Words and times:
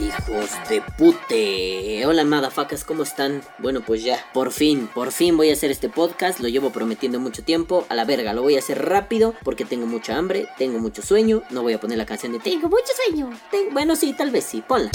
Hijos 0.00 0.50
de 0.68 0.82
pute. 0.98 2.04
Hola, 2.06 2.24
madafacas, 2.24 2.84
¿cómo 2.84 3.04
están? 3.04 3.42
Bueno, 3.58 3.80
pues 3.80 4.02
ya, 4.02 4.24
por 4.32 4.50
fin, 4.50 4.88
por 4.92 5.12
fin 5.12 5.36
voy 5.36 5.50
a 5.50 5.52
hacer 5.52 5.70
este 5.70 5.88
podcast. 5.88 6.40
Lo 6.40 6.48
llevo 6.48 6.70
prometiendo 6.70 7.20
mucho 7.20 7.44
tiempo. 7.44 7.86
A 7.88 7.94
la 7.94 8.04
verga, 8.04 8.32
lo 8.32 8.42
voy 8.42 8.56
a 8.56 8.58
hacer 8.58 8.84
rápido 8.84 9.34
porque 9.44 9.64
tengo 9.64 9.86
mucha 9.86 10.16
hambre, 10.16 10.48
tengo 10.58 10.78
mucho 10.78 11.02
sueño. 11.02 11.42
No 11.50 11.62
voy 11.62 11.74
a 11.74 11.80
poner 11.80 11.98
la 11.98 12.06
canción 12.06 12.32
de 12.32 12.40
Tengo 12.40 12.68
mucho 12.68 12.92
sueño. 13.04 13.30
Bueno, 13.72 13.94
sí, 13.94 14.12
tal 14.12 14.30
vez 14.30 14.44
sí, 14.44 14.62
ponla. 14.66 14.90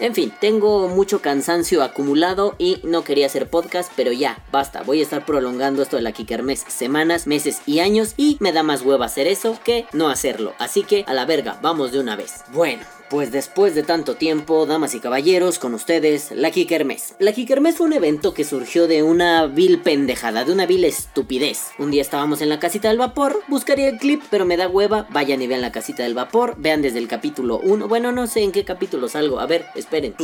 En 0.00 0.14
fin, 0.14 0.32
tengo 0.40 0.88
mucho 0.88 1.20
cansancio 1.20 1.82
acumulado 1.82 2.54
y 2.56 2.80
no 2.84 3.04
quería 3.04 3.26
hacer 3.26 3.50
podcast, 3.50 3.92
pero 3.96 4.12
ya, 4.12 4.42
basta. 4.50 4.82
Voy 4.82 5.00
a 5.00 5.02
estar 5.02 5.26
prolongando 5.26 5.82
esto 5.82 5.96
de 5.96 6.02
la 6.02 6.12
Kikermes 6.12 6.64
semanas, 6.68 7.26
meses 7.26 7.60
y 7.66 7.80
años 7.80 8.14
y 8.16 8.38
me 8.40 8.52
da 8.52 8.62
más 8.62 8.80
hueva 8.80 9.04
hacer 9.04 9.26
eso 9.26 9.58
que 9.62 9.86
no 9.92 10.08
hacerlo. 10.08 10.54
Así 10.58 10.84
que 10.84 11.04
a 11.06 11.12
la 11.12 11.26
verga, 11.26 11.58
vamos 11.60 11.92
de 11.92 12.00
una 12.00 12.16
vez. 12.16 12.44
Bueno, 12.54 12.82
pues 13.10 13.32
después 13.32 13.74
de 13.74 13.82
tanto 13.82 14.14
tiempo, 14.14 14.64
damas 14.66 14.94
y 14.94 15.00
caballeros, 15.00 15.58
con 15.58 15.74
ustedes, 15.74 16.30
la 16.30 16.52
Kikermes. 16.52 17.16
La 17.18 17.32
Kikermes 17.32 17.76
fue 17.76 17.86
un 17.86 17.92
evento 17.92 18.32
que 18.32 18.44
surgió 18.44 18.86
de 18.86 19.02
una 19.02 19.46
vil 19.46 19.80
pendejada, 19.80 20.44
de 20.44 20.52
una 20.52 20.64
vil 20.64 20.84
estupidez. 20.84 21.72
Un 21.78 21.90
día 21.90 22.02
estábamos 22.02 22.40
en 22.40 22.48
la 22.48 22.60
casita 22.60 22.88
del 22.88 22.98
vapor, 22.98 23.42
buscaría 23.48 23.88
el 23.88 23.98
clip, 23.98 24.22
pero 24.30 24.46
me 24.46 24.56
da 24.56 24.68
hueva, 24.68 25.08
vayan 25.10 25.42
y 25.42 25.48
vean 25.48 25.60
la 25.60 25.72
casita 25.72 26.04
del 26.04 26.14
vapor, 26.14 26.54
vean 26.56 26.82
desde 26.82 26.98
el 26.98 27.08
capítulo 27.08 27.58
1, 27.58 27.88
bueno, 27.88 28.12
no 28.12 28.28
sé 28.28 28.42
en 28.42 28.52
qué 28.52 28.64
capítulo 28.64 29.08
salgo, 29.08 29.40
a 29.40 29.46
ver, 29.46 29.66
esperen. 29.74 30.14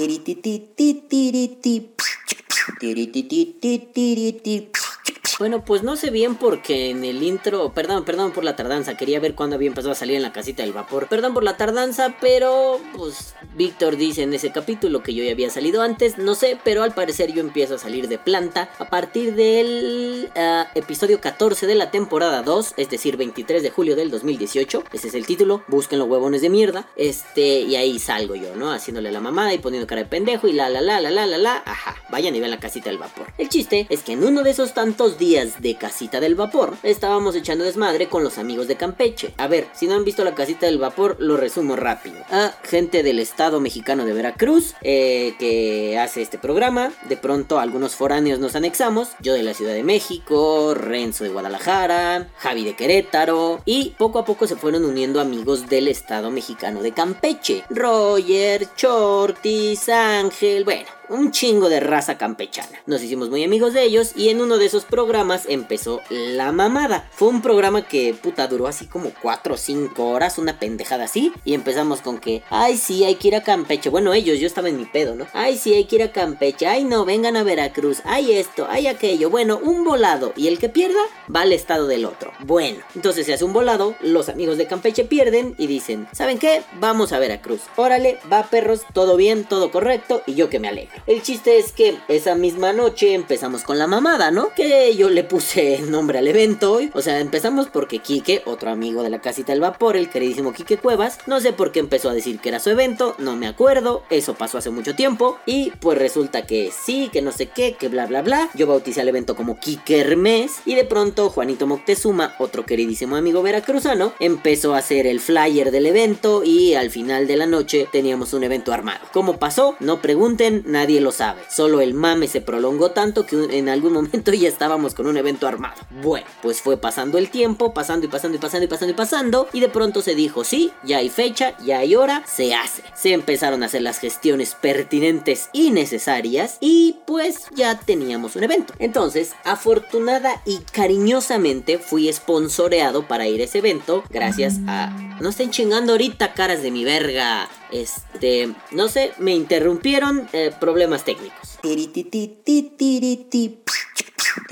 Bueno, 5.38 5.62
pues 5.62 5.82
no 5.82 5.96
sé 5.96 6.08
bien 6.08 6.34
porque 6.34 6.88
en 6.88 7.04
el 7.04 7.22
intro, 7.22 7.70
perdón, 7.74 8.06
perdón 8.06 8.32
por 8.32 8.42
la 8.42 8.56
tardanza, 8.56 8.96
quería 8.96 9.20
ver 9.20 9.34
cuándo 9.34 9.56
había 9.56 9.68
empezado 9.68 9.92
a 9.92 9.94
salir 9.94 10.16
en 10.16 10.22
la 10.22 10.32
casita 10.32 10.62
del 10.62 10.72
vapor. 10.72 11.08
Perdón 11.08 11.34
por 11.34 11.44
la 11.44 11.58
tardanza, 11.58 12.16
pero 12.22 12.80
pues 12.96 13.34
Víctor 13.54 13.98
dice 13.98 14.22
en 14.22 14.32
ese 14.32 14.50
capítulo 14.50 15.02
que 15.02 15.12
yo 15.12 15.22
ya 15.22 15.32
había 15.32 15.50
salido 15.50 15.82
antes, 15.82 16.16
no 16.16 16.34
sé, 16.34 16.58
pero 16.64 16.82
al 16.82 16.94
parecer 16.94 17.34
yo 17.34 17.42
empiezo 17.42 17.74
a 17.74 17.78
salir 17.78 18.08
de 18.08 18.16
planta 18.16 18.70
a 18.78 18.88
partir 18.88 19.34
del 19.34 20.30
ah, 20.36 20.68
episodio 20.74 21.20
14 21.20 21.66
de 21.66 21.74
la 21.74 21.90
temporada 21.90 22.42
2, 22.42 22.72
es 22.78 22.88
decir, 22.88 23.18
23 23.18 23.62
de 23.62 23.68
julio 23.68 23.94
del 23.94 24.10
2018. 24.10 24.84
Ese 24.94 25.08
es 25.08 25.14
el 25.14 25.26
título, 25.26 25.62
busquen 25.68 25.98
los 25.98 26.08
huevones 26.08 26.40
de 26.40 26.48
mierda. 26.48 26.88
Este, 26.96 27.60
y 27.60 27.76
ahí 27.76 27.98
salgo 27.98 28.36
yo, 28.36 28.56
¿no? 28.56 28.72
Haciéndole 28.72 29.12
la 29.12 29.20
mamada 29.20 29.52
y 29.52 29.58
poniendo 29.58 29.86
cara 29.86 30.00
de 30.00 30.08
pendejo 30.08 30.48
y 30.48 30.54
la 30.54 30.70
la 30.70 30.80
la 30.80 30.98
la 30.98 31.10
la 31.10 31.26
la 31.26 31.36
la, 31.36 31.62
ajá, 31.66 31.96
vayan 32.08 32.34
y 32.34 32.40
vean 32.40 32.52
la 32.52 32.58
casita 32.60 32.88
del 32.88 32.98
vapor. 32.98 33.26
El 33.36 33.50
chiste 33.50 33.86
es 33.90 34.02
que 34.02 34.12
en 34.12 34.24
uno 34.24 34.42
de 34.42 34.48
esos 34.48 34.72
tantos 34.72 35.18
días 35.18 35.25
de 35.26 35.74
Casita 35.74 36.20
del 36.20 36.36
Vapor, 36.36 36.76
estábamos 36.84 37.34
echando 37.34 37.64
desmadre 37.64 38.08
con 38.08 38.22
los 38.22 38.38
amigos 38.38 38.68
de 38.68 38.76
Campeche. 38.76 39.34
A 39.38 39.48
ver, 39.48 39.66
si 39.72 39.88
no 39.88 39.96
han 39.96 40.04
visto 40.04 40.22
la 40.22 40.36
Casita 40.36 40.66
del 40.66 40.78
Vapor, 40.78 41.16
lo 41.18 41.36
resumo 41.36 41.74
rápido. 41.74 42.14
A 42.30 42.52
gente 42.62 43.02
del 43.02 43.18
Estado 43.18 43.58
mexicano 43.58 44.04
de 44.04 44.12
Veracruz 44.12 44.74
eh, 44.82 45.34
que 45.40 45.98
hace 45.98 46.22
este 46.22 46.38
programa. 46.38 46.92
De 47.08 47.16
pronto 47.16 47.58
algunos 47.58 47.96
foráneos 47.96 48.38
nos 48.38 48.54
anexamos. 48.54 49.08
Yo 49.20 49.34
de 49.34 49.42
la 49.42 49.54
Ciudad 49.54 49.74
de 49.74 49.82
México, 49.82 50.74
Renzo 50.74 51.24
de 51.24 51.30
Guadalajara, 51.30 52.28
Javi 52.38 52.62
de 52.62 52.76
Querétaro. 52.76 53.62
Y 53.64 53.96
poco 53.98 54.20
a 54.20 54.24
poco 54.24 54.46
se 54.46 54.54
fueron 54.54 54.84
uniendo 54.84 55.20
amigos 55.20 55.68
del 55.68 55.88
Estado 55.88 56.30
mexicano 56.30 56.82
de 56.82 56.92
Campeche. 56.92 57.64
Roger, 57.68 58.68
Chortis, 58.76 59.88
Ángel, 59.88 60.62
bueno 60.62 60.95
un 61.08 61.30
chingo 61.30 61.68
de 61.68 61.80
raza 61.80 62.18
campechana. 62.18 62.80
Nos 62.86 63.02
hicimos 63.02 63.30
muy 63.30 63.44
amigos 63.44 63.72
de 63.72 63.82
ellos 63.82 64.12
y 64.16 64.28
en 64.28 64.40
uno 64.40 64.58
de 64.58 64.66
esos 64.66 64.84
programas 64.84 65.44
empezó 65.48 66.00
La 66.10 66.52
Mamada. 66.52 67.08
Fue 67.12 67.28
un 67.28 67.42
programa 67.42 67.86
que 67.86 68.14
puta 68.14 68.46
duró 68.48 68.66
así 68.66 68.86
como 68.86 69.10
4 69.22 69.54
o 69.54 69.56
5 69.56 70.04
horas, 70.04 70.38
una 70.38 70.58
pendejada 70.58 71.04
así. 71.04 71.32
Y 71.44 71.54
empezamos 71.54 72.00
con 72.00 72.18
que, 72.18 72.42
ay 72.50 72.76
sí, 72.76 73.04
hay 73.04 73.16
que 73.16 73.28
ir 73.28 73.36
a 73.36 73.42
Campeche. 73.42 73.90
Bueno, 73.90 74.12
ellos, 74.12 74.38
yo 74.38 74.46
estaba 74.46 74.68
en 74.68 74.76
mi 74.76 74.84
pedo, 74.84 75.14
¿no? 75.14 75.26
Ay 75.32 75.56
sí, 75.56 75.74
hay 75.74 75.84
que 75.84 75.96
ir 75.96 76.02
a 76.02 76.12
Campeche. 76.12 76.66
Ay 76.66 76.84
no, 76.84 77.04
vengan 77.04 77.36
a 77.36 77.42
Veracruz. 77.42 78.00
Ay 78.04 78.32
esto, 78.32 78.66
ay 78.68 78.86
aquello. 78.86 79.30
Bueno, 79.30 79.58
un 79.62 79.84
volado. 79.84 80.32
Y 80.36 80.48
el 80.48 80.58
que 80.58 80.68
pierda 80.68 81.00
va 81.34 81.42
al 81.42 81.52
estado 81.52 81.86
del 81.86 82.04
otro. 82.04 82.32
Bueno, 82.40 82.78
entonces 82.94 83.26
se 83.26 83.34
hace 83.34 83.44
un 83.44 83.52
volado, 83.52 83.94
los 84.00 84.28
amigos 84.28 84.58
de 84.58 84.66
Campeche 84.66 85.04
pierden 85.04 85.54
y 85.58 85.66
dicen, 85.66 86.08
¿saben 86.12 86.38
qué? 86.38 86.62
Vamos 86.80 87.12
a 87.12 87.18
Veracruz. 87.18 87.62
Órale, 87.76 88.18
va 88.32 88.44
perros, 88.44 88.82
todo 88.92 89.16
bien, 89.16 89.44
todo 89.44 89.70
correcto 89.70 90.22
y 90.26 90.34
yo 90.34 90.48
que 90.48 90.58
me 90.58 90.68
alegro. 90.68 90.95
El 91.06 91.22
chiste 91.22 91.58
es 91.58 91.72
que 91.72 91.96
esa 92.08 92.34
misma 92.34 92.72
noche 92.72 93.14
empezamos 93.14 93.62
con 93.62 93.78
la 93.78 93.86
mamada, 93.86 94.30
¿no? 94.30 94.48
Que 94.54 94.94
yo 94.96 95.08
le 95.08 95.24
puse 95.24 95.78
nombre 95.88 96.18
al 96.18 96.28
evento 96.28 96.72
hoy. 96.72 96.90
O 96.94 97.02
sea, 97.02 97.20
empezamos 97.20 97.68
porque 97.68 98.00
Quique, 98.00 98.42
otro 98.44 98.70
amigo 98.70 99.02
de 99.02 99.10
la 99.10 99.20
casita 99.20 99.52
del 99.52 99.60
vapor, 99.60 99.96
el 99.96 100.10
queridísimo 100.10 100.52
Quique 100.52 100.78
Cuevas, 100.78 101.18
no 101.26 101.40
sé 101.40 101.52
por 101.52 101.72
qué 101.72 101.80
empezó 101.80 102.10
a 102.10 102.14
decir 102.14 102.40
que 102.40 102.48
era 102.48 102.60
su 102.60 102.70
evento, 102.70 103.14
no 103.18 103.36
me 103.36 103.46
acuerdo, 103.46 104.02
eso 104.10 104.34
pasó 104.34 104.58
hace 104.58 104.70
mucho 104.70 104.94
tiempo. 104.94 105.38
Y 105.46 105.70
pues 105.80 105.98
resulta 105.98 106.46
que 106.46 106.72
sí, 106.72 107.08
que 107.12 107.22
no 107.22 107.32
sé 107.32 107.46
qué, 107.46 107.74
que 107.74 107.88
bla 107.88 108.06
bla 108.06 108.22
bla. 108.22 108.50
Yo 108.54 108.66
bauticé 108.66 109.02
el 109.02 109.08
evento 109.08 109.36
como 109.36 109.60
Quique 109.60 110.00
Hermes. 110.00 110.60
Y 110.64 110.74
de 110.74 110.84
pronto 110.84 111.30
Juanito 111.30 111.66
Moctezuma, 111.66 112.34
otro 112.38 112.66
queridísimo 112.66 113.16
amigo 113.16 113.42
veracruzano, 113.42 114.12
empezó 114.18 114.74
a 114.74 114.78
hacer 114.78 115.06
el 115.06 115.20
flyer 115.20 115.70
del 115.70 115.86
evento. 115.86 116.42
Y 116.44 116.74
al 116.74 116.90
final 116.90 117.26
de 117.26 117.36
la 117.36 117.46
noche 117.46 117.88
teníamos 117.90 118.32
un 118.32 118.44
evento 118.44 118.72
armado. 118.72 119.06
¿Cómo 119.12 119.38
pasó? 119.38 119.76
No 119.80 120.00
pregunten, 120.00 120.62
nadie 120.66 120.85
nadie 120.86 121.00
lo 121.00 121.10
sabe. 121.10 121.42
Solo 121.50 121.80
el 121.80 121.94
mame 121.94 122.28
se 122.28 122.40
prolongó 122.40 122.92
tanto 122.92 123.26
que 123.26 123.36
en 123.58 123.68
algún 123.68 123.92
momento 123.92 124.32
ya 124.32 124.48
estábamos 124.48 124.94
con 124.94 125.08
un 125.08 125.16
evento 125.16 125.48
armado. 125.48 125.82
Bueno, 126.02 126.26
pues 126.42 126.62
fue 126.62 126.76
pasando 126.76 127.18
el 127.18 127.28
tiempo, 127.28 127.74
pasando 127.74 128.06
y 128.06 128.08
pasando 128.08 128.36
y 128.36 128.40
pasando 128.40 128.64
y 128.66 128.68
pasando 128.68 128.92
y 128.92 128.94
pasando. 128.94 129.48
Y 129.52 129.58
de 129.58 129.68
pronto 129.68 130.00
se 130.00 130.14
dijo, 130.14 130.44
sí, 130.44 130.70
ya 130.84 130.98
hay 130.98 131.08
fecha, 131.08 131.56
ya 131.58 131.78
hay 131.78 131.96
hora, 131.96 132.22
se 132.26 132.54
hace. 132.54 132.84
Se 132.94 133.12
empezaron 133.12 133.64
a 133.64 133.66
hacer 133.66 133.82
las 133.82 133.98
gestiones 133.98 134.54
pertinentes 134.54 135.48
y 135.52 135.72
necesarias. 135.72 136.58
Y 136.60 137.00
pues 137.04 137.46
ya 137.56 137.80
teníamos 137.80 138.36
un 138.36 138.44
evento. 138.44 138.72
Entonces, 138.78 139.32
afortunada 139.44 140.40
y 140.44 140.58
cariñosamente 140.70 141.78
fui 141.78 142.12
sponsoreado 142.12 143.08
para 143.08 143.26
ir 143.26 143.40
a 143.40 143.44
ese 143.44 143.58
evento. 143.58 144.04
Gracias 144.10 144.58
a... 144.68 144.96
No 145.20 145.30
estén 145.30 145.50
chingando 145.50 145.92
ahorita, 145.92 146.34
caras 146.34 146.62
de 146.62 146.70
mi 146.70 146.84
verga. 146.84 147.48
Este, 147.70 148.52
no 148.70 148.88
sé, 148.88 149.12
me 149.18 149.34
interrumpieron 149.34 150.28
eh, 150.32 150.52
problemas 150.58 151.04
técnicos. 151.04 151.58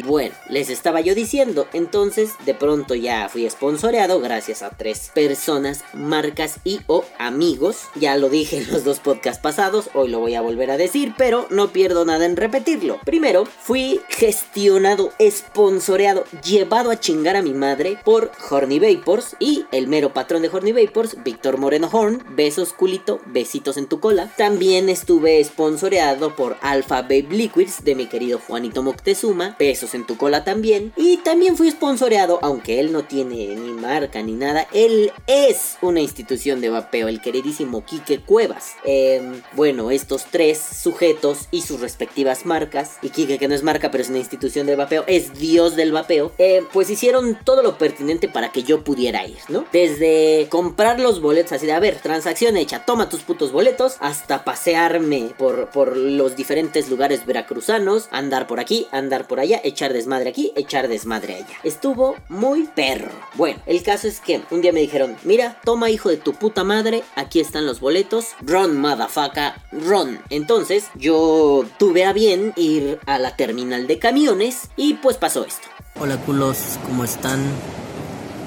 Bueno, 0.03 0.35
les 0.49 0.71
estaba 0.71 1.01
yo 1.01 1.15
diciendo, 1.15 1.69
entonces 1.73 2.31
de 2.45 2.55
pronto 2.55 2.95
ya 2.95 3.29
fui 3.29 3.49
sponsoreado 3.49 4.21
gracias 4.21 4.63
a 4.63 4.71
tres 4.71 5.11
personas, 5.15 5.85
marcas 5.93 6.57
y 6.65 6.81
o 6.87 7.05
amigos. 7.19 7.83
Ya 7.95 8.17
lo 8.17 8.29
dije 8.29 8.59
en 8.59 8.73
los 8.73 8.85
dos 8.85 9.01
podcasts 9.01 9.43
pasados, 9.43 9.91
hoy 9.95 10.09
lo 10.09 10.21
voy 10.21 10.35
a 10.35 10.41
volver 10.41 10.71
a 10.71 10.77
decir, 10.77 11.15
pero 11.17 11.47
no 11.51 11.73
pierdo 11.73 12.05
nada 12.05 12.27
en 12.27 12.37
repetirlo. 12.37 12.99
Primero, 13.05 13.45
fui 13.45 14.01
gestionado, 14.09 15.13
sponsoreado, 15.21 16.25
llevado 16.43 16.91
a 16.91 16.99
chingar 16.99 17.37
a 17.37 17.43
mi 17.43 17.55
madre 17.55 17.99
por 18.05 18.33
Horny 18.51 18.79
Vapors 18.79 19.37
y 19.39 19.65
el 19.71 19.87
mero 19.87 20.13
patrón 20.13 20.43
de 20.43 20.49
Horny 20.49 20.73
Vapors, 20.73 21.23
Víctor 21.23 21.59
Moreno 21.59 21.89
Horn. 21.93 22.25
Besos, 22.31 22.73
culito, 22.73 23.21
besitos 23.27 23.77
en 23.77 23.87
tu 23.87 24.01
cola. 24.01 24.33
También 24.37 24.89
estuve 24.89 25.43
sponsoreado 25.45 26.35
por 26.35 26.57
Alpha 26.63 27.03
Babe 27.03 27.29
Liquids 27.31 27.85
de 27.85 27.95
mi 27.95 28.07
querido 28.07 28.41
Juanito 28.41 28.83
Moctezuma 28.83 29.57
besos 29.59 29.84
en 29.93 30.07
tu 30.07 30.17
cola 30.17 30.45
también. 30.45 30.93
Y 30.97 31.19
también 31.19 31.57
fui 31.57 31.71
sponsoreado, 31.71 32.39
aunque 32.43 32.81
él 32.81 32.93
no 32.93 33.05
tiene 33.05 33.55
ni 33.57 33.73
marca 33.73 34.23
ni 34.23 34.33
nada, 34.33 34.67
él 34.73 35.13
es 35.27 35.77
una 35.83 36.01
institución 36.01 36.61
de 36.61 36.71
vapeo, 36.71 37.09
el 37.09 37.21
queridísimo 37.21 37.85
Quique 37.85 38.21
Cuevas. 38.21 38.73
Em, 38.85 39.43
bueno, 39.53 39.91
estos 39.91 40.27
tres 40.31 40.59
sujetos 40.59 41.49
y 41.51 41.63
sus 41.63 41.81
respectivas 41.81 42.47
marcas, 42.47 42.99
y 43.03 43.11
Quique 43.11 43.39
que 43.39 43.49
no 43.49 43.55
es 43.55 43.63
marca 43.63 43.91
pero 43.91 44.03
es 44.03 44.09
una 44.09 44.19
institución 44.19 44.67
de 44.67 44.77
vapeo, 44.77 45.05
es 45.07 45.35
dios 45.39 45.77
del 45.77 45.93
vapeo, 45.93 46.33
em, 46.39 46.67
pues 46.73 46.89
hicieron 46.89 47.39
todo 47.45 47.63
lo 47.63 47.77
pertinente 47.77 48.29
para 48.29 48.53
que 48.53 48.63
yo 48.63 48.85
pudiera 48.85 49.27
ir, 49.27 49.39
¿no? 49.49 49.65
Desde 49.73 50.47
comprar 50.49 51.01
los 51.01 51.21
boletos, 51.21 51.53
así 51.53 51.67
de, 51.67 51.73
a 51.73 51.81
ver, 51.81 51.97
transacción 52.01 52.57
hecha, 52.57 52.85
toma 52.85 53.09
tus 53.09 53.23
putos 53.23 53.53
boletos, 53.53 53.97
hasta 54.01 54.45
pasearme 54.45 55.33
por, 55.37 55.69
por 55.71 55.97
los 55.97 56.37
diferentes 56.37 56.89
lugares 56.89 57.27
veracruzanos, 57.27 58.09
andar 58.11 58.47
por 58.47 58.61
aquí, 58.61 58.87
andar 58.93 59.27
por 59.27 59.41
allá, 59.41 59.61
echar 59.75 59.93
desmadre 59.93 60.31
aquí, 60.31 60.53
echar 60.55 60.87
desmadre 60.87 61.35
allá. 61.35 61.59
Estuvo 61.65 62.17
muy 62.29 62.69
perro. 62.75 63.11
Bueno, 63.35 63.61
el 63.67 63.83
caso 63.83 64.07
es 64.07 64.21
que 64.21 64.41
un 64.51 64.61
día 64.61 64.73
me 64.73 64.81
dijeron, 64.81 65.17
mira, 65.25 65.61
toma 65.65 65.91
hijo 65.91 66.09
de 66.09 66.17
tu 66.17 66.33
puta 66.33 66.63
madre, 66.63 67.03
aquí 67.17 67.41
están 67.41 67.67
los 67.67 67.81
boletos, 67.81 68.29
run 68.41 68.81
motherfucker, 68.81 69.55
run. 69.73 70.21
Entonces 70.31 70.87
yo 70.95 71.65
tuve 71.79 72.05
a 72.05 72.13
bien 72.13 72.53
ir 72.57 73.01
a 73.07 73.19
la 73.19 73.37
terminal 73.37 73.89
de 73.89 73.99
camiones 73.99 74.69
y 74.77 74.95
pues 74.95 75.17
pasó 75.17 75.45
esto. 75.45 75.67
Hola 76.01 76.17
culos, 76.19 76.59
¿cómo 76.87 77.05
están? 77.05 77.45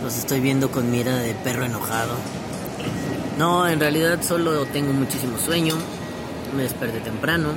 Los 0.04 0.18
estoy 0.18 0.40
viendo 0.40 0.72
con 0.72 0.90
mira 0.90 1.18
de 1.18 1.34
perro 1.34 1.66
enojado. 1.66 2.14
No, 3.38 3.68
en 3.68 3.82
realidad 3.82 4.20
solo 4.22 4.66
tengo 4.68 4.94
muchísimo 4.94 5.38
sueño. 5.38 5.76
Me 6.56 6.64
desperté 6.64 7.02
temprano 7.02 7.50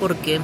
porque 0.00 0.40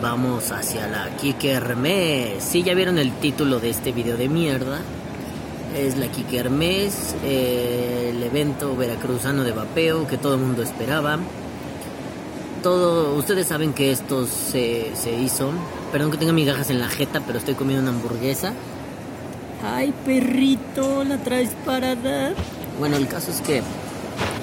vamos 0.00 0.50
hacia 0.50 0.86
la 0.86 1.08
Kike 1.16 1.50
Hermes. 1.50 2.42
Si 2.42 2.62
ya 2.62 2.74
vieron 2.74 2.98
el 2.98 3.12
título 3.12 3.60
de 3.60 3.70
este 3.70 3.92
video 3.92 4.16
de 4.16 4.28
mierda, 4.28 4.80
Es 5.76 5.96
la 5.96 6.08
Kike 6.08 6.38
Hermes, 6.38 7.14
eh, 7.22 8.12
el 8.12 8.22
evento 8.24 8.76
veracruzano 8.76 9.44
de 9.44 9.52
vapeo 9.52 10.06
que 10.08 10.16
todo 10.16 10.34
el 10.34 10.40
mundo 10.40 10.62
esperaba. 10.62 11.18
Todo, 12.62 13.14
ustedes 13.14 13.46
saben 13.46 13.72
que 13.72 13.92
esto 13.92 14.26
se, 14.26 14.90
se 14.94 15.12
hizo. 15.12 15.50
Perdón 15.92 16.10
que 16.10 16.18
tenga 16.18 16.32
migajas 16.32 16.70
en 16.70 16.80
la 16.80 16.88
jeta, 16.88 17.20
pero 17.24 17.38
estoy 17.38 17.54
comiendo 17.54 17.88
una 17.88 17.96
hamburguesa. 17.96 18.52
Ay, 19.62 19.94
perrito, 20.04 21.04
la 21.04 21.18
traes 21.18 21.50
para 21.64 21.94
dar. 21.94 22.34
Bueno, 22.78 22.96
el 22.96 23.06
caso 23.06 23.30
es 23.30 23.40
que 23.40 23.62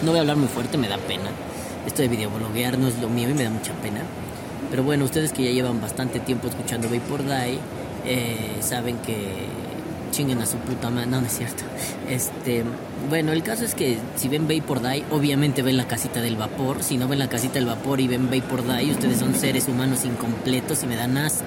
no 0.03 0.11
voy 0.11 0.19
a 0.19 0.21
hablar 0.21 0.37
muy 0.37 0.47
fuerte, 0.47 0.77
me 0.77 0.87
da 0.87 0.97
pena. 0.97 1.29
Esto 1.85 2.03
de 2.03 2.07
videobloguear 2.07 2.77
no 2.77 2.87
es 2.87 2.99
lo 3.01 3.09
mío 3.09 3.29
y 3.29 3.33
me 3.33 3.43
da 3.43 3.49
mucha 3.49 3.73
pena. 3.81 4.01
Pero 4.69 4.83
bueno, 4.83 5.05
ustedes 5.05 5.31
que 5.31 5.43
ya 5.43 5.51
llevan 5.51 5.81
bastante 5.81 6.19
tiempo 6.19 6.47
escuchando 6.47 6.89
Vapor 6.89 7.23
Die, 7.23 7.59
eh, 8.05 8.57
saben 8.61 8.97
que 8.97 9.47
chinguen 10.11 10.41
a 10.41 10.45
su 10.45 10.57
puta 10.57 10.89
madre. 10.89 11.07
No, 11.07 11.21
no 11.21 11.27
es 11.27 11.37
cierto. 11.37 11.63
Este, 12.09 12.63
bueno, 13.09 13.31
el 13.31 13.43
caso 13.43 13.63
es 13.65 13.75
que 13.75 13.97
si 14.15 14.27
ven 14.27 14.47
Vapor 14.47 14.81
Die, 14.81 15.05
obviamente 15.11 15.61
ven 15.61 15.77
la 15.77 15.87
casita 15.87 16.21
del 16.21 16.35
vapor. 16.35 16.83
Si 16.83 16.97
no 16.97 17.07
ven 17.07 17.19
la 17.19 17.29
casita 17.29 17.55
del 17.55 17.65
vapor 17.65 17.99
y 17.99 18.07
ven 18.07 18.29
Vapor 18.29 18.63
Die, 18.63 18.91
ustedes 18.91 19.19
son 19.19 19.35
seres 19.35 19.67
humanos 19.67 20.05
incompletos 20.05 20.83
y 20.83 20.87
me 20.87 20.95
dan 20.95 21.17
asco. 21.17 21.45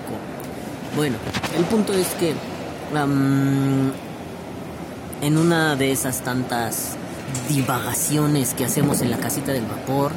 Bueno, 0.97 1.17
el 1.57 1.65
punto 1.65 1.93
es 1.93 2.09
que 2.15 2.35
en 5.23 5.39
una 5.39 5.77
de 5.77 5.93
esas 5.93 6.23
tantas 6.23 6.97
divagaciones 7.49 8.55
que 8.55 8.65
hacemos 8.65 9.01
en 9.01 9.11
la 9.11 9.19
casita 9.19 9.53
del 9.53 9.65
vapor, 9.65 10.13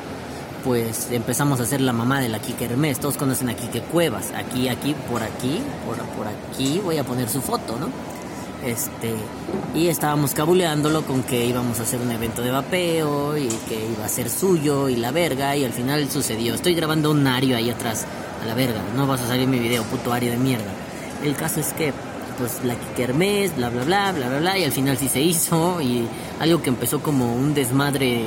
pues 0.64 1.10
empezamos 1.12 1.60
a 1.60 1.64
hacer 1.64 1.82
la 1.82 1.94
mamá 1.94 2.22
de 2.22 2.30
la 2.30 2.40
Kike 2.40 2.66
Hermes. 2.66 3.00
Todos 3.00 3.18
conocen 3.18 3.50
a 3.50 3.56
Kike 3.56 3.82
Cuevas. 3.82 4.32
Aquí, 4.36 4.70
aquí, 4.70 4.96
por 5.12 5.24
aquí, 5.24 5.60
por, 5.86 5.98
por 6.16 6.28
aquí 6.28 6.80
voy 6.84 6.98
a 6.98 7.04
poner 7.04 7.30
su 7.30 7.42
foto, 7.42 7.78
¿no? 7.80 7.88
Este, 8.66 9.14
y 9.76 9.88
estábamos 9.88 10.34
cabuleándolo 10.34 11.02
con 11.02 11.24
que 11.24 11.46
íbamos 11.46 11.80
a 11.80 11.84
hacer 11.84 12.00
un 12.00 12.10
evento 12.12 12.42
de 12.42 12.52
vapeo 12.52 13.38
y 13.38 13.50
que 13.68 13.90
iba 13.92 14.06
a 14.06 14.10
ser 14.10 14.30
suyo 14.30 14.88
y 14.88 14.96
la 14.96 15.12
verga. 15.12 15.56
Y 15.56 15.66
al 15.66 15.74
final 15.74 16.10
sucedió. 16.10 16.56
Estoy 16.56 16.74
grabando 16.74 17.12
un 17.12 17.28
ario 17.28 17.58
ahí 17.58 17.70
atrás, 17.70 18.06
a 18.42 18.46
la 18.46 18.54
verga. 18.54 18.82
No 18.96 19.06
vas 19.06 19.22
a 19.22 19.28
salir 19.28 19.48
mi 19.48 19.60
video, 19.60 19.84
puto 19.84 20.14
ario 20.14 20.32
de 20.32 20.38
mierda. 20.38 20.72
El 21.24 21.36
caso 21.36 21.60
es 21.60 21.74
que 21.74 21.94
pues 22.38 22.62
la 22.64 22.76
Hermes, 22.98 23.56
bla 23.56 23.70
bla 23.70 23.84
bla, 23.84 24.12
bla 24.12 24.28
bla 24.28 24.40
bla, 24.40 24.58
y 24.58 24.64
al 24.64 24.72
final 24.72 24.98
sí 24.98 25.08
se 25.08 25.22
hizo, 25.22 25.80
y 25.82 26.08
algo 26.40 26.62
que 26.62 26.70
empezó 26.70 27.02
como 27.02 27.36
un 27.36 27.54
desmadre 27.54 28.22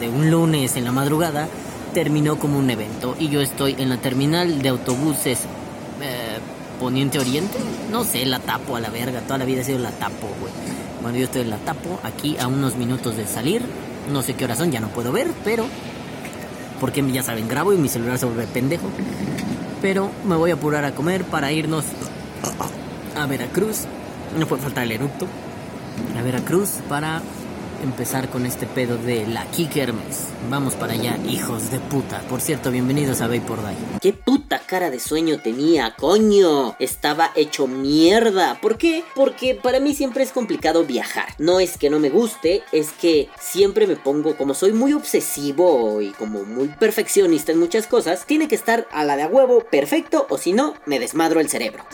de 0.00 0.08
un 0.08 0.30
lunes 0.30 0.76
en 0.76 0.84
la 0.84 0.92
madrugada, 0.92 1.48
terminó 1.92 2.38
como 2.38 2.58
un 2.58 2.70
evento, 2.70 3.16
y 3.18 3.28
yo 3.28 3.40
estoy 3.40 3.76
en 3.78 3.88
la 3.88 3.98
terminal 3.98 4.62
de 4.62 4.68
autobuses 4.68 5.40
eh, 6.00 6.38
Poniente 6.80 7.18
Oriente, 7.18 7.58
no 7.90 8.04
sé, 8.04 8.26
la 8.26 8.40
tapo 8.40 8.76
a 8.76 8.80
la 8.80 8.90
verga, 8.90 9.20
toda 9.20 9.38
la 9.38 9.44
vida 9.44 9.60
ha 9.60 9.64
sido 9.64 9.78
la 9.78 9.92
tapo, 9.92 10.28
güey. 10.40 10.52
Bueno, 11.02 11.18
yo 11.18 11.24
estoy 11.24 11.42
en 11.42 11.50
la 11.50 11.58
tapo, 11.58 12.00
aquí 12.02 12.36
a 12.38 12.48
unos 12.48 12.76
minutos 12.76 13.16
de 13.16 13.26
salir, 13.26 13.62
no 14.12 14.22
sé 14.22 14.34
qué 14.34 14.44
hora 14.44 14.56
son, 14.56 14.70
ya 14.70 14.80
no 14.80 14.88
puedo 14.88 15.12
ver, 15.12 15.28
pero... 15.44 15.66
Porque 16.80 17.04
ya 17.12 17.22
saben, 17.22 17.48
grabo 17.48 17.72
y 17.72 17.78
mi 17.78 17.88
celular 17.88 18.18
se 18.18 18.26
vuelve 18.26 18.46
pendejo. 18.46 18.88
Pero 19.80 20.10
me 20.26 20.36
voy 20.36 20.50
a 20.50 20.54
apurar 20.54 20.84
a 20.84 20.94
comer 20.94 21.24
para 21.24 21.52
irnos 21.52 21.84
a 23.16 23.26
Veracruz. 23.26 23.82
No 24.38 24.46
puede 24.46 24.62
faltar 24.62 24.84
el 24.84 24.92
eructo. 24.92 25.26
A 26.18 26.22
Veracruz 26.22 26.70
para 26.88 27.22
empezar 27.84 28.28
con 28.30 28.46
este 28.46 28.66
pedo 28.66 28.96
de 28.96 29.26
la 29.26 29.44
Kike 29.50 29.82
Hermes. 29.82 30.28
Vamos 30.50 30.74
para 30.74 30.94
allá, 30.94 31.18
hijos 31.28 31.70
de 31.70 31.78
puta. 31.78 32.20
Por 32.28 32.40
cierto, 32.40 32.70
bienvenidos 32.70 33.20
a 33.20 33.28
Vapor 33.28 33.60
Die. 33.60 33.98
¿Qué 34.00 34.12
puta 34.12 34.58
cara 34.58 34.90
de 34.90 34.98
sueño 34.98 35.38
tenía, 35.40 35.94
coño? 35.94 36.76
Estaba 36.78 37.30
hecho 37.36 37.66
mierda. 37.66 38.58
¿Por 38.60 38.76
qué? 38.76 39.04
Porque 39.14 39.54
para 39.54 39.80
mí 39.80 39.94
siempre 39.94 40.24
es 40.24 40.32
complicado 40.32 40.84
viajar. 40.84 41.28
No 41.38 41.60
es 41.60 41.78
que 41.78 41.90
no 41.90 42.00
me 42.00 42.10
guste, 42.10 42.62
es 42.72 42.90
que 42.90 43.28
siempre 43.38 43.86
me 43.86 43.96
pongo, 43.96 44.36
como 44.36 44.54
soy 44.54 44.72
muy 44.72 44.92
obsesivo 44.92 46.00
y 46.00 46.10
como 46.12 46.44
muy 46.44 46.68
perfeccionista 46.68 47.52
en 47.52 47.58
muchas 47.58 47.86
cosas, 47.86 48.26
tiene 48.26 48.48
que 48.48 48.54
estar 48.54 48.88
a 48.92 49.04
la 49.04 49.16
de 49.16 49.22
a 49.22 49.28
huevo 49.28 49.64
perfecto 49.70 50.26
o 50.28 50.38
si 50.38 50.52
no, 50.52 50.74
me 50.86 50.98
desmadro 50.98 51.40
el 51.40 51.48
cerebro. 51.48 51.84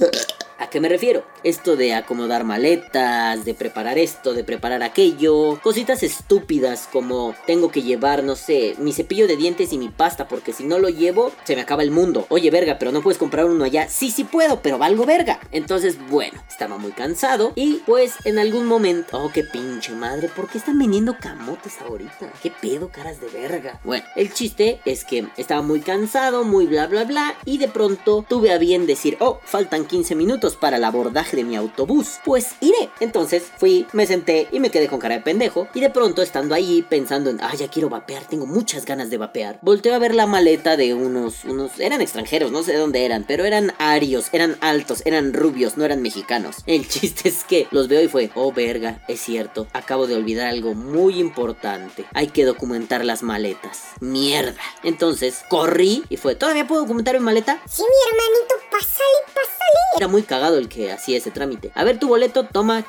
¿A 0.61 0.69
qué 0.69 0.79
me 0.79 0.91
refiero? 0.91 1.25
Esto 1.43 1.75
de 1.75 1.95
acomodar 1.95 2.45
maletas, 2.45 3.47
de 3.47 3.55
preparar 3.55 3.97
esto, 3.97 4.35
de 4.35 4.45
preparar 4.45 4.83
aquello, 4.83 5.59
cositas 5.63 6.03
estúpidas 6.03 6.87
como 6.93 7.35
tengo 7.47 7.71
que 7.71 7.81
llevar, 7.81 8.23
no 8.23 8.37
sé, 8.37 8.75
mi 8.77 8.93
cepillo 8.93 9.27
de 9.27 9.39
dientes 9.39 9.73
y 9.73 9.79
mi 9.79 9.89
pasta 9.89 10.29
porque 10.29 10.53
si 10.53 10.65
no 10.65 10.79
lo 10.79 10.91
llevo 10.91 11.33
se 11.45 11.57
me 11.57 11.63
acaba 11.63 11.83
el 11.83 11.91
mundo. 11.91 12.27
Oye, 12.29 12.51
verga, 12.51 12.77
pero 12.79 12.93
no 12.93 13.01
puedes 13.01 13.17
comprar 13.17 13.47
uno 13.47 13.65
allá. 13.65 13.89
Sí, 13.89 14.11
sí 14.11 14.25
puedo, 14.25 14.61
pero 14.61 14.77
valgo 14.77 15.07
verga. 15.07 15.41
Entonces, 15.51 15.97
bueno, 16.11 16.43
estaba 16.47 16.77
muy 16.77 16.93
cansado 16.93 17.53
y 17.55 17.77
pues 17.87 18.17
en 18.27 18.39
algún 18.39 18.67
momento, 18.67 19.17
oh, 19.17 19.31
qué 19.33 19.45
pinche 19.45 19.93
madre, 19.93 20.29
¿por 20.29 20.51
qué 20.51 20.59
están 20.59 20.79
vendiendo 20.79 21.17
camotes 21.19 21.81
ahorita? 21.81 22.35
¿Qué 22.43 22.51
pedo, 22.51 22.91
caras 22.91 23.19
de 23.19 23.29
verga? 23.29 23.81
Bueno, 23.83 24.05
el 24.15 24.35
chiste 24.35 24.81
es 24.85 25.07
que 25.07 25.27
estaba 25.39 25.63
muy 25.63 25.81
cansado, 25.81 26.45
muy 26.45 26.67
bla 26.67 26.87
bla 26.87 27.05
bla 27.05 27.35
y 27.47 27.57
de 27.57 27.69
pronto 27.69 28.27
tuve 28.29 28.53
a 28.53 28.59
bien 28.59 28.87
decir, 28.87 29.17
oh, 29.21 29.41
faltan 29.43 29.87
15 29.87 30.15
minutos 30.15 30.50
para 30.57 30.77
el 30.77 30.85
abordaje 30.85 31.37
de 31.37 31.45
mi 31.45 31.57
autobús. 31.57 32.19
Pues 32.25 32.55
iré. 32.61 32.91
Entonces 33.01 33.45
fui, 33.59 33.87
me 33.93 34.07
senté 34.07 34.49
y 34.53 34.61
me 34.61 34.71
quedé 34.71 34.89
con 34.89 34.99
cara 34.99 35.17
de 35.17 35.21
pendejo. 35.23 35.69
Y 35.75 35.81
de 35.81 35.91
pronto, 35.91 36.23
estando 36.23 36.55
ahí 36.55 36.85
pensando 36.89 37.31
en, 37.31 37.41
ah, 37.41 37.55
ya 37.55 37.69
quiero 37.69 37.89
vapear, 37.89 38.25
tengo 38.25 38.47
muchas 38.47 38.85
ganas 38.85 39.11
de 39.11 39.19
vapear, 39.19 39.59
volteo 39.63 39.95
a 39.95 39.99
ver 39.99 40.15
la 40.15 40.27
maleta 40.27 40.77
de 40.77 40.95
unos, 40.95 41.45
unos, 41.45 41.79
eran 41.79 42.01
extranjeros, 42.01 42.53
no 42.53 42.63
sé 42.63 42.73
de 42.73 42.79
dónde 42.79 43.05
eran, 43.05 43.25
pero 43.27 43.45
eran 43.45 43.73
arios, 43.79 44.29
eran 44.33 44.57
altos, 44.61 45.03
eran 45.05 45.33
rubios, 45.33 45.77
no 45.77 45.85
eran 45.85 46.03
mexicanos. 46.03 46.57
El 46.67 46.89
chiste 46.89 47.29
es 47.29 47.45
que 47.45 47.67
los 47.71 47.89
veo 47.89 48.03
y 48.03 48.09
fue, 48.09 48.31
oh, 48.35 48.53
verga, 48.53 49.03
es 49.09 49.21
cierto, 49.21 49.67
acabo 49.73 50.07
de 50.07 50.17
olvidar 50.17 50.49
algo 50.49 50.75
muy 50.75 51.19
importante. 51.19 52.05
Hay 52.15 52.29
que 52.29 52.45
documentar 52.45 53.05
las 53.05 53.23
maletas. 53.23 53.83
Mierda. 54.01 54.61
Entonces 54.83 55.45
corrí 55.49 56.05
y 56.09 56.17
fue, 56.17 56.35
¿todavía 56.35 56.67
puedo 56.67 56.83
documentar 56.83 57.15
mi 57.19 57.25
maleta? 57.25 57.61
Sí, 57.69 57.83
mi 57.83 58.11
hermanito, 58.11 58.55
pásale, 58.71 59.19
pásale. 59.27 59.51
Era 59.97 60.09
muy 60.09 60.23
cagado 60.23 60.40
el 60.59 60.69
que 60.69 60.93
hacía 60.93 61.19
ese 61.19 61.31
trámite. 61.31 61.71
A 61.75 61.85
ver 61.85 61.99
tu 61.99 62.09
boleto, 62.09 62.45
toma. 62.45 62.85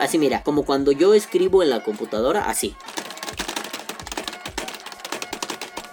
Así 0.00 0.18
mira, 0.18 0.42
como 0.42 0.64
cuando 0.64 0.92
yo 0.92 1.14
escribo 1.14 1.62
en 1.62 1.70
la 1.70 1.82
computadora, 1.82 2.48
así. 2.48 2.74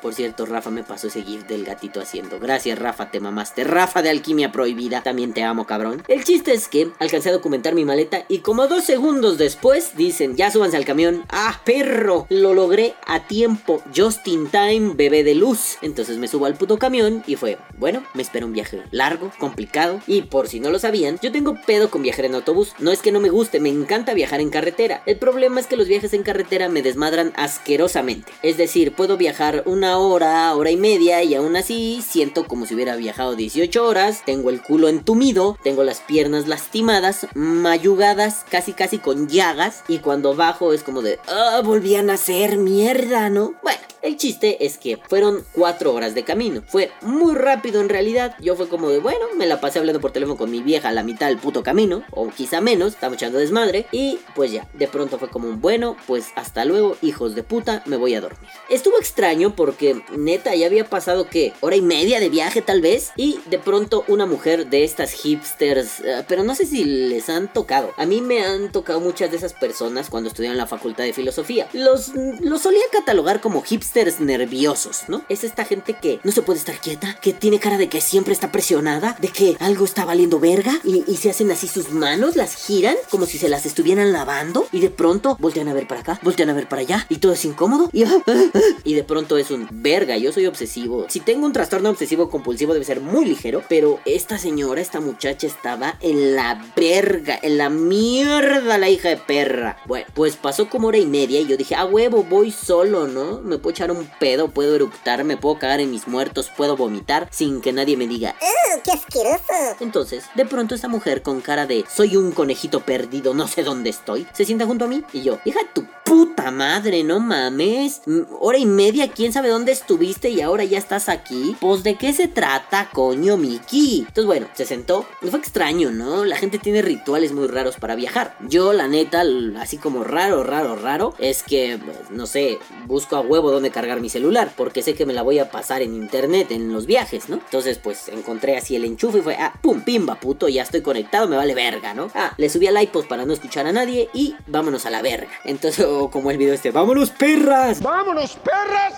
Por 0.06 0.14
cierto, 0.14 0.46
Rafa 0.46 0.70
me 0.70 0.84
pasó 0.84 1.08
ese 1.08 1.24
gif 1.24 1.48
del 1.48 1.66
gatito 1.66 2.00
haciendo. 2.00 2.40
Gracias, 2.40 2.78
Rafa, 2.78 3.10
te 3.10 3.20
mamaste. 3.20 3.64
Rafa 3.64 4.04
de 4.04 4.12
Alquimia 4.12 4.52
Prohibida, 4.52 5.02
también 5.02 5.34
te 5.34 5.42
amo, 5.42 5.66
cabrón. 5.66 6.04
El 6.08 6.24
chiste 6.24 6.54
es 6.54 6.68
que 6.68 6.92
alcancé 7.00 7.30
a 7.30 7.34
documentar 7.34 7.74
mi 7.74 7.86
maleta 7.86 8.24
y 8.28 8.42
como 8.42 8.68
dos 8.68 8.84
segundos 8.84 9.40
después 9.40 9.98
dicen, 9.98 10.36
ya 10.36 10.52
súbanse 10.52 10.78
al 10.78 10.86
camión. 10.86 11.26
¡Ah, 11.30 11.60
perro! 11.66 12.28
Lo 12.30 12.54
logré 12.54 12.94
a 13.08 13.26
tiempo. 13.26 13.82
Just 13.96 14.28
in 14.28 14.48
time, 14.52 14.94
bebé 14.94 15.24
de 15.24 15.34
luz. 15.34 15.80
Entonces 15.82 16.20
me 16.20 16.28
subo 16.28 16.46
al 16.46 16.54
puto 16.54 16.78
camión 16.78 17.24
y 17.26 17.36
fue, 17.36 17.58
bueno, 17.80 18.06
me 18.14 18.22
espera 18.22 18.46
un 18.46 18.54
viaje 18.54 18.84
largo, 18.92 19.32
complicado. 19.40 20.02
Y 20.06 20.22
por 20.22 20.50
si 20.50 20.60
no 20.60 20.70
lo 20.70 20.78
sabían, 20.78 21.18
yo 21.24 21.32
tengo 21.32 21.56
pedo 21.66 21.90
con 21.90 22.04
viajar 22.04 22.26
en 22.26 22.36
autobús. 22.36 22.74
No 22.78 22.92
es 22.92 23.02
que 23.02 23.12
no 23.12 23.22
me 23.22 23.32
guste, 23.32 23.60
me 23.60 23.70
encanta 23.70 24.14
viajar 24.14 24.40
en 24.40 24.52
carretera. 24.52 25.02
El 25.08 25.18
problema 25.18 25.60
es 25.60 25.66
que 25.66 25.78
los 25.78 25.88
viajes 25.88 26.14
en 26.14 26.22
carretera 26.22 26.70
me 26.70 26.84
desmadran 26.84 27.34
asquerosamente. 27.38 28.32
Es 28.44 28.58
decir, 28.58 28.94
puedo 28.94 29.18
viajar 29.18 29.64
una 29.66 29.95
hora, 29.98 30.54
hora 30.56 30.72
y 30.72 30.78
media 30.78 31.24
y 31.24 31.36
aún 31.36 31.56
así 31.56 32.04
siento 32.08 32.46
como 32.46 32.66
si 32.66 32.76
hubiera 32.76 32.96
viajado 32.96 33.36
18 33.36 33.86
horas, 33.86 34.24
tengo 34.26 34.50
el 34.50 34.62
culo 34.62 34.88
entumido, 34.88 35.58
tengo 35.64 35.84
las 35.84 36.02
piernas 36.02 36.48
lastimadas, 36.48 37.28
mayugadas, 37.34 38.46
casi 38.50 38.74
casi 38.74 39.00
con 39.00 39.28
llagas 39.28 39.84
y 39.88 40.00
cuando 40.00 40.36
bajo 40.36 40.74
es 40.74 40.84
como 40.84 41.02
de, 41.02 41.20
ah, 41.28 41.62
volvían 41.64 42.10
a 42.10 42.18
ser 42.18 42.58
mierda, 42.58 43.30
¿no? 43.30 43.54
Bueno. 43.64 43.95
El 44.06 44.18
chiste 44.18 44.64
es 44.64 44.78
que 44.78 44.98
fueron 44.98 45.44
cuatro 45.52 45.92
horas 45.92 46.14
de 46.14 46.24
camino. 46.24 46.62
Fue 46.68 46.92
muy 47.02 47.34
rápido 47.34 47.82
en 47.82 47.90
realidad. 47.90 48.36
Yo 48.40 48.56
fue 48.56 48.70
como 48.70 48.92
de, 48.92 49.00
bueno, 49.00 49.26
me 49.36 49.48
la 49.48 49.60
pasé 49.60 49.80
hablando 49.80 50.00
por 50.00 50.12
teléfono 50.12 50.38
con 50.38 50.52
mi 50.52 50.62
vieja 50.62 50.90
a 50.90 50.92
la 50.92 51.02
mitad 51.02 51.26
del 51.26 51.40
puto 51.40 51.64
camino. 51.64 52.04
O 52.12 52.30
quizá 52.30 52.62
menos, 52.62 52.94
estaba 52.94 53.16
echando 53.16 53.40
desmadre. 53.40 53.88
Y 53.92 54.20
pues 54.36 54.52
ya, 54.52 54.68
de 54.74 54.88
pronto 54.88 55.18
fue 55.18 55.30
como 55.30 55.48
un, 55.50 55.60
bueno, 55.60 55.98
pues 56.06 56.28
hasta 56.36 56.66
luego, 56.66 56.96
hijos 57.02 57.34
de 57.34 57.42
puta, 57.42 57.82
me 57.88 57.98
voy 57.98 58.14
a 58.14 58.22
dormir. 58.22 58.48
Estuvo 58.70 59.00
extraño 59.00 59.56
porque 59.56 60.00
neta 60.16 60.54
ya 60.54 60.68
había 60.68 60.88
pasado 60.88 61.28
que 61.28 61.54
hora 61.62 61.76
y 61.76 61.82
media 61.82 62.20
de 62.20 62.30
viaje 62.30 62.62
tal 62.62 62.82
vez. 62.82 63.12
Y 63.16 63.40
de 63.48 63.58
pronto 63.58 64.06
una 64.08 64.28
mujer 64.28 64.68
de 64.68 64.84
estas 64.84 65.14
hipsters, 65.14 66.02
eh, 66.02 66.24
pero 66.28 66.44
no 66.44 66.54
sé 66.54 66.68
si 66.68 66.86
les 66.86 67.28
han 67.28 67.52
tocado. 67.52 67.92
A 67.98 68.06
mí 68.06 68.22
me 68.22 68.46
han 68.46 68.72
tocado 68.72 69.00
muchas 69.00 69.32
de 69.32 69.38
esas 69.38 69.54
personas 69.54 70.12
cuando 70.12 70.30
estudié 70.30 70.52
en 70.52 70.58
la 70.58 70.68
facultad 70.68 71.06
de 71.06 71.14
filosofía. 71.14 71.68
Los, 71.74 72.12
los 72.14 72.62
solía 72.62 72.84
catalogar 72.92 73.42
como 73.42 73.64
hipsters 73.64 73.95
hipsters 73.96 74.20
nerviosos, 74.20 75.04
¿no? 75.08 75.24
Es 75.30 75.44
esta 75.44 75.64
gente 75.64 75.94
que 75.94 76.20
no 76.24 76.32
se 76.32 76.42
puede 76.42 76.60
estar 76.60 76.80
quieta, 76.80 77.18
que 77.22 77.32
tiene 77.32 77.60
cara 77.60 77.78
de 77.78 77.88
que 77.88 78.02
siempre 78.02 78.34
está 78.34 78.52
presionada, 78.52 79.16
de 79.22 79.30
que 79.30 79.56
algo 79.60 79.86
está 79.86 80.04
valiendo 80.04 80.40
verga 80.40 80.74
y, 80.84 81.04
se 81.16 81.30
hacen 81.30 81.50
así 81.50 81.68
sus 81.68 81.92
manos, 81.92 82.36
las 82.36 82.56
giran 82.56 82.96
como 83.10 83.26
si 83.26 83.38
se 83.38 83.48
las 83.48 83.66
estuvieran 83.66 84.12
lavando 84.12 84.68
y 84.74 84.82
de 84.82 84.90
pronto 84.90 85.38
voltean 85.40 85.70
a 85.70 85.74
ver 85.74 85.88
para 85.88 86.02
acá, 86.02 86.20
voltean 86.22 86.50
a 86.50 86.54
ver 86.54 86.68
para 86.68 86.82
allá 86.82 87.06
y 87.10 87.18
todo 87.18 87.32
es 87.32 87.46
incómodo 87.46 87.90
y, 87.94 88.04
y 88.84 88.94
de 88.94 89.04
pronto 89.06 89.38
es 89.38 89.50
un 89.50 89.68
verga, 89.72 90.18
yo 90.18 90.34
soy 90.34 90.46
obsesivo. 90.46 91.06
Si 91.08 91.22
tengo 91.22 91.46
un 91.46 91.54
trastorno 91.54 91.90
obsesivo 91.90 92.30
compulsivo 92.30 92.74
debe 92.74 92.86
ser 92.86 93.00
muy 93.00 93.26
ligero, 93.26 93.64
pero 93.70 94.00
esta 94.06 94.38
señora, 94.38 94.82
esta 94.82 95.00
muchacha 95.00 95.48
estaba 95.48 95.98
en 96.02 96.36
la 96.36 96.62
verga, 96.76 97.40
en 97.42 97.58
la 97.58 97.70
mierda 97.70 98.78
la 98.78 98.90
hija 98.90 99.10
de 99.10 99.18
perra. 99.18 99.78
Bueno, 99.86 100.06
pues 100.14 100.36
pasó 100.36 100.70
como 100.70 100.90
hora 100.90 100.98
y 100.98 101.06
media 101.06 101.40
y 101.40 101.48
yo 101.48 101.56
dije, 101.56 101.76
a 101.76 101.86
huevo, 101.86 102.24
voy 102.24 102.52
solo, 102.52 103.08
¿no? 103.08 103.40
Me 103.42 103.58
puedo 103.58 103.75
echar 103.76 103.92
un 103.92 104.10
pedo, 104.20 104.48
puedo 104.48 104.76
eructar, 104.76 105.24
me 105.26 105.36
puedo 105.36 105.60
cagar 105.60 105.82
en 105.82 105.92
mis 105.92 106.08
muertos, 106.08 106.50
puedo 106.56 106.78
vomitar 106.78 107.28
sin 107.32 107.60
que 107.60 107.74
nadie 107.74 107.98
me 107.98 108.08
diga, 108.08 108.36
¡Uh, 108.42 108.80
qué 108.84 108.92
asqueroso! 108.92 109.44
entonces, 109.82 110.24
de 110.34 110.46
pronto 110.46 110.76
esta 110.76 110.88
mujer 110.88 111.22
con 111.22 111.42
cara 111.42 111.66
de 111.66 111.84
soy 111.94 112.16
un 112.16 112.32
conejito 112.32 112.80
perdido, 112.80 113.34
no 113.34 113.48
sé 113.48 113.64
dónde 113.64 113.90
estoy, 113.90 114.26
se 114.34 114.46
sienta 114.46 114.66
junto 114.66 114.86
a 114.86 114.88
mí 114.88 115.04
y 115.12 115.24
yo, 115.24 115.40
hija 115.44 115.60
tu 115.74 115.86
puta 116.06 116.52
madre, 116.52 117.04
no 117.04 117.20
mames. 117.20 118.02
Hora 118.40 118.58
y 118.58 118.66
media, 118.66 119.12
quién 119.12 119.34
sabe 119.34 119.50
dónde 119.50 119.72
estuviste 119.72 120.30
y 120.30 120.40
ahora 120.40 120.64
ya 120.64 120.78
estás 120.78 121.10
aquí. 121.10 121.58
Pues 121.60 121.84
de 121.84 121.96
qué 121.96 122.14
se 122.14 122.28
trata, 122.28 122.90
coño, 122.94 123.36
Miki. 123.36 124.00
Entonces, 124.00 124.26
bueno, 124.26 124.48
se 124.54 124.66
sentó. 124.66 125.06
Fue 125.20 125.40
extraño, 125.40 125.92
¿no? 125.92 126.24
La 126.24 126.38
gente 126.38 126.60
tiene 126.60 126.82
rituales 126.82 127.34
muy 127.34 127.48
raros 127.48 127.76
para 127.78 127.96
viajar. 127.96 128.38
Yo, 128.48 128.72
la 128.72 128.88
neta, 128.88 129.24
así 129.60 129.78
como 129.78 130.04
raro, 130.04 130.44
raro, 130.44 130.76
raro, 130.76 131.16
es 131.18 131.44
que, 131.44 131.80
pues, 131.84 132.12
no 132.12 132.28
sé, 132.28 132.60
busco 132.86 133.16
a 133.16 133.22
huevo 133.22 133.52
dónde 133.52 133.65
cargar 133.72 134.02
mi 134.02 134.10
celular, 134.10 134.52
porque 134.56 134.82
sé 134.82 134.94
que 134.94 135.06
me 135.06 135.14
la 135.14 135.22
voy 135.22 135.40
a 135.40 135.50
pasar 135.50 135.82
en 135.82 135.94
internet 135.94 136.52
en 136.52 136.72
los 136.74 136.86
viajes, 136.86 137.30
¿no? 137.30 137.36
Entonces, 137.36 137.78
pues 137.78 138.10
encontré 138.10 138.58
así 138.58 138.76
el 138.76 138.86
enchufe 138.86 139.20
y 139.20 139.22
fue, 139.22 139.36
ah, 139.36 139.54
pum, 139.62 139.82
pimba, 139.82 140.16
puto, 140.16 140.48
ya 140.48 140.64
estoy 140.64 140.82
conectado, 140.82 141.28
me 141.28 141.36
vale 141.36 141.54
verga, 141.54 141.94
¿no? 141.94 142.10
Ah, 142.14 142.34
le 142.38 142.50
subí 142.50 142.68
al 142.68 142.82
iPod 142.82 143.06
para 143.06 143.26
no 143.26 143.34
escuchar 143.34 143.68
a 143.68 143.72
nadie 143.72 144.10
y 144.14 144.36
vámonos 144.48 144.86
a 144.86 144.90
la 144.90 145.02
verga. 145.02 145.32
Entonces, 145.44 145.86
o 145.90 146.10
como 146.10 146.32
el 146.32 146.38
video 146.38 146.54
este, 146.54 146.72
vámonos 146.72 147.12
perras. 147.12 147.82
¡Vámonos, 147.82 148.38
perras! 148.38 148.94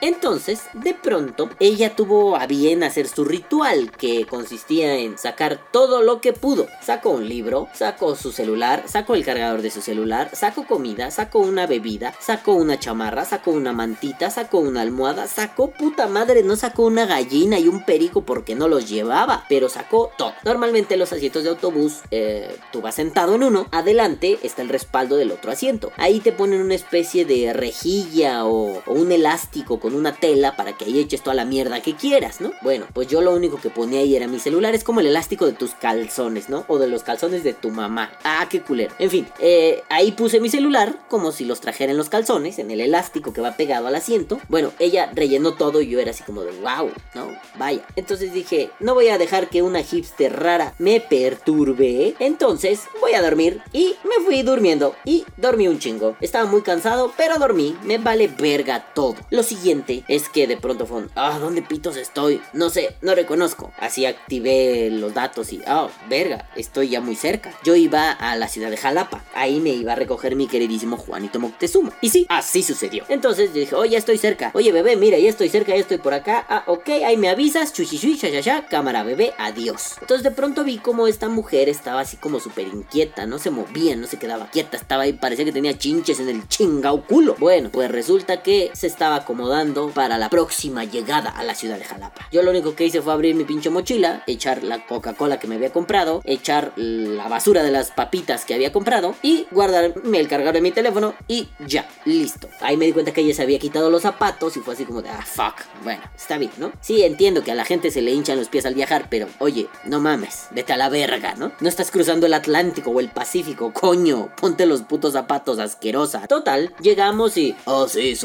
Entonces, 0.00 0.62
de 0.72 0.94
pronto, 0.94 1.50
ella 1.60 1.94
tuvo 1.94 2.36
a 2.36 2.46
bien 2.46 2.82
hacer 2.82 3.06
su 3.06 3.24
ritual, 3.24 3.90
que 3.90 4.24
consistía 4.26 4.96
en 4.96 5.18
sacar 5.18 5.60
todo 5.72 6.02
lo 6.02 6.20
que 6.20 6.32
pudo. 6.32 6.66
Sacó 6.82 7.10
un 7.10 7.28
libro, 7.28 7.68
sacó 7.74 8.16
su 8.16 8.32
celular, 8.32 8.84
sacó 8.86 9.14
el 9.14 9.24
cargador 9.24 9.60
de 9.60 9.70
su 9.70 9.82
celular, 9.82 10.30
sacó 10.32 10.66
comida, 10.66 11.10
sacó 11.10 11.40
una 11.40 11.66
bebida, 11.66 12.14
sacó 12.18 12.54
una 12.54 12.78
chamarra, 12.78 13.24
sacó 13.24 13.50
una 13.50 13.72
mantita, 13.72 14.30
sacó 14.30 14.58
una 14.58 14.80
almohada, 14.80 15.26
sacó 15.26 15.70
puta 15.70 16.08
madre, 16.08 16.42
no 16.42 16.56
sacó 16.56 16.84
una 16.84 17.04
gallina 17.04 17.58
y 17.58 17.68
un 17.68 17.84
perico 17.84 18.22
porque 18.22 18.54
no 18.54 18.68
los 18.68 18.88
llevaba, 18.88 19.44
pero 19.48 19.68
sacó 19.68 20.10
todo. 20.16 20.32
Normalmente 20.44 20.96
los 20.96 21.12
asientos 21.12 21.44
de 21.44 21.50
autobús, 21.50 22.00
eh, 22.10 22.56
tú 22.72 22.80
vas 22.80 22.94
sentado 22.94 23.34
en 23.34 23.42
uno, 23.42 23.66
adelante 23.70 24.38
está 24.42 24.62
el 24.62 24.70
respaldo 24.70 25.16
del 25.16 25.30
otro 25.30 25.52
asiento. 25.52 25.92
Ahí 25.96 26.20
te 26.20 26.32
ponen 26.32 26.60
una 26.60 26.74
especie 26.74 27.24
de 27.24 27.52
rejilla 27.52 28.46
o, 28.46 28.82
o 28.86 28.92
un 28.92 29.12
elástico 29.12 29.78
con 29.78 29.89
una 29.94 30.14
tela 30.14 30.56
para 30.56 30.76
que 30.76 30.84
ahí 30.84 30.98
eches 30.98 31.22
toda 31.22 31.34
la 31.34 31.44
mierda 31.44 31.82
que 31.82 31.94
quieras, 31.94 32.40
¿no? 32.40 32.52
Bueno, 32.62 32.86
pues 32.92 33.08
yo 33.08 33.20
lo 33.20 33.34
único 33.34 33.60
que 33.60 33.70
ponía 33.70 34.00
ahí 34.00 34.16
era 34.16 34.26
mi 34.26 34.38
celular, 34.38 34.74
es 34.74 34.84
como 34.84 35.00
el 35.00 35.06
elástico 35.06 35.46
de 35.46 35.52
tus 35.52 35.72
calzones, 35.72 36.48
¿no? 36.48 36.64
O 36.68 36.78
de 36.78 36.88
los 36.88 37.02
calzones 37.02 37.44
de 37.44 37.54
tu 37.54 37.70
mamá. 37.70 38.12
Ah, 38.24 38.46
qué 38.48 38.62
culero. 38.62 38.94
En 38.98 39.10
fin, 39.10 39.26
eh, 39.40 39.82
ahí 39.88 40.12
puse 40.12 40.40
mi 40.40 40.48
celular 40.48 40.98
como 41.08 41.32
si 41.32 41.44
los 41.44 41.60
trajera 41.60 41.92
en 41.92 41.98
los 41.98 42.08
calzones, 42.08 42.58
en 42.58 42.70
el 42.70 42.80
elástico 42.80 43.32
que 43.32 43.40
va 43.40 43.56
pegado 43.56 43.86
al 43.86 43.94
asiento. 43.94 44.40
Bueno, 44.48 44.72
ella 44.78 45.10
rellenó 45.14 45.54
todo 45.54 45.80
y 45.80 45.88
yo 45.88 46.00
era 46.00 46.10
así 46.10 46.22
como 46.22 46.42
de 46.42 46.52
wow, 46.60 46.90
¿no? 47.14 47.28
Vaya. 47.58 47.82
Entonces 47.96 48.32
dije, 48.32 48.70
no 48.80 48.94
voy 48.94 49.08
a 49.08 49.18
dejar 49.18 49.48
que 49.48 49.62
una 49.62 49.82
hipster 49.82 50.38
rara 50.38 50.74
me 50.78 51.00
perturbe. 51.00 52.14
Entonces 52.18 52.82
voy 53.00 53.14
a 53.14 53.22
dormir 53.22 53.60
y 53.72 53.96
me 54.04 54.24
fui 54.24 54.42
durmiendo 54.42 54.94
y 55.04 55.24
dormí 55.36 55.68
un 55.68 55.78
chingo. 55.78 56.16
Estaba 56.20 56.46
muy 56.46 56.62
cansado, 56.62 57.12
pero 57.16 57.38
dormí. 57.38 57.76
Me 57.84 57.98
vale 57.98 58.28
verga 58.28 58.86
todo. 58.94 59.16
Lo 59.30 59.42
siguiente 59.42 59.79
es 60.08 60.28
que 60.28 60.46
de 60.46 60.56
pronto 60.56 60.86
fue 60.86 61.06
ah, 61.16 61.38
¿dónde 61.40 61.62
pitos 61.62 61.96
estoy? 61.96 62.40
No 62.52 62.70
sé, 62.70 62.96
no 63.02 63.14
reconozco. 63.14 63.72
Así 63.78 64.06
activé 64.06 64.90
los 64.90 65.14
datos 65.14 65.52
y, 65.52 65.60
ah, 65.66 65.88
verga, 66.08 66.48
estoy 66.56 66.90
ya 66.90 67.00
muy 67.00 67.16
cerca. 67.16 67.52
Yo 67.64 67.74
iba 67.74 68.10
a 68.10 68.36
la 68.36 68.48
ciudad 68.48 68.70
de 68.70 68.76
Jalapa. 68.76 69.24
Ahí 69.34 69.60
me 69.60 69.70
iba 69.70 69.92
a 69.92 69.96
recoger 69.96 70.36
mi 70.36 70.46
queridísimo 70.46 70.96
Juanito 70.96 71.40
Moctezuma. 71.40 71.92
Y 72.00 72.10
sí, 72.10 72.26
así 72.28 72.62
sucedió. 72.62 73.04
Entonces 73.08 73.52
dije, 73.54 73.74
oh, 73.74 73.84
ya 73.84 73.98
estoy 73.98 74.18
cerca. 74.18 74.50
Oye, 74.54 74.72
bebé, 74.72 74.96
mira, 74.96 75.18
ya 75.18 75.28
estoy 75.28 75.48
cerca, 75.48 75.72
ya 75.72 75.80
estoy 75.80 75.98
por 75.98 76.14
acá. 76.14 76.44
Ah, 76.48 76.64
ok, 76.66 76.88
ahí 77.04 77.16
me 77.16 77.28
avisas. 77.28 77.72
Ya, 77.72 78.40
ya. 78.40 78.66
Cámara, 78.66 79.02
bebé, 79.02 79.32
adiós. 79.38 79.96
Entonces 80.00 80.22
de 80.22 80.30
pronto 80.30 80.64
vi 80.64 80.78
como 80.78 81.06
esta 81.06 81.28
mujer 81.28 81.68
estaba 81.68 82.00
así 82.00 82.16
como 82.16 82.40
súper 82.40 82.66
inquieta. 82.68 83.26
No 83.26 83.38
se 83.38 83.50
movía, 83.50 83.96
no 83.96 84.06
se 84.06 84.18
quedaba 84.18 84.50
quieta. 84.50 84.76
Estaba 84.76 85.04
ahí, 85.04 85.12
parecía 85.12 85.44
que 85.44 85.52
tenía 85.52 85.76
chinches 85.78 86.20
en 86.20 86.28
el 86.28 86.48
chingao 86.48 87.06
culo. 87.06 87.36
Bueno, 87.38 87.70
pues 87.72 87.90
resulta 87.90 88.42
que 88.42 88.70
se 88.74 88.86
estaba 88.86 89.16
acomodando 89.16 89.69
para 89.74 90.18
la 90.18 90.28
próxima 90.28 90.84
llegada 90.84 91.30
a 91.30 91.44
la 91.44 91.54
ciudad 91.54 91.78
de 91.78 91.84
Jalapa. 91.84 92.26
Yo 92.32 92.42
lo 92.42 92.50
único 92.50 92.74
que 92.74 92.86
hice 92.86 93.02
fue 93.02 93.12
abrir 93.12 93.34
mi 93.34 93.44
pinche 93.44 93.70
mochila, 93.70 94.22
echar 94.26 94.64
la 94.64 94.84
Coca-Cola 94.86 95.38
que 95.38 95.46
me 95.46 95.54
había 95.54 95.72
comprado, 95.72 96.22
echar 96.24 96.72
la 96.76 97.28
basura 97.28 97.62
de 97.62 97.70
las 97.70 97.90
papitas 97.90 98.44
que 98.44 98.54
había 98.54 98.72
comprado 98.72 99.14
y 99.22 99.46
guardarme 99.50 100.18
el 100.18 100.28
cargador 100.28 100.54
de 100.54 100.60
mi 100.60 100.72
teléfono 100.72 101.14
y 101.28 101.48
ya, 101.66 101.88
listo. 102.04 102.48
Ahí 102.60 102.76
me 102.76 102.86
di 102.86 102.92
cuenta 102.92 103.12
que 103.12 103.20
ella 103.20 103.34
se 103.34 103.42
había 103.42 103.58
quitado 103.58 103.90
los 103.90 104.02
zapatos 104.02 104.56
y 104.56 104.60
fue 104.60 104.74
así 104.74 104.84
como 104.84 105.02
de, 105.02 105.08
ah, 105.10 105.24
fuck. 105.24 105.54
Bueno, 105.84 106.02
está 106.16 106.36
bien, 106.38 106.52
¿no? 106.58 106.72
Sí, 106.80 107.02
entiendo 107.02 107.44
que 107.44 107.52
a 107.52 107.54
la 107.54 107.64
gente 107.64 107.90
se 107.90 108.02
le 108.02 108.10
hinchan 108.10 108.38
los 108.38 108.48
pies 108.48 108.66
al 108.66 108.74
viajar, 108.74 109.06
pero 109.08 109.28
oye, 109.38 109.68
no 109.84 110.00
mames, 110.00 110.48
vete 110.50 110.72
a 110.72 110.76
la 110.76 110.88
verga, 110.88 111.34
¿no? 111.36 111.52
No 111.60 111.68
estás 111.68 111.90
cruzando 111.90 112.26
el 112.26 112.34
Atlántico 112.34 112.90
o 112.90 113.00
el 113.00 113.10
Pacífico, 113.10 113.72
coño, 113.72 114.30
ponte 114.40 114.66
los 114.66 114.82
putos 114.82 115.12
zapatos, 115.12 115.58
asquerosa. 115.58 116.26
Total, 116.26 116.74
llegamos 116.80 117.36
y, 117.36 117.54
oh 117.66 117.88
sí, 117.88 118.18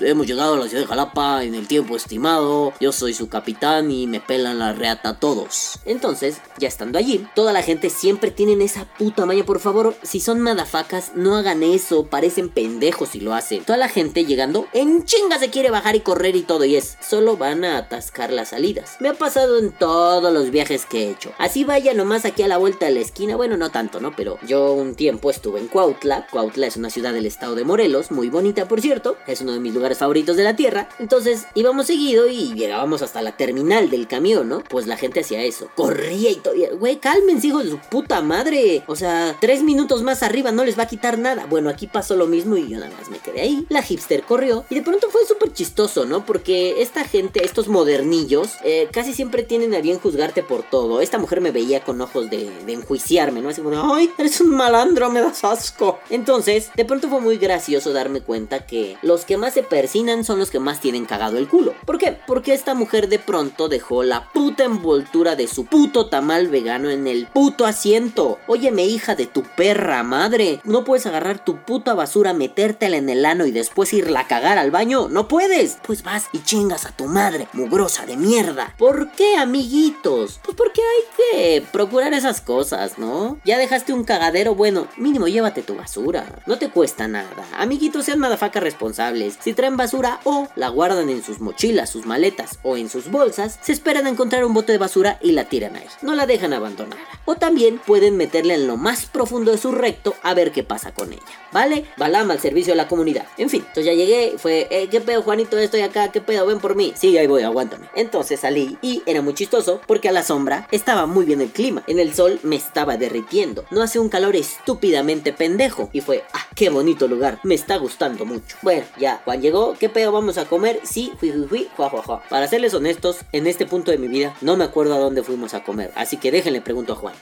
hemos 0.00 0.26
llegado 0.26 0.54
a 0.54 0.58
la 0.58 0.68
ciudad 0.68 0.83
de 0.84 0.88
Jalapa 0.88 1.44
en 1.44 1.54
el 1.54 1.66
tiempo 1.66 1.96
estimado, 1.96 2.72
yo 2.80 2.92
soy 2.92 3.14
su 3.14 3.28
capitán 3.28 3.90
y 3.90 4.06
me 4.06 4.20
pelan 4.20 4.58
la 4.58 4.72
reata 4.72 5.18
todos. 5.18 5.78
Entonces, 5.84 6.38
ya 6.58 6.68
estando 6.68 6.98
allí, 6.98 7.26
toda 7.34 7.52
la 7.52 7.62
gente 7.62 7.90
siempre 7.90 8.30
tienen 8.30 8.60
esa 8.60 8.84
puta 8.84 9.26
maña, 9.26 9.44
por 9.44 9.60
favor, 9.60 9.96
si 10.02 10.20
son 10.20 10.40
madafacas, 10.40 11.12
no 11.14 11.36
hagan 11.36 11.62
eso, 11.62 12.06
parecen 12.06 12.48
pendejos 12.48 13.10
si 13.10 13.20
lo 13.20 13.34
hacen. 13.34 13.64
Toda 13.64 13.78
la 13.78 13.88
gente 13.88 14.24
llegando 14.24 14.66
en 14.72 15.04
chinga 15.04 15.38
se 15.38 15.50
quiere 15.50 15.70
bajar 15.70 15.96
y 15.96 16.00
correr 16.00 16.36
y 16.36 16.42
todo, 16.42 16.64
y 16.64 16.76
es, 16.76 16.96
solo 17.00 17.36
van 17.36 17.64
a 17.64 17.78
atascar 17.78 18.32
las 18.32 18.50
salidas. 18.50 18.96
Me 19.00 19.08
ha 19.08 19.14
pasado 19.14 19.58
en 19.58 19.72
todos 19.72 20.32
los 20.32 20.50
viajes 20.50 20.86
que 20.86 21.04
he 21.04 21.10
hecho. 21.10 21.32
Así 21.38 21.64
vaya 21.64 21.94
nomás 21.94 22.24
aquí 22.24 22.42
a 22.42 22.48
la 22.48 22.58
vuelta 22.58 22.86
de 22.86 22.92
la 22.92 23.00
esquina, 23.00 23.36
bueno, 23.36 23.56
no 23.56 23.70
tanto, 23.70 24.00
¿no? 24.00 24.14
Pero 24.16 24.38
yo 24.46 24.72
un 24.72 24.94
tiempo 24.94 25.30
estuve 25.30 25.60
en 25.60 25.68
Cuautla. 25.68 26.26
Cuautla 26.30 26.66
es 26.66 26.76
una 26.76 26.90
ciudad 26.90 27.12
del 27.12 27.26
estado 27.26 27.54
de 27.54 27.64
Morelos, 27.64 28.10
muy 28.10 28.28
bonita 28.28 28.68
por 28.68 28.80
cierto, 28.80 29.16
es 29.26 29.40
uno 29.40 29.52
de 29.52 29.60
mis 29.60 29.74
lugares 29.74 29.98
favoritos 29.98 30.36
de 30.36 30.44
la 30.44 30.56
tierra. 30.56 30.73
Entonces 30.98 31.46
íbamos 31.54 31.86
seguido 31.86 32.26
y 32.28 32.54
llegábamos 32.54 33.02
hasta 33.02 33.22
la 33.22 33.36
terminal 33.36 33.90
del 33.90 34.06
camión, 34.08 34.48
¿no? 34.48 34.62
Pues 34.62 34.86
la 34.86 34.96
gente 34.96 35.20
hacía 35.20 35.42
eso, 35.42 35.68
corría 35.74 36.30
y 36.30 36.40
y- 36.56 36.74
Güey, 36.76 36.96
cálmense, 36.96 37.46
hijos 37.48 37.64
de 37.64 37.70
su 37.70 37.78
puta 37.78 38.20
madre. 38.20 38.82
O 38.86 38.96
sea, 38.96 39.36
tres 39.40 39.62
minutos 39.62 40.02
más 40.02 40.22
arriba 40.22 40.50
no 40.52 40.64
les 40.64 40.78
va 40.78 40.84
a 40.84 40.88
quitar 40.88 41.18
nada. 41.18 41.46
Bueno, 41.46 41.68
aquí 41.70 41.86
pasó 41.86 42.16
lo 42.16 42.26
mismo 42.26 42.56
y 42.56 42.68
yo 42.68 42.78
nada 42.78 42.92
más 42.98 43.08
me 43.08 43.18
quedé 43.18 43.40
ahí. 43.42 43.66
La 43.68 43.82
hipster 43.82 44.22
corrió 44.22 44.64
y 44.70 44.74
de 44.76 44.82
pronto 44.82 45.08
fue 45.10 45.24
súper 45.26 45.52
chistoso, 45.52 46.04
¿no? 46.04 46.24
Porque 46.26 46.82
esta 46.82 47.04
gente, 47.04 47.44
estos 47.44 47.68
modernillos, 47.68 48.52
eh, 48.64 48.88
casi 48.92 49.12
siempre 49.14 49.42
tienen 49.42 49.74
a 49.74 49.80
bien 49.80 49.98
juzgarte 49.98 50.42
por 50.42 50.62
todo. 50.62 51.00
Esta 51.00 51.18
mujer 51.18 51.40
me 51.40 51.50
veía 51.52 51.84
con 51.84 52.00
ojos 52.00 52.30
de, 52.30 52.50
de 52.66 52.72
enjuiciarme, 52.72 53.40
¿no? 53.40 53.48
Así 53.50 53.60
como, 53.62 53.94
ay, 53.94 54.10
eres 54.18 54.40
un 54.40 54.50
malandro, 54.50 55.10
me 55.10 55.20
das 55.20 55.44
asco. 55.44 55.98
Entonces, 56.10 56.70
de 56.74 56.84
pronto 56.84 57.08
fue 57.08 57.20
muy 57.20 57.36
gracioso 57.38 57.92
darme 57.92 58.20
cuenta 58.20 58.66
que 58.66 58.96
los 59.02 59.24
que 59.24 59.36
más 59.36 59.54
se 59.54 59.62
persinan 59.62 60.24
son 60.24 60.38
los 60.38 60.50
que 60.50 60.53
más 60.60 60.80
tienen 60.80 61.04
cagado 61.04 61.38
el 61.38 61.48
culo. 61.48 61.74
¿Por 61.84 61.98
qué? 61.98 62.18
Porque 62.26 62.54
esta 62.54 62.74
mujer 62.74 63.08
de 63.08 63.18
pronto 63.18 63.68
dejó 63.68 64.02
la 64.02 64.32
puta 64.32 64.64
envoltura 64.64 65.36
de 65.36 65.46
su 65.46 65.66
puto 65.66 66.06
tamal 66.06 66.48
vegano 66.48 66.90
en 66.90 67.06
el 67.06 67.26
puto 67.26 67.66
asiento. 67.66 68.38
Óyeme, 68.46 68.84
hija 68.86 69.14
de 69.14 69.26
tu 69.26 69.42
perra 69.42 70.02
madre, 70.02 70.60
¿no 70.64 70.84
puedes 70.84 71.06
agarrar 71.06 71.44
tu 71.44 71.56
puta 71.64 71.94
basura, 71.94 72.32
metértela 72.32 72.96
en 72.96 73.08
el 73.08 73.24
ano 73.24 73.46
y 73.46 73.50
después 73.50 73.92
irla 73.92 74.20
a 74.20 74.26
cagar 74.26 74.58
al 74.58 74.70
baño? 74.70 75.08
¡No 75.08 75.28
puedes! 75.28 75.78
Pues 75.86 76.02
vas 76.02 76.28
y 76.32 76.40
chingas 76.42 76.86
a 76.86 76.92
tu 76.92 77.06
madre, 77.06 77.48
mugrosa 77.52 78.06
de 78.06 78.16
mierda. 78.16 78.74
¿Por 78.78 79.10
qué, 79.12 79.36
amiguitos? 79.36 80.40
Pues 80.42 80.56
porque 80.56 80.80
hay 80.80 81.04
que 81.16 81.66
procurar 81.72 82.12
esas 82.14 82.40
cosas, 82.40 82.98
¿no? 82.98 83.38
Ya 83.44 83.58
dejaste 83.58 83.92
un 83.92 84.04
cagadero, 84.04 84.54
bueno, 84.54 84.86
mínimo 84.96 85.28
llévate 85.28 85.62
tu 85.62 85.74
basura. 85.74 86.42
No 86.46 86.58
te 86.58 86.70
cuesta 86.70 87.08
nada. 87.08 87.46
Amiguitos, 87.56 88.04
sean 88.04 88.18
madafacas 88.18 88.62
responsables. 88.62 89.38
Si 89.40 89.52
traen 89.52 89.76
basura, 89.76 90.20
oh, 90.24 90.43
la 90.56 90.68
guardan 90.68 91.08
en 91.10 91.22
sus 91.22 91.40
mochilas, 91.40 91.90
sus 91.90 92.06
maletas 92.06 92.58
o 92.62 92.76
en 92.76 92.88
sus 92.88 93.10
bolsas, 93.10 93.58
se 93.62 93.72
esperan 93.72 94.06
a 94.06 94.10
encontrar 94.10 94.44
un 94.44 94.54
bote 94.54 94.72
de 94.72 94.78
basura 94.78 95.18
y 95.22 95.32
la 95.32 95.44
tiran 95.44 95.76
ahí. 95.76 95.86
No 96.02 96.14
la 96.14 96.26
dejan 96.26 96.52
abandonada. 96.52 97.02
O 97.24 97.36
también 97.36 97.78
pueden 97.78 98.16
meterla 98.16 98.54
en 98.54 98.66
lo 98.66 98.76
más 98.76 99.06
profundo 99.06 99.50
de 99.52 99.58
su 99.58 99.72
recto 99.72 100.14
a 100.22 100.34
ver 100.34 100.52
qué 100.52 100.62
pasa 100.62 100.92
con 100.92 101.12
ella. 101.12 101.22
¿Vale? 101.52 101.84
Balama 101.96 102.34
al 102.34 102.40
servicio 102.40 102.72
de 102.72 102.76
la 102.76 102.88
comunidad. 102.88 103.26
En 103.38 103.48
fin, 103.48 103.60
entonces 103.60 103.86
ya 103.86 103.92
llegué, 103.92 104.34
fue, 104.38 104.66
eh, 104.70 104.88
¿qué 104.90 105.00
pedo, 105.00 105.22
Juanito? 105.22 105.56
Estoy 105.58 105.82
acá, 105.82 106.10
¿qué 106.10 106.20
pedo? 106.20 106.46
Ven 106.46 106.58
por 106.58 106.74
mí. 106.74 106.92
Sí, 106.96 107.16
ahí 107.16 107.26
voy, 107.26 107.42
aguántame. 107.42 107.88
Entonces 107.94 108.40
salí 108.40 108.76
y 108.82 109.02
era 109.06 109.22
muy 109.22 109.34
chistoso 109.34 109.80
porque 109.86 110.08
a 110.08 110.12
la 110.12 110.22
sombra 110.22 110.68
estaba 110.70 111.06
muy 111.06 111.24
bien 111.24 111.40
el 111.40 111.50
clima. 111.50 111.82
En 111.86 111.98
el 111.98 112.14
sol 112.14 112.40
me 112.42 112.56
estaba 112.56 112.96
derritiendo. 112.96 113.64
No 113.70 113.82
hace 113.82 113.98
un 113.98 114.08
calor 114.08 114.36
estúpidamente 114.36 115.32
pendejo. 115.32 115.90
Y 115.92 116.00
fue, 116.00 116.24
ah, 116.32 116.46
qué 116.54 116.70
bonito 116.70 117.08
lugar. 117.08 117.38
Me 117.42 117.54
está 117.54 117.76
gustando 117.76 118.24
mucho. 118.24 118.56
Bueno, 118.62 118.84
ya, 118.98 119.20
Juan 119.24 119.40
llegó, 119.40 119.74
¿qué 119.78 119.88
pedo 119.88 120.12
vamos 120.12 120.33
a 120.38 120.46
comer? 120.46 120.80
Sí, 120.84 121.12
fui, 121.18 121.30
fui, 121.30 121.46
fui, 121.46 121.68
jua, 121.76 121.90
jua, 121.90 122.02
jua. 122.02 122.22
Para 122.28 122.48
serles 122.48 122.74
honestos, 122.74 123.18
en 123.32 123.46
este 123.46 123.66
punto 123.66 123.90
de 123.90 123.98
mi 123.98 124.08
vida 124.08 124.36
no 124.40 124.56
me 124.56 124.64
acuerdo 124.64 124.94
a 124.94 124.98
dónde 124.98 125.22
fuimos 125.22 125.54
a 125.54 125.64
comer. 125.64 125.92
Así 125.94 126.16
que 126.16 126.30
déjenle 126.30 126.60
pregunto 126.60 126.92
a 126.92 126.96
Juan. 126.96 127.14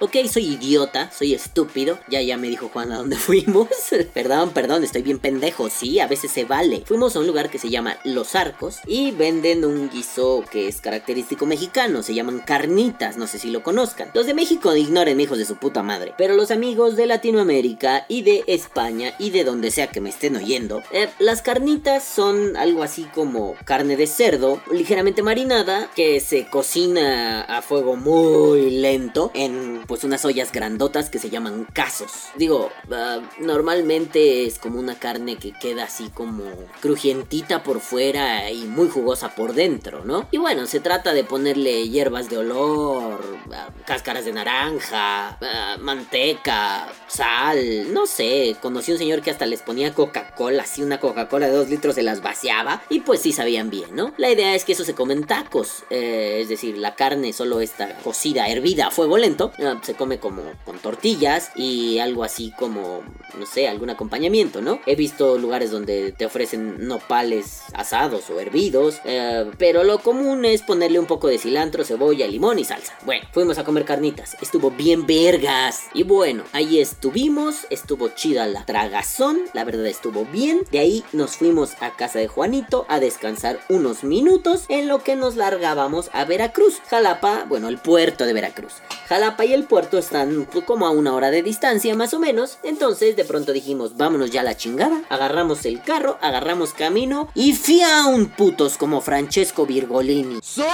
Ok, 0.00 0.16
soy 0.30 0.44
idiota, 0.46 1.10
soy 1.10 1.34
estúpido. 1.34 1.98
Ya, 2.08 2.20
ya 2.22 2.36
me 2.36 2.48
dijo 2.48 2.68
Juan 2.72 2.92
a 2.92 2.98
dónde 2.98 3.16
fuimos. 3.16 3.68
perdón, 4.12 4.50
perdón, 4.50 4.84
estoy 4.84 5.02
bien 5.02 5.18
pendejo. 5.18 5.68
Sí, 5.70 6.00
a 6.00 6.06
veces 6.06 6.30
se 6.30 6.44
vale. 6.44 6.82
Fuimos 6.86 7.16
a 7.16 7.20
un 7.20 7.26
lugar 7.26 7.50
que 7.50 7.58
se 7.58 7.70
llama 7.70 7.98
Los 8.04 8.34
Arcos 8.34 8.78
y 8.86 9.10
venden 9.12 9.64
un 9.64 9.90
guiso 9.90 10.44
que 10.50 10.68
es 10.68 10.80
característico 10.80 11.46
mexicano. 11.46 12.02
Se 12.02 12.14
llaman 12.14 12.40
carnitas, 12.40 13.16
no 13.16 13.26
sé 13.26 13.38
si 13.38 13.50
lo 13.50 13.62
conozcan. 13.62 14.10
Los 14.14 14.26
de 14.26 14.34
México 14.34 14.74
ignoren, 14.74 15.20
hijos 15.20 15.38
de 15.38 15.44
su 15.44 15.56
puta 15.56 15.82
madre. 15.82 16.14
Pero 16.16 16.34
los 16.34 16.50
amigos 16.50 16.96
de 16.96 17.06
Latinoamérica 17.06 18.06
y 18.08 18.22
de 18.22 18.44
España 18.46 19.14
y 19.18 19.30
de 19.30 19.44
donde 19.44 19.70
sea 19.70 19.88
que 19.88 20.00
me 20.00 20.10
estén 20.10 20.36
oyendo, 20.36 20.82
eh, 20.92 20.99
las 21.18 21.42
carnitas 21.42 22.04
son 22.04 22.56
algo 22.56 22.82
así 22.82 23.04
como 23.14 23.54
carne 23.64 23.96
de 23.96 24.06
cerdo, 24.06 24.60
ligeramente 24.70 25.22
marinada, 25.22 25.90
que 25.94 26.20
se 26.20 26.46
cocina 26.46 27.42
a 27.42 27.62
fuego 27.62 27.96
muy 27.96 28.70
lento 28.70 29.30
en 29.34 29.82
pues 29.86 30.04
unas 30.04 30.24
ollas 30.24 30.52
grandotas 30.52 31.10
que 31.10 31.18
se 31.18 31.30
llaman 31.30 31.66
casos. 31.72 32.10
Digo, 32.36 32.70
ah, 32.92 33.20
normalmente 33.38 34.46
es 34.46 34.58
como 34.58 34.78
una 34.78 34.98
carne 34.98 35.36
que 35.36 35.52
queda 35.52 35.84
así 35.84 36.10
como 36.10 36.44
crujientita 36.80 37.62
por 37.62 37.80
fuera 37.80 38.50
y 38.50 38.64
muy 38.64 38.88
jugosa 38.88 39.34
por 39.34 39.54
dentro, 39.54 40.04
¿no? 40.04 40.28
Y 40.30 40.38
bueno, 40.38 40.66
se 40.66 40.80
trata 40.80 41.12
de 41.12 41.24
ponerle 41.24 41.88
hierbas 41.88 42.28
de 42.28 42.38
olor, 42.38 43.20
ah, 43.52 43.68
cáscaras 43.86 44.24
de 44.24 44.32
naranja, 44.32 45.38
ah, 45.40 45.76
manteca, 45.80 46.88
sal, 47.06 47.92
no 47.92 48.06
sé. 48.06 48.56
Conocí 48.60 48.92
un 48.92 48.98
señor 48.98 49.22
que 49.22 49.30
hasta 49.30 49.46
les 49.46 49.62
ponía 49.62 49.94
Coca-Cola, 49.94 50.62
así 50.62 50.82
una 50.90 50.98
Coca-Cola 50.98 51.46
de 51.46 51.52
2 51.52 51.68
litros 51.68 51.94
se 51.94 52.02
las 52.02 52.20
vaciaba 52.20 52.82
y 52.88 53.00
pues 53.00 53.20
sí 53.20 53.32
sabían 53.32 53.70
bien, 53.70 53.94
¿no? 53.94 54.12
La 54.16 54.28
idea 54.28 54.56
es 54.56 54.64
que 54.64 54.72
eso 54.72 54.84
se 54.84 54.92
comen 54.92 55.22
tacos, 55.22 55.84
eh, 55.88 56.40
es 56.42 56.48
decir, 56.48 56.76
la 56.78 56.96
carne 56.96 57.32
solo 57.32 57.60
está 57.60 57.96
cocida, 57.98 58.48
hervida 58.48 58.88
a 58.88 58.90
fuego 58.90 59.16
lento, 59.16 59.52
se 59.82 59.94
come 59.94 60.18
como 60.18 60.42
con 60.64 60.80
tortillas 60.80 61.52
y 61.54 62.00
algo 62.00 62.24
así 62.24 62.52
como, 62.58 63.02
no 63.38 63.46
sé, 63.46 63.68
algún 63.68 63.90
acompañamiento, 63.90 64.60
¿no? 64.60 64.80
He 64.84 64.96
visto 64.96 65.38
lugares 65.38 65.70
donde 65.70 66.10
te 66.10 66.26
ofrecen 66.26 66.88
nopales 66.88 67.62
asados 67.72 68.28
o 68.28 68.40
hervidos, 68.40 69.00
eh, 69.04 69.48
pero 69.58 69.84
lo 69.84 70.00
común 70.00 70.44
es 70.44 70.62
ponerle 70.62 70.98
un 70.98 71.06
poco 71.06 71.28
de 71.28 71.38
cilantro, 71.38 71.84
cebolla, 71.84 72.26
limón 72.26 72.58
y 72.58 72.64
salsa. 72.64 72.98
Bueno, 73.04 73.28
fuimos 73.30 73.58
a 73.58 73.64
comer 73.64 73.84
carnitas, 73.84 74.36
estuvo 74.40 74.72
bien 74.72 75.06
vergas. 75.06 75.82
Y 75.94 76.02
bueno, 76.02 76.42
ahí 76.52 76.80
estuvimos, 76.80 77.68
estuvo 77.70 78.08
chida 78.08 78.48
la 78.48 78.66
tragazón, 78.66 79.38
la 79.54 79.62
verdad 79.62 79.86
estuvo 79.86 80.24
bien. 80.24 80.62
De 80.72 80.79
ahí 80.80 81.04
nos 81.12 81.36
fuimos 81.36 81.74
a 81.80 81.96
casa 81.96 82.18
de 82.18 82.28
Juanito 82.28 82.86
a 82.88 82.98
descansar 83.00 83.60
unos 83.68 84.02
minutos 84.02 84.64
en 84.68 84.88
lo 84.88 85.04
que 85.04 85.14
nos 85.14 85.36
largábamos 85.36 86.10
a 86.12 86.24
Veracruz. 86.24 86.80
Jalapa, 86.88 87.44
bueno, 87.48 87.68
el 87.68 87.78
puerto 87.78 88.24
de 88.24 88.32
Veracruz. 88.32 88.74
Jalapa 89.08 89.44
y 89.44 89.52
el 89.52 89.64
puerto 89.64 89.98
están 89.98 90.46
como 90.66 90.86
a 90.86 90.90
una 90.90 91.14
hora 91.14 91.30
de 91.30 91.42
distancia 91.42 91.94
más 91.94 92.14
o 92.14 92.18
menos. 92.18 92.58
Entonces 92.62 93.16
de 93.16 93.24
pronto 93.24 93.52
dijimos, 93.52 93.96
vámonos 93.96 94.30
ya 94.30 94.40
a 94.40 94.44
la 94.44 94.56
chingada. 94.56 95.02
Agarramos 95.08 95.64
el 95.66 95.82
carro, 95.82 96.18
agarramos 96.20 96.72
camino 96.72 97.28
y 97.34 97.52
fiaun 97.52 98.30
putos 98.30 98.76
como 98.76 99.00
Francesco 99.00 99.66
Virgolini. 99.66 100.40
Soy 100.42 100.66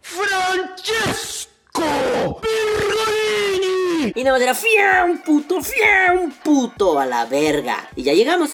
Francesco 0.00 1.82
Virgolini. 2.42 3.81
Y 4.14 4.24
nada 4.24 4.36
más 4.36 4.42
era 4.42 4.54
fiaun 4.54 5.18
puto, 5.18 5.60
fiaun 5.62 6.32
puto 6.32 6.98
a 6.98 7.06
la 7.06 7.24
verga. 7.26 7.88
Y 7.94 8.02
ya 8.02 8.12
llegamos. 8.12 8.50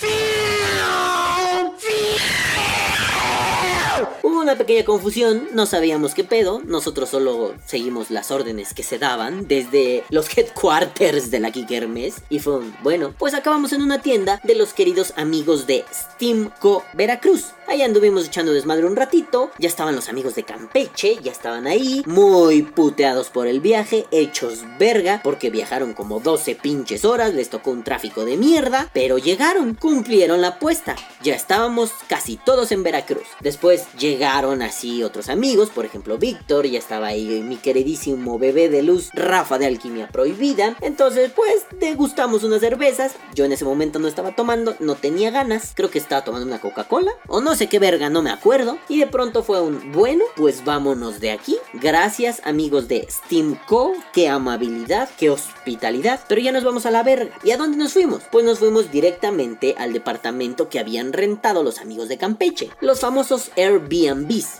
Hubo 4.23 4.38
una 4.49 4.57
pequeña 4.57 4.85
confusión, 4.87 5.47
no 5.53 5.67
sabíamos 5.67 6.15
qué 6.15 6.25
pedo, 6.25 6.63
nosotros 6.65 7.11
solo 7.11 7.55
seguimos 7.67 8.11
las 8.11 8.31
órdenes 8.31 8.73
que 8.73 8.83
se 8.83 8.99
daban 8.99 9.47
desde 9.47 10.05
los 10.09 10.27
headquarters 10.39 11.31
de 11.31 11.39
la 11.39 11.51
Kikermes 11.51 12.23
y 12.31 12.39
fue 12.39 12.57
un, 12.57 12.75
bueno, 12.83 13.13
pues 13.19 13.35
acabamos 13.35 13.75
en 13.75 13.83
una 13.83 14.01
tienda 14.01 14.41
de 14.45 14.55
los 14.55 14.73
queridos 14.73 15.13
amigos 15.17 15.67
de 15.67 15.85
Steamco 15.93 16.83
Veracruz. 16.95 17.53
Ahí 17.67 17.83
anduvimos 17.83 18.27
echando 18.27 18.55
desmadre 18.55 18.87
un 18.87 18.97
ratito, 18.97 19.51
ya 19.59 19.69
estaban 19.69 19.95
los 19.95 20.09
amigos 20.09 20.35
de 20.35 20.45
Campeche, 20.45 21.19
ya 21.23 21.31
estaban 21.31 21.67
ahí, 21.67 22.03
muy 22.07 22.63
puteados 22.63 23.29
por 23.29 23.47
el 23.47 23.61
viaje, 23.61 24.07
hechos 24.11 24.61
verga, 24.79 25.21
porque 25.23 25.51
viajaron 25.51 25.93
como 25.93 26.21
12 26.21 26.55
pinches 26.55 27.05
horas, 27.05 27.35
les 27.35 27.51
tocó 27.51 27.71
un 27.71 27.85
tráfico 27.85 28.25
de 28.25 28.39
mierda, 28.39 28.89
pero 28.95 29.19
llegaron, 29.19 29.75
cumplieron 29.75 30.41
la 30.41 30.49
apuesta, 30.49 30.97
ya 31.23 31.35
estábamos 31.35 31.93
casi 32.09 32.39
todos 32.39 32.73
en 32.73 32.83
Veracruz. 32.83 33.27
Después 33.41 33.85
llegaron 33.99 34.38
así 34.39 35.03
otros 35.03 35.29
amigos, 35.29 35.71
por 35.71 35.85
ejemplo 35.85 36.17
Víctor, 36.17 36.65
ya 36.67 36.79
estaba 36.79 37.09
ahí 37.09 37.43
mi 37.43 37.57
queridísimo 37.57 38.39
bebé 38.39 38.69
de 38.69 38.83
luz, 38.83 39.11
Rafa 39.13 39.59
de 39.59 39.67
Alquimia 39.67 40.07
Prohibida, 40.09 40.77
entonces 40.81 41.33
pues 41.35 41.67
degustamos 41.81 42.45
unas 42.45 42.61
cervezas, 42.61 43.17
yo 43.35 43.45
en 43.45 43.53
ese 43.53 43.65
momento 43.65 43.99
no 43.99 44.07
estaba 44.07 44.37
tomando, 44.37 44.77
no 44.79 44.95
tenía 44.95 45.33
ganas, 45.33 45.73
creo 45.75 45.91
que 45.91 45.99
estaba 45.99 46.23
tomando 46.23 46.47
una 46.47 46.61
Coca-Cola, 46.61 47.11
o 47.27 47.41
no 47.41 47.57
sé 47.57 47.67
qué 47.69 47.81
verga, 47.81 48.11
no 48.11 48.23
me 48.23 48.31
acuerdo. 48.31 48.79
Y 48.89 48.99
de 48.99 49.07
pronto 49.07 49.43
fue 49.43 49.61
un, 49.61 49.93
bueno, 49.93 50.25
pues 50.37 50.65
vámonos 50.65 51.21
de 51.21 51.33
aquí. 51.33 51.57
Gracias 51.75 52.41
amigos 52.45 52.89
de 52.89 53.07
Steam 53.11 53.59
Co. 53.67 53.93
Qué 54.13 54.29
amabilidad, 54.29 55.09
qué 55.19 55.31
hospitalidad. 55.31 56.21
Pero 56.29 56.41
ya 56.41 56.53
nos 56.53 56.65
vamos 56.65 56.87
a 56.87 56.91
la 56.91 57.03
verga. 57.03 57.35
¿Y 57.43 57.51
a 57.51 57.57
dónde 57.57 57.77
nos 57.77 57.93
fuimos? 57.93 58.23
Pues 58.31 58.45
nos 58.45 58.59
fuimos 58.59 58.91
directamente 58.91 59.75
al 59.79 59.93
departamento 59.93 60.69
que 60.69 60.79
habían 60.79 61.13
rentado 61.13 61.63
los 61.63 61.81
amigos 61.81 62.09
de 62.09 62.19
Campeche. 62.19 62.71
Los 62.81 63.01
famosos 63.01 63.51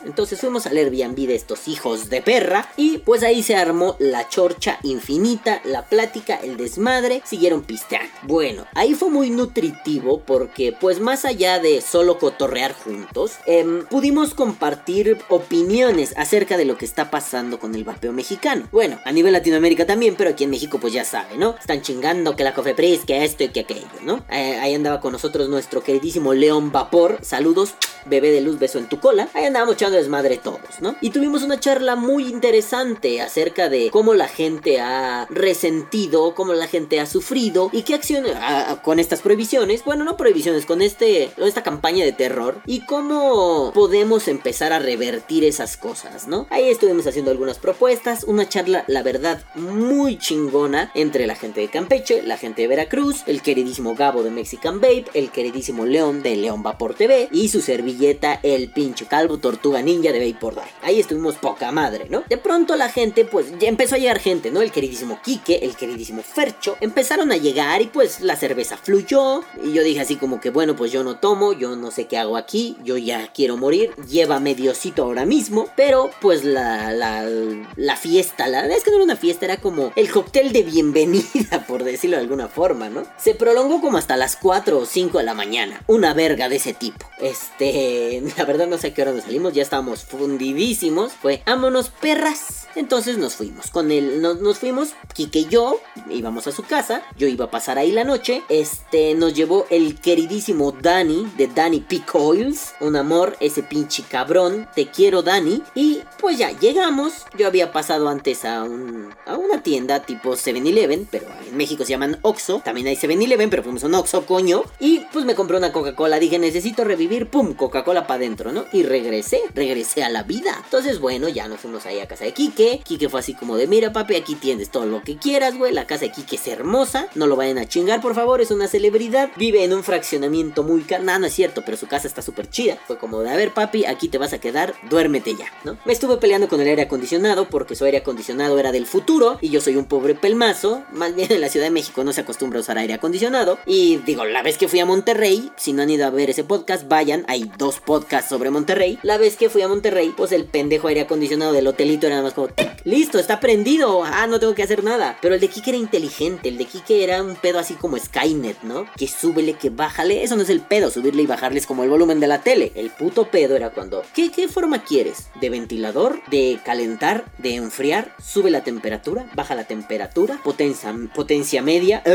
Entonces 0.05 0.41
fuimos 0.41 0.67
al 0.67 0.77
Airbnb 0.77 1.27
de 1.27 1.35
estos 1.35 1.69
hijos 1.69 2.11
de 2.11 2.23
perra. 2.23 2.69
Y 2.77 2.99
pues 2.99 3.23
ahí 3.23 3.43
se 3.43 3.57
armó 3.57 3.97
la 3.99 4.29
chorcha 4.29 4.79
infinita, 4.83 5.61
la 5.65 5.87
plática, 5.87 6.37
el 6.37 6.57
desmadre. 6.57 7.23
Siguieron 7.25 7.63
pisteando. 7.63 8.13
Bueno, 8.23 8.67
ahí 8.75 8.95
fue 8.95 9.11
muy 9.11 9.31
nutritivo 9.31 10.21
porque 10.21 10.73
pues 10.73 11.01
más 11.01 11.25
allá 11.25 11.59
de 11.59 11.81
solo 11.81 12.19
cotorrear 12.19 12.73
juntos, 12.73 13.33
em, 13.47 13.85
pudimos 13.87 14.35
compartir 14.35 15.19
opiniones 15.29 16.15
acerca 16.17 16.57
de 16.57 16.65
lo 16.65 16.77
que 16.77 16.85
está 16.85 17.11
pasando 17.11 17.59
con 17.59 17.75
el 17.75 17.85
vapeo 17.85 18.13
mexicano. 18.13 18.69
Bueno, 18.73 18.99
a 19.05 19.13
nivel 19.13 19.33
Latinoamérica 19.33 19.87
también, 19.87 20.15
pero 20.17 20.31
aquí 20.31 20.45
en 20.45 20.51
México 20.51 20.79
pues 20.79 20.93
ya 20.93 21.05
sabe, 21.05 21.37
¿no? 21.37 21.55
Están 21.59 21.83
chingando 21.83 22.37
que 22.37 22.45
la 22.45 22.55
Cofepris, 22.55 23.05
que 23.05 23.25
esto 23.25 23.45
y 23.45 23.49
que 23.49 23.61
aquello, 23.61 23.87
¿no? 24.03 24.25
Eh, 24.31 24.59
ahí 24.61 24.75
andaba 24.75 25.01
con 25.01 25.13
nosotros 25.13 25.49
nuestro 25.49 25.83
queridísimo 25.83 26.35
León 26.35 26.73
Vapor. 26.73 27.19
Saludos, 27.23 27.75
bebé 28.07 28.31
de 28.31 28.41
luz, 28.41 28.59
beso 28.59 28.79
en 28.79 28.89
tu 28.89 29.01
cola. 29.01 29.29
Ahí 29.35 29.45
andábamos 29.49 29.75
echando 29.75 29.97
desmadre 29.97 30.39
todos, 30.39 30.81
¿no? 30.81 30.97
Y 31.01 31.11
tuvimos 31.11 31.43
una 31.43 31.61
charla 31.61 31.97
muy 31.97 32.27
interesante 32.29 33.21
acerca 33.21 33.69
de 33.69 33.91
cómo 33.91 34.15
la 34.15 34.29
gente 34.29 34.81
ha 34.81 35.27
resentido, 35.31 36.35
cómo 36.35 36.55
la 36.55 36.69
gente 36.69 37.01
ha 37.01 37.07
sufrido 37.07 37.71
y 37.73 37.83
qué 37.83 37.95
acciones 37.95 38.35
con 38.83 38.99
estas 38.99 39.21
prohibiciones, 39.21 39.85
bueno, 39.85 40.05
no 40.05 40.17
prohibiciones, 40.17 40.67
con 40.67 40.83
este, 40.83 41.31
esta 41.37 41.63
campaña 41.63 42.05
de 42.05 42.13
terror 42.13 42.61
y 42.67 42.85
cómo 42.87 43.73
podemos 43.75 44.29
empezar 44.29 44.73
a 44.73 44.79
revertir 44.79 45.45
esas 45.45 45.77
cosas, 45.77 46.29
¿no? 46.29 46.47
Ahí 46.51 46.69
estuvimos 46.69 47.07
haciendo 47.07 47.31
algunas 47.31 47.59
propuestas, 47.59 48.25
una 48.25 48.49
charla, 48.49 48.85
la 48.87 49.03
verdad, 49.03 49.43
muy 49.55 50.19
chingona 50.19 50.91
entre 50.95 51.27
la 51.27 51.35
gente 51.35 51.61
de 51.61 51.69
Campeche, 51.69 52.23
la 52.23 52.37
gente 52.37 52.63
de 52.63 52.69
Veracruz, 52.69 53.23
el 53.27 53.43
queridísimo 53.43 53.95
Gabo 53.95 54.23
de 54.23 54.31
Mexican 54.31 54.81
Babe, 54.81 55.07
el 55.15 55.31
queridísimo 55.31 55.87
León 55.87 56.23
de 56.23 56.37
León 56.37 56.63
Vapor 56.63 56.95
TV 56.95 57.29
y 57.33 57.49
su 57.49 57.61
servilleta, 57.61 58.41
el 58.43 58.71
pinche 58.71 59.07
calvo 59.07 59.38
Tortuga 59.41 59.83
Ninja 59.83 60.13
de 60.13 60.33
Vapor 60.33 60.55
Day. 60.55 60.69
Ahí 60.83 61.01
estuvimos 61.01 61.37
poca 61.37 61.73
madre, 61.73 62.07
¿no? 62.09 62.25
De 62.29 62.39
pronto 62.39 62.77
la 62.77 62.89
gente, 62.89 63.25
pues 63.25 63.47
ya 63.59 63.69
empezó 63.69 63.95
a 63.95 63.99
llegar 63.99 64.19
gente, 64.19 64.51
¿no? 64.51 64.63
El 64.63 64.73
queridísimo 64.73 65.21
Quique, 65.23 65.61
el 65.63 65.77
queridísimo 65.77 66.23
Fercho, 66.23 66.77
empezaron 66.81 67.33
a 67.33 67.37
llegar 67.37 67.83
y 67.83 67.87
pues 67.87 68.21
la 68.21 68.37
cerveza 68.37 68.77
fluyó. 68.77 69.43
Y 69.63 69.73
yo 69.73 69.83
dije 69.83 70.01
así 70.01 70.17
como 70.17 70.41
que, 70.41 70.51
bueno, 70.51 70.77
pues 70.77 70.93
yo 70.93 71.05
no 71.05 71.19
tomo, 71.19 71.53
yo 71.53 71.77
no 71.77 71.91
sé 71.91 72.07
qué 72.07 72.19
hago 72.19 72.37
aquí, 72.37 72.77
yo 72.83 72.97
ya 72.97 73.33
quiero 73.33 73.57
morir, 73.57 73.95
lleva 74.09 74.41
mediocito 74.41 75.05
ahora 75.05 75.25
mismo. 75.25 75.69
Pero 75.77 76.11
pues 76.21 76.45
la, 76.45 76.93
la, 76.93 77.97
fiesta, 77.97 78.49
la 78.49 78.63
verdad 78.63 78.77
es 78.77 78.85
que 78.85 78.91
no 78.91 78.97
era 78.97 79.05
una 79.05 79.17
fiesta, 79.17 79.45
era 79.45 79.59
como 79.59 79.93
el 79.97 80.11
cóctel 80.11 80.53
de 80.53 80.63
bienvenida, 80.63 81.65
por 81.69 81.85
decirlo 81.85 82.17
de 82.17 82.23
alguna 82.23 82.49
forma, 82.49 82.89
¿no? 82.89 83.05
Se 83.17 83.35
prolongó 83.35 83.81
como 83.81 83.99
hasta 83.99 84.17
las 84.17 84.37
4 84.37 84.79
o 84.79 84.87
5 84.87 85.19
de 85.19 85.25
la 85.25 85.35
mañana. 85.35 85.83
Una 85.87 86.15
verga 86.15 86.49
de 86.49 86.57
ese 86.57 86.75
tipo. 86.75 87.07
Este, 87.19 88.23
la 88.37 88.45
verdad 88.45 88.67
no 88.67 88.79
sé 88.79 88.93
qué 88.93 89.03
hora 89.03 89.13
nos 89.13 89.28
salimos, 89.29 89.53
ya 89.53 89.63
estábamos 89.63 90.05
fundidísimos. 90.05 91.13
Fue, 91.13 91.43
vámonos 91.45 91.91
perras. 91.91 92.67
Entonces 92.75 93.19
nos 93.19 93.35
fuimos. 93.35 93.71
Con 93.71 93.91
él 93.91 94.23
nos, 94.23 94.41
nos 94.41 94.59
fuimos, 94.59 94.91
Kike 95.13 95.41
y 95.41 95.49
yo 95.49 95.81
íbamos 96.11 96.47
a 96.47 96.53
su 96.53 96.63
casa. 96.63 97.03
Yo 97.17 97.27
iba 97.27 97.47
a 97.47 97.51
pasar 97.51 97.77
ahí 97.77 97.93
la 97.93 98.05
noche. 98.05 98.43
Este, 98.49 99.15
nos 99.15 99.35
llevó 99.35 99.67
el 99.69 100.01
queridísimo 100.01 100.73
Danny 100.73 101.31
de 101.37 101.49
Danny 101.49 101.81
Peak 101.81 102.15
Oils. 102.15 102.75
Un 102.81 102.97
amor, 102.97 103.37
ese 103.41 103.63
pinche 103.63 104.03
cabrón. 104.09 104.69
Te 104.75 104.87
quiero, 104.87 105.23
Danny. 105.23 105.63
Y 105.75 106.01
pues 106.21 106.39
ya 106.39 106.53
llegamos. 106.53 107.27
Yo 107.37 107.47
había 107.47 107.73
pasado 107.73 108.09
antes 108.09 108.45
a, 108.45 108.63
un, 108.63 109.11
a 109.27 109.37
una 109.37 109.63
tienda 109.63 110.01
tipo 110.01 110.33
7-Eleven, 110.33 111.09
pero 111.11 111.27
en 111.49 111.57
México 111.57 111.85
se 111.85 111.91
llaman 111.91 112.19
Oxxo. 112.23 112.63
También 112.65 112.87
hay 112.87 112.97
7-Eleven, 112.97 113.51
pero 113.51 113.63
fuimos 113.63 113.83
a 113.85 113.89
un 113.89 113.95
Oxxo, 113.95 114.25
coño. 114.25 114.63
Y 114.79 115.01
pues 115.13 115.25
me 115.25 115.35
compré 115.35 115.57
una 115.59 115.73
Coca-Cola. 115.73 116.19
Dije, 116.19 116.39
necesito 116.39 116.85
revivir, 116.85 117.29
pum, 117.29 117.55
Coca-Cola 117.55 118.07
para 118.07 118.19
adentro, 118.19 118.53
¿no? 118.53 118.67
Y 118.73 118.85
regresé, 118.85 119.18
regresé 119.55 120.03
a 120.05 120.11
la 120.11 120.23
vida. 120.23 120.61
Entonces, 120.65 121.01
bueno, 121.01 121.29
ya 121.29 121.49
nos 121.49 121.61
fuimos 121.61 121.87
ahí 121.87 122.01
a 122.01 122.09
casa 122.09 122.25
de 122.25 122.33
Kike. 122.33 122.81
Kike 122.85 123.09
fue 123.09 123.21
así 123.21 123.35
como 123.35 123.57
de, 123.57 123.67
mira, 123.67 123.93
papi, 123.93 124.17
aquí 124.17 124.35
tienes 124.35 124.71
todo 124.71 124.87
lo 124.87 125.03
que 125.03 125.17
quieras, 125.17 125.57
güey. 125.57 125.73
La 125.73 125.87
casa 125.87 126.07
de 126.07 126.13
Kike 126.13 126.37
es 126.37 126.47
hermosa. 126.49 127.09
No 127.15 127.27
lo 127.27 127.37
vayan 127.37 127.59
a 127.59 127.69
chingar, 127.69 128.01
por 128.01 128.15
favor. 128.15 128.41
Es 128.41 128.51
una 128.51 128.69
celebridad. 128.69 129.31
Vive 129.37 129.65
en 129.65 129.73
un 129.73 129.85
fraccionamiento 129.85 130.63
muy 130.63 130.83
caro. 130.83 131.05
No 131.05 131.27
es 131.27 131.33
cierto, 131.33 131.63
pero 131.65 131.77
su 131.77 131.87
casa 131.87 132.07
está 132.07 132.23
súper 132.23 132.51
chida. 132.51 132.79
Fue 132.87 132.99
como 132.99 133.21
de, 133.21 133.31
a 133.31 133.37
ver, 133.37 133.53
papi, 133.53 133.85
aquí 133.85 134.09
te 134.09 134.19
vas 134.19 134.33
a 134.33 134.39
quedar. 134.39 134.75
Duérmete 134.89 135.35
ya, 135.35 135.47
¿no? 135.65 135.79
Me 135.85 135.93
estuve 135.93 136.19
peleando 136.19 136.49
con 136.49 136.61
el 136.61 136.69
aire 136.69 136.83
acondicionado 136.83 137.49
porque 137.49 137.75
su 137.75 137.85
aire 137.85 137.99
acondicionado 137.99 138.59
era 138.59 138.73
del 138.73 138.87
futuro 138.87 139.39
y 139.41 139.51
yo 139.51 139.61
soy 139.61 139.77
un 139.77 139.87
pobre 139.87 140.15
pelmazo. 140.15 140.83
Más 140.93 141.15
bien 141.15 141.33
en 141.33 141.41
la 141.41 141.49
Ciudad 141.49 141.67
de 141.67 141.71
México 141.71 142.05
no 142.05 142.13
se 142.13 142.21
acostumbra 142.21 142.59
a 142.59 142.63
usar 142.63 142.79
aire 142.79 142.95
acondicionado. 142.95 143.59
Y 143.67 143.97
digo, 143.99 144.25
la 144.25 144.43
vez 144.43 144.59
que 144.59 144.69
fui 144.69 144.81
a 144.81 144.87
Monterrey, 144.87 145.51
si 145.57 145.73
no 145.73 145.83
han 145.83 145.91
ido 145.91 146.07
a 146.07 146.11
ver 146.11 146.31
ese 146.31 146.45
podcast, 146.45 146.89
vayan. 146.89 147.25
Hay 147.29 147.51
dos 147.57 147.81
podcasts 147.81 148.29
sobre 148.29 148.51
Monterrey. 148.51 148.99
La 149.09 149.17
vez 149.17 149.37
que 149.37 149.49
fui 149.49 149.63
a 149.63 149.69
Monterrey, 149.69 150.13
pues 150.15 150.33
el 150.33 150.45
pendejo 150.45 150.87
aire 150.87 151.01
acondicionado 151.01 151.55
del 151.55 151.67
hotelito 151.67 152.07
era 152.07 152.17
nada 152.17 152.25
más 152.25 152.35
como, 152.35 152.51
listo, 152.85 153.19
está 153.19 153.41
prendido. 153.41 154.05
Ah, 154.05 154.27
no 154.27 154.39
tengo 154.39 154.55
que 154.55 154.63
hacer 154.63 154.85
nada. 154.85 155.17
Pero 155.23 155.35
el 155.35 155.41
de 155.41 155.49
Kike 155.49 155.71
era 155.71 155.79
inteligente. 155.79 156.51
El 156.51 156.59
de 156.59 156.67
Kike 156.67 157.05
era 157.05 157.23
un 157.23 157.35
pedo 157.35 157.59
así 157.59 157.73
como 157.73 157.97
Skynet, 157.97 158.61
¿no? 158.65 158.85
Que 158.99 159.09
súbele, 159.09 159.55
que 159.55 159.71
bájale. 159.71 160.25
Eso 160.25 160.37
no 160.37 160.43
es 160.43 160.51
el 160.51 160.61
pedo, 160.61 160.91
subirle 160.91 161.23
y 161.23 161.27
bajarles 161.27 161.67
como 161.67 161.85
el 161.85 161.89
volumen 161.89 162.21
de 162.21 162.27
la 162.27 162.43
tele. 162.43 162.71
El 162.75 162.91
puto 162.91 163.31
pedo 163.31 163.57
era 163.57 163.71
cuando, 163.71 164.03
¿qué, 164.15 164.31
qué 164.31 164.47
forma 164.47 164.85
quieres? 164.85 165.29
¿De 165.41 165.49
ventilador? 165.49 166.21
¿De 166.27 166.59
calentar? 166.63 167.25
¿De 167.39 167.55
enfriar? 167.55 168.15
Sube 168.23 168.51
la 168.51 168.63
temperatura, 168.63 169.25
baja 169.35 169.55
la 169.55 169.65
temperatura, 169.65 170.39
potencia, 170.45 170.95
potencia 171.15 171.63
media. 171.63 172.03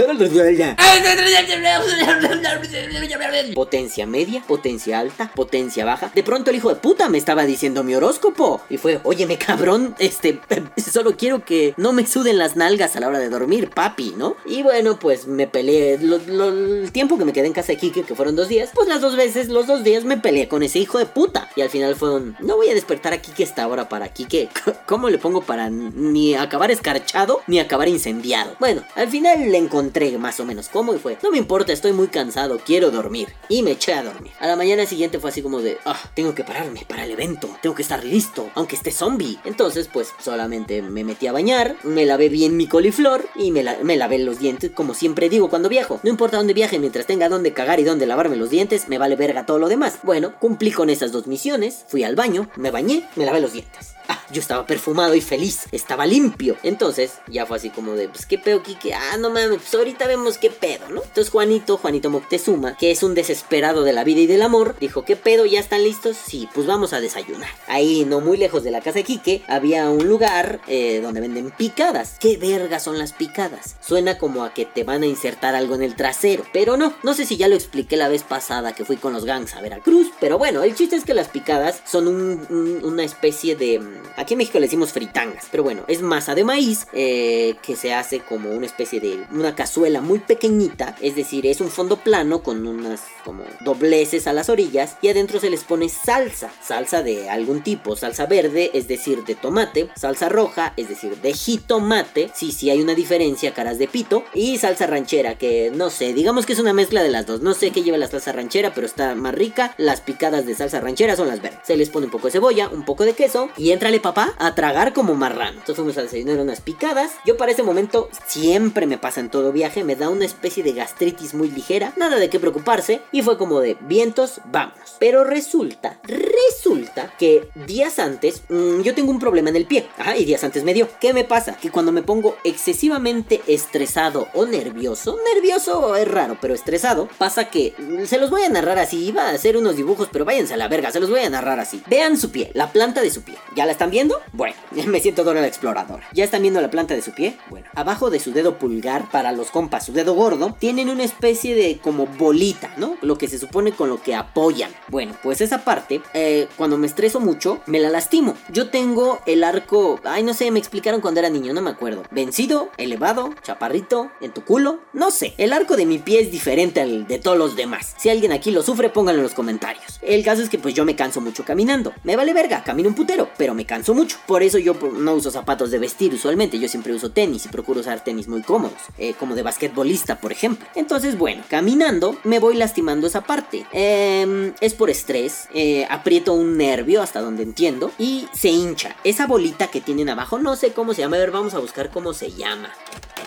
Potencia 3.56 4.06
media, 4.06 4.44
potencia 4.48 5.00
alta, 5.00 5.32
potencia 5.34 5.86
baja. 5.86 6.12
De 6.14 6.22
pronto 6.22 6.52
el 6.52 6.58
hijo 6.58 6.70
de 6.70 6.83
puta 6.84 7.08
me 7.08 7.18
estaba 7.18 7.46
diciendo 7.46 7.86
mi 7.86 7.96
horóscopo. 7.96 8.62
Y 8.70 8.78
fue, 8.78 9.00
óyeme 9.06 9.38
cabrón, 9.38 9.96
este, 10.00 10.42
solo 10.78 11.16
quiero 11.16 11.46
que 11.46 11.74
no 11.78 11.94
me 11.94 12.06
suden 12.06 12.38
las 12.38 12.58
nalgas 12.58 12.98
a 12.98 13.00
la 13.00 13.08
hora 13.08 13.20
de 13.20 13.30
dormir, 13.30 13.70
papi, 13.70 14.14
¿no? 14.18 14.36
Y 14.46 14.64
bueno, 14.64 15.00
pues 15.00 15.26
me 15.26 15.48
peleé. 15.48 15.94
El 15.94 16.92
tiempo 16.92 17.18
que 17.18 17.24
me 17.24 17.32
quedé 17.32 17.48
en 17.48 17.54
casa 17.54 17.72
de 17.72 17.78
Kike, 17.78 18.04
que 18.04 18.16
fueron 18.16 18.36
dos 18.36 18.50
días, 18.50 18.72
pues 18.76 18.90
las 18.90 19.00
dos 19.00 19.16
veces, 19.16 19.48
los 19.48 19.66
dos 19.66 19.86
días 19.86 20.04
me 20.04 20.18
peleé 20.18 20.50
con 20.50 20.62
ese 20.62 20.80
hijo 20.80 21.00
de 21.00 21.06
puta. 21.06 21.50
Y 21.56 21.62
al 21.62 21.70
final 21.70 21.96
fue 21.96 22.14
un, 22.14 22.36
no 22.42 22.58
voy 22.58 22.68
a 22.68 22.74
despertar 22.74 23.14
a 23.14 23.22
Kike 23.22 23.44
esta 23.44 23.66
hora 23.66 23.88
para 23.88 24.10
Kike. 24.10 24.50
¿Cómo 24.86 25.10
le 25.10 25.18
pongo 25.18 25.42
para 25.42 25.70
ni 25.70 26.36
acabar 26.36 26.70
escarchado 26.70 27.40
ni 27.48 27.60
acabar 27.60 27.88
incendiado? 27.88 28.58
Bueno, 28.60 28.84
al 28.96 29.08
final 29.08 29.50
le 29.50 29.58
encontré 29.58 30.18
más 30.18 30.38
o 30.42 30.46
menos 30.46 30.68
cómo 30.68 30.94
y 30.94 31.00
fue, 31.00 31.18
no 31.24 31.32
me 31.32 31.38
importa, 31.38 31.72
estoy 31.72 31.94
muy 31.94 32.08
cansado, 32.08 32.60
quiero 32.60 32.92
dormir. 32.92 33.30
Y 33.48 33.64
me 33.64 33.72
eché 33.72 33.94
a 33.94 34.04
dormir. 34.04 34.34
A 34.42 34.48
la 34.48 34.58
mañana 34.58 34.86
siguiente 34.86 35.20
fue 35.20 35.30
así 35.30 35.42
como 35.42 35.62
de, 35.62 35.78
ah, 35.86 35.98
tengo 36.14 36.36
que 36.36 36.44
pararme 36.44 36.73
para 36.82 37.06
el 37.06 37.12
evento, 37.12 37.50
tengo 37.62 37.76
que 37.76 37.82
estar 37.82 38.04
listo, 38.04 38.50
aunque 38.56 38.76
esté 38.76 38.92
zombie. 38.92 39.40
Entonces, 39.46 39.90
pues 39.92 40.10
solamente 40.20 40.82
me 40.82 41.04
metí 41.04 41.28
a 41.28 41.32
bañar, 41.32 41.76
me 41.84 42.06
lavé 42.06 42.30
bien 42.30 42.58
mi 42.58 42.68
coliflor 42.68 43.28
y 43.36 43.52
me, 43.52 43.64
me 43.84 43.96
lavé 43.96 44.20
los 44.20 44.40
dientes, 44.40 44.72
como 44.72 44.94
siempre 44.94 45.30
digo 45.30 45.50
cuando 45.50 45.70
viajo. 45.70 46.00
No 46.04 46.10
importa 46.10 46.38
dónde 46.38 46.54
viaje, 46.54 46.80
mientras 46.80 47.06
tenga 47.06 47.30
dónde 47.30 47.54
cagar 47.54 47.80
y 47.80 47.84
dónde 47.84 48.06
lavarme 48.06 48.36
los 48.36 48.50
dientes, 48.50 48.90
me 48.90 48.98
vale 48.98 49.16
verga 49.16 49.46
todo 49.46 49.60
lo 49.60 49.70
demás. 49.70 50.00
Bueno, 50.04 50.34
cumplí 50.40 50.72
con 50.72 50.90
esas 50.90 51.12
dos 51.12 51.28
misiones, 51.28 51.86
fui 51.88 52.04
al 52.04 52.16
baño, 52.16 52.50
me 52.56 52.72
bañé, 52.72 53.08
me 53.16 53.26
lavé 53.26 53.40
los 53.40 53.54
dientes. 53.54 53.94
Yo 54.32 54.42
estaba 54.42 54.66
perfumado 54.66 55.16
y 55.16 55.22
feliz, 55.22 55.68
estaba 55.72 56.06
limpio. 56.06 56.58
Entonces, 56.64 57.14
ya 57.28 57.46
fue 57.46 57.58
así 57.58 57.70
como 57.70 57.94
de, 57.94 58.10
pues 58.10 58.26
qué 58.26 58.38
pedo, 58.38 58.64
Kike. 58.64 58.94
Ah, 58.94 59.18
no 59.18 59.30
mames, 59.30 59.58
pues 59.58 59.74
ahorita 59.74 60.08
vemos 60.08 60.38
qué 60.38 60.50
pedo, 60.50 60.90
¿no? 60.90 61.04
Entonces, 61.04 61.30
Juanito, 61.30 61.78
Juanito 61.78 62.10
Moctezuma, 62.10 62.78
que 62.78 62.92
es 62.92 63.04
un 63.04 63.16
desesperado 63.16 63.84
de 63.84 63.94
la 63.94 64.04
vida 64.04 64.22
y 64.22 64.28
del 64.28 64.42
amor, 64.42 64.76
dijo, 64.80 65.04
¿qué 65.06 65.16
pedo? 65.16 65.46
¿Ya 65.46 65.60
están 65.60 65.84
listos? 65.84 66.18
Sí, 66.18 66.48
pues 66.54 66.68
vamos 66.68 66.94
a 66.94 67.02
desayunar. 67.02 67.50
Ahí, 67.68 68.06
no 68.06 68.22
muy 68.22 68.38
lejos 68.38 68.64
de 68.64 68.72
la 68.72 68.82
casa 68.82 69.00
de 69.00 69.04
Kike, 69.04 69.44
había 69.48 69.90
un 69.90 70.08
lugar 70.08 70.62
eh, 70.68 71.00
donde 71.02 71.22
venden 71.22 71.52
picadas. 71.52 72.18
¿Qué 72.20 72.38
verga 72.38 72.80
son 72.80 72.98
las 72.98 73.14
picadas? 73.14 73.76
Suena 73.82 74.18
como 74.18 74.44
a 74.44 74.54
que 74.54 74.66
te 74.66 74.84
van 74.84 75.04
a 75.04 75.08
insertar 75.08 75.56
algo 75.56 75.76
en 75.76 75.84
el 75.84 75.96
trasero, 75.96 76.46
pero 76.54 76.78
no, 76.78 76.94
no 77.04 77.14
sé 77.14 77.26
si 77.26 77.38
ya 77.38 77.48
lo 77.48 77.56
expliqué 77.56 77.98
la 77.98 78.10
vez 78.10 78.24
pasada 78.24 78.74
que 78.74 78.86
fui 78.86 78.98
con 78.98 79.14
los 79.14 79.26
gangs 79.26 79.56
a 79.56 79.62
Veracruz, 79.62 80.12
pero 80.20 80.38
bueno, 80.38 80.64
el 80.64 80.76
chiste 80.76 80.96
es 80.96 81.06
que 81.06 81.14
las 81.14 81.28
picadas 81.28 81.82
son 81.86 82.08
un, 82.08 82.46
un, 82.50 82.84
una 82.84 83.04
especie 83.04 83.56
de 83.56 83.82
Aquí 84.16 84.36
en 84.36 84.38
México 84.38 84.60
le 84.60 84.68
decimos 84.68 84.92
fritangas, 84.92 85.48
pero 85.50 85.64
bueno, 85.64 85.84
es 85.88 86.02
masa 86.04 86.36
de 86.36 86.44
maíz 86.44 86.86
eh, 86.94 87.56
que 87.64 87.76
se 87.76 87.94
hace 87.94 88.20
como 88.20 88.52
una 88.52 88.68
especie 88.68 89.00
de 89.00 89.26
una 89.32 89.56
cazuela 89.56 90.02
muy 90.02 90.20
pequeñita, 90.20 90.96
es 91.02 91.16
decir, 91.16 91.48
es 91.48 91.62
un 91.62 91.70
fondo 91.70 91.98
plano 91.98 92.44
con 92.44 92.68
unas 92.68 93.02
como 93.26 93.44
dobleces 93.62 94.28
a 94.28 94.34
las 94.34 94.50
orillas 94.50 94.98
y 95.02 95.08
adentro 95.08 95.40
se 95.40 95.50
les 95.50 95.64
pone 95.64 95.90
salsa, 95.90 96.52
salsa 96.62 97.02
de 97.02 97.30
algún 97.30 97.64
tipo, 97.64 97.96
salsa 97.96 98.28
verde, 98.28 98.70
es 98.74 98.88
decir, 98.88 99.24
de 99.24 99.34
tomate, 99.34 99.90
salsa 99.96 100.30
roja, 100.30 100.74
es 100.78 100.90
decir, 100.90 101.18
de 101.18 101.34
jitomate, 101.34 102.30
sí, 102.36 102.52
sí 102.52 102.70
hay 102.70 102.82
una 102.82 102.94
diferencia, 102.94 103.54
caras 103.54 103.80
de 103.80 103.88
pito, 103.88 104.24
y 104.36 104.60
salsa 104.60 104.86
ranchera, 104.86 105.40
que 105.40 105.72
no 105.74 105.90
sé, 105.90 106.14
digamos 106.14 106.46
que 106.46 106.54
es 106.54 106.60
una 106.60 106.74
mezcla 106.74 107.02
de 107.02 107.10
las 107.10 107.26
dos, 107.26 107.42
no 107.42 107.56
sé 107.56 107.72
qué 107.72 107.82
lleva 107.82 107.98
la 107.98 108.08
salsa 108.08 108.32
ranchera, 108.32 108.76
pero 108.76 108.86
está 108.86 109.16
más 109.16 109.34
rica, 109.34 109.74
las 109.78 110.02
picadas 110.02 110.46
de 110.46 110.54
salsa 110.54 110.80
ranchera 110.82 111.16
son 111.16 111.28
las 111.28 111.42
verdes, 111.42 111.60
se 111.64 111.78
les 111.78 111.90
pone 111.90 112.06
un 112.06 112.12
poco 112.12 112.28
de 112.28 112.32
cebolla, 112.32 112.70
un 112.70 112.86
poco 112.86 113.06
de 113.06 113.14
queso 113.14 113.50
y 113.58 113.72
entrale 113.72 114.03
papá 114.04 114.36
a 114.38 114.54
tragar 114.54 114.94
como 114.94 115.16
marrano. 115.16 115.54
Entonces 115.54 115.78
fuimos 115.78 115.98
a 115.98 116.04
desayunar 116.04 116.38
unas 116.38 116.62
picadas, 116.62 117.14
yo 117.26 117.38
para 117.38 117.52
ese 117.52 117.64
momento 117.64 118.10
siempre 118.28 118.86
me 118.86 119.00
pasa 119.00 119.20
en 119.20 119.32
todo 119.32 119.52
viaje, 119.52 119.84
me 119.84 119.96
da 119.96 120.10
una 120.10 120.26
especie 120.26 120.62
de 120.62 120.74
gastritis 120.74 121.34
muy 121.34 121.50
ligera, 121.50 121.94
nada 121.96 122.18
de 122.18 122.30
qué 122.30 122.40
preocuparse, 122.40 123.02
y 123.12 123.24
fue 123.24 123.40
como 123.40 123.60
de 123.60 123.76
vientos, 123.82 124.42
vámonos. 124.46 124.98
Pero 125.00 125.24
resulta, 125.24 126.00
resulta 126.04 127.12
que 127.18 127.50
días 127.66 127.98
antes 127.98 128.44
mmm, 128.50 128.82
yo 128.82 128.94
tengo 128.94 129.10
un 129.10 129.20
problema 129.20 129.50
en 129.50 129.56
el 129.56 129.66
pie. 129.66 129.88
Ajá, 129.98 130.16
y 130.16 130.26
días 130.26 130.44
antes 130.44 130.64
me 130.64 130.74
dio. 130.74 130.88
¿Qué 131.00 131.14
me 131.14 131.24
pasa? 131.24 131.56
Que 131.56 131.72
cuando 131.72 131.92
me 131.92 132.04
pongo 132.04 132.36
excesivamente 132.44 133.42
estresado 133.48 134.28
o 134.34 134.46
nervioso, 134.46 135.18
nervioso 135.34 135.96
es 135.96 136.08
raro, 136.08 136.38
pero 136.42 136.54
estresado, 136.54 137.08
pasa 137.18 137.50
que 137.50 137.74
se 138.06 138.20
los 138.20 138.30
voy 138.30 138.44
a 138.44 138.50
narrar 138.50 138.78
así. 138.78 139.06
Iba 139.06 139.30
a 139.30 139.32
hacer 139.32 139.58
unos 139.58 139.78
dibujos, 139.78 140.10
pero 140.12 140.26
váyanse 140.26 140.54
a 140.54 140.58
la 140.58 140.68
verga, 140.68 140.92
se 140.92 141.00
los 141.00 141.10
voy 141.10 141.22
a 141.22 141.30
narrar 141.30 141.60
así. 141.60 141.82
Vean 141.88 142.18
su 142.18 142.32
pie, 142.32 142.52
la 142.54 142.72
planta 142.72 143.02
de 143.02 143.10
su 143.10 143.22
pie. 143.22 143.36
¿Ya 143.56 143.66
la 143.66 143.72
están 143.72 143.90
viendo? 143.94 144.20
Bueno, 144.32 144.56
me 144.88 145.00
siento 145.00 145.24
Dora 145.24 145.40
la 145.40 145.48
exploradora. 145.48 146.04
¿Ya 146.14 146.24
están 146.24 146.42
viendo 146.42 146.60
la 146.60 146.72
planta 146.72 146.96
de 146.96 147.04
su 147.04 147.12
pie? 147.12 147.38
Bueno, 147.52 147.68
abajo 147.76 148.10
de 148.10 148.20
su 148.20 148.34
dedo 148.34 148.58
pulgar, 148.58 149.12
para 149.12 149.32
los 149.32 149.52
compas, 149.52 149.86
su 149.86 149.94
dedo 149.94 150.16
gordo, 150.16 150.56
tienen 150.60 150.90
una 150.90 151.04
especie 151.04 151.54
de 151.54 151.78
como 151.78 152.08
bolita, 152.08 152.74
¿no? 152.78 152.98
Lo 153.02 153.20
que 153.20 153.28
se 153.28 153.38
supone 153.38 153.72
con 153.72 153.90
lo 153.90 154.02
que 154.02 154.16
apoyan. 154.16 154.72
Bueno, 154.88 155.16
pues 155.22 155.42
esa 155.42 155.64
parte, 155.64 156.02
eh, 156.16 156.48
cuando 156.58 156.80
me 156.80 156.88
estreso 156.88 157.20
mucho, 157.20 157.62
me 157.68 157.80
la 157.80 157.92
lastimo. 157.92 158.34
Yo 158.50 158.70
tengo 158.72 159.20
el 159.28 159.44
arco, 159.44 160.00
ay, 160.04 160.24
no 160.24 160.34
sé, 160.34 160.50
me 160.50 160.58
explicaron 160.58 161.00
cuando 161.00 161.20
era 161.20 161.30
niño, 161.30 161.54
no 161.54 161.62
me 161.62 161.70
acuerdo. 161.70 162.02
Vencido, 162.10 162.70
elevado, 162.78 163.30
chaparrito, 163.44 164.10
en 164.22 164.34
tu 164.34 164.44
culo, 164.44 164.80
no 164.94 165.12
sé. 165.12 165.36
El 165.38 165.54
arco 165.54 165.78
de 165.78 165.86
mi 165.86 166.00
pie 166.00 166.22
es 166.22 166.32
diferente 166.32 166.82
al 166.82 167.06
de 167.06 167.20
todos 167.20 167.38
los 167.38 167.56
demás. 167.56 167.94
Si 167.98 168.10
alguien 168.10 168.32
aquí 168.32 168.50
lo 168.50 168.64
sufre, 168.64 168.90
pónganlo 168.90 169.20
en 169.20 169.24
los 169.24 169.36
comentarios. 169.36 170.00
El 170.02 170.24
caso 170.24 170.42
es 170.42 170.50
que 170.50 170.58
pues 170.58 170.74
yo 170.74 170.84
me 170.84 170.96
canso 170.96 171.22
mucho 171.22 171.46
caminando. 171.46 171.94
Me 172.04 172.16
vale 172.16 172.34
verga, 172.34 172.64
camino 172.64 172.90
un 172.90 172.96
putero, 172.96 173.30
pero 173.38 173.54
me 173.54 173.68
canso 173.68 173.83
canso 173.84 173.94
mucho. 173.94 174.18
Por 174.26 174.44
eso 174.44 174.58
yo 174.60 174.76
no 174.76 175.14
uso 175.14 175.30
zapatos 175.30 175.70
de 175.70 175.78
vestir 175.78 176.14
usualmente. 176.14 176.58
Yo 176.58 176.70
siempre 176.70 176.94
uso 176.94 177.12
tenis 177.12 177.46
y 177.46 177.50
procuro 177.50 177.82
usar 177.82 178.02
tenis 178.02 178.30
muy 178.30 178.42
cómodos. 178.42 178.78
eh, 178.98 179.14
como 179.20 179.36
de 179.36 179.44
basquetbolista, 179.44 180.22
por 180.22 180.32
ejemplo. 180.32 180.66
Entonces, 180.76 181.18
bueno, 181.18 181.44
caminando 181.50 182.16
me 182.24 182.40
voy 182.40 182.56
lastimando 182.56 183.08
esa 183.08 183.22
parte. 183.22 183.66
Em, 183.74 184.54
es 184.62 184.74
por 184.74 184.90
estrés. 184.90 185.50
eh, 185.54 185.86
aprieto 185.90 186.34
un 186.34 186.56
nervio 186.58 187.02
hasta 187.02 187.20
donde 187.20 187.44
entiendo. 187.44 187.92
Y 188.00 188.28
se 188.34 188.50
hincha. 188.50 188.96
Esa 189.04 189.28
bolita 189.28 189.68
que 189.68 189.82
tienen 189.82 190.08
abajo, 190.10 190.40
no 190.40 190.56
sé 190.56 190.72
cómo 190.72 190.94
se 190.94 191.02
llama. 191.02 191.18
A 191.18 191.20
ver, 191.20 191.32
vamos 191.32 191.54
a 191.54 191.60
buscar 191.60 191.90
cómo 191.90 192.14
se 192.14 192.32
llama. 192.32 192.70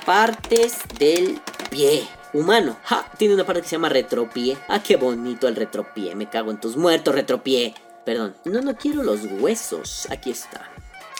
Partes 0.06 0.78
del 0.98 1.38
pie 1.70 2.08
humano. 2.32 2.76
Ja, 2.84 3.10
tiene 3.18 3.34
una 3.34 3.44
parte 3.44 3.60
que 3.62 3.68
se 3.68 3.76
llama 3.76 3.90
retropié. 3.90 4.56
Ah, 4.68 4.82
qué 4.82 4.96
bonito 4.96 5.48
el 5.48 5.56
retropié. 5.56 6.14
Me 6.14 6.30
cago 6.30 6.50
en 6.50 6.60
tus 6.60 6.76
muertos, 6.76 7.14
retropié. 7.14 7.74
Perdón. 8.06 8.36
No, 8.44 8.62
no 8.62 8.76
quiero 8.76 9.02
los 9.02 9.24
huesos. 9.24 10.06
Aquí 10.10 10.30
está. 10.30 10.70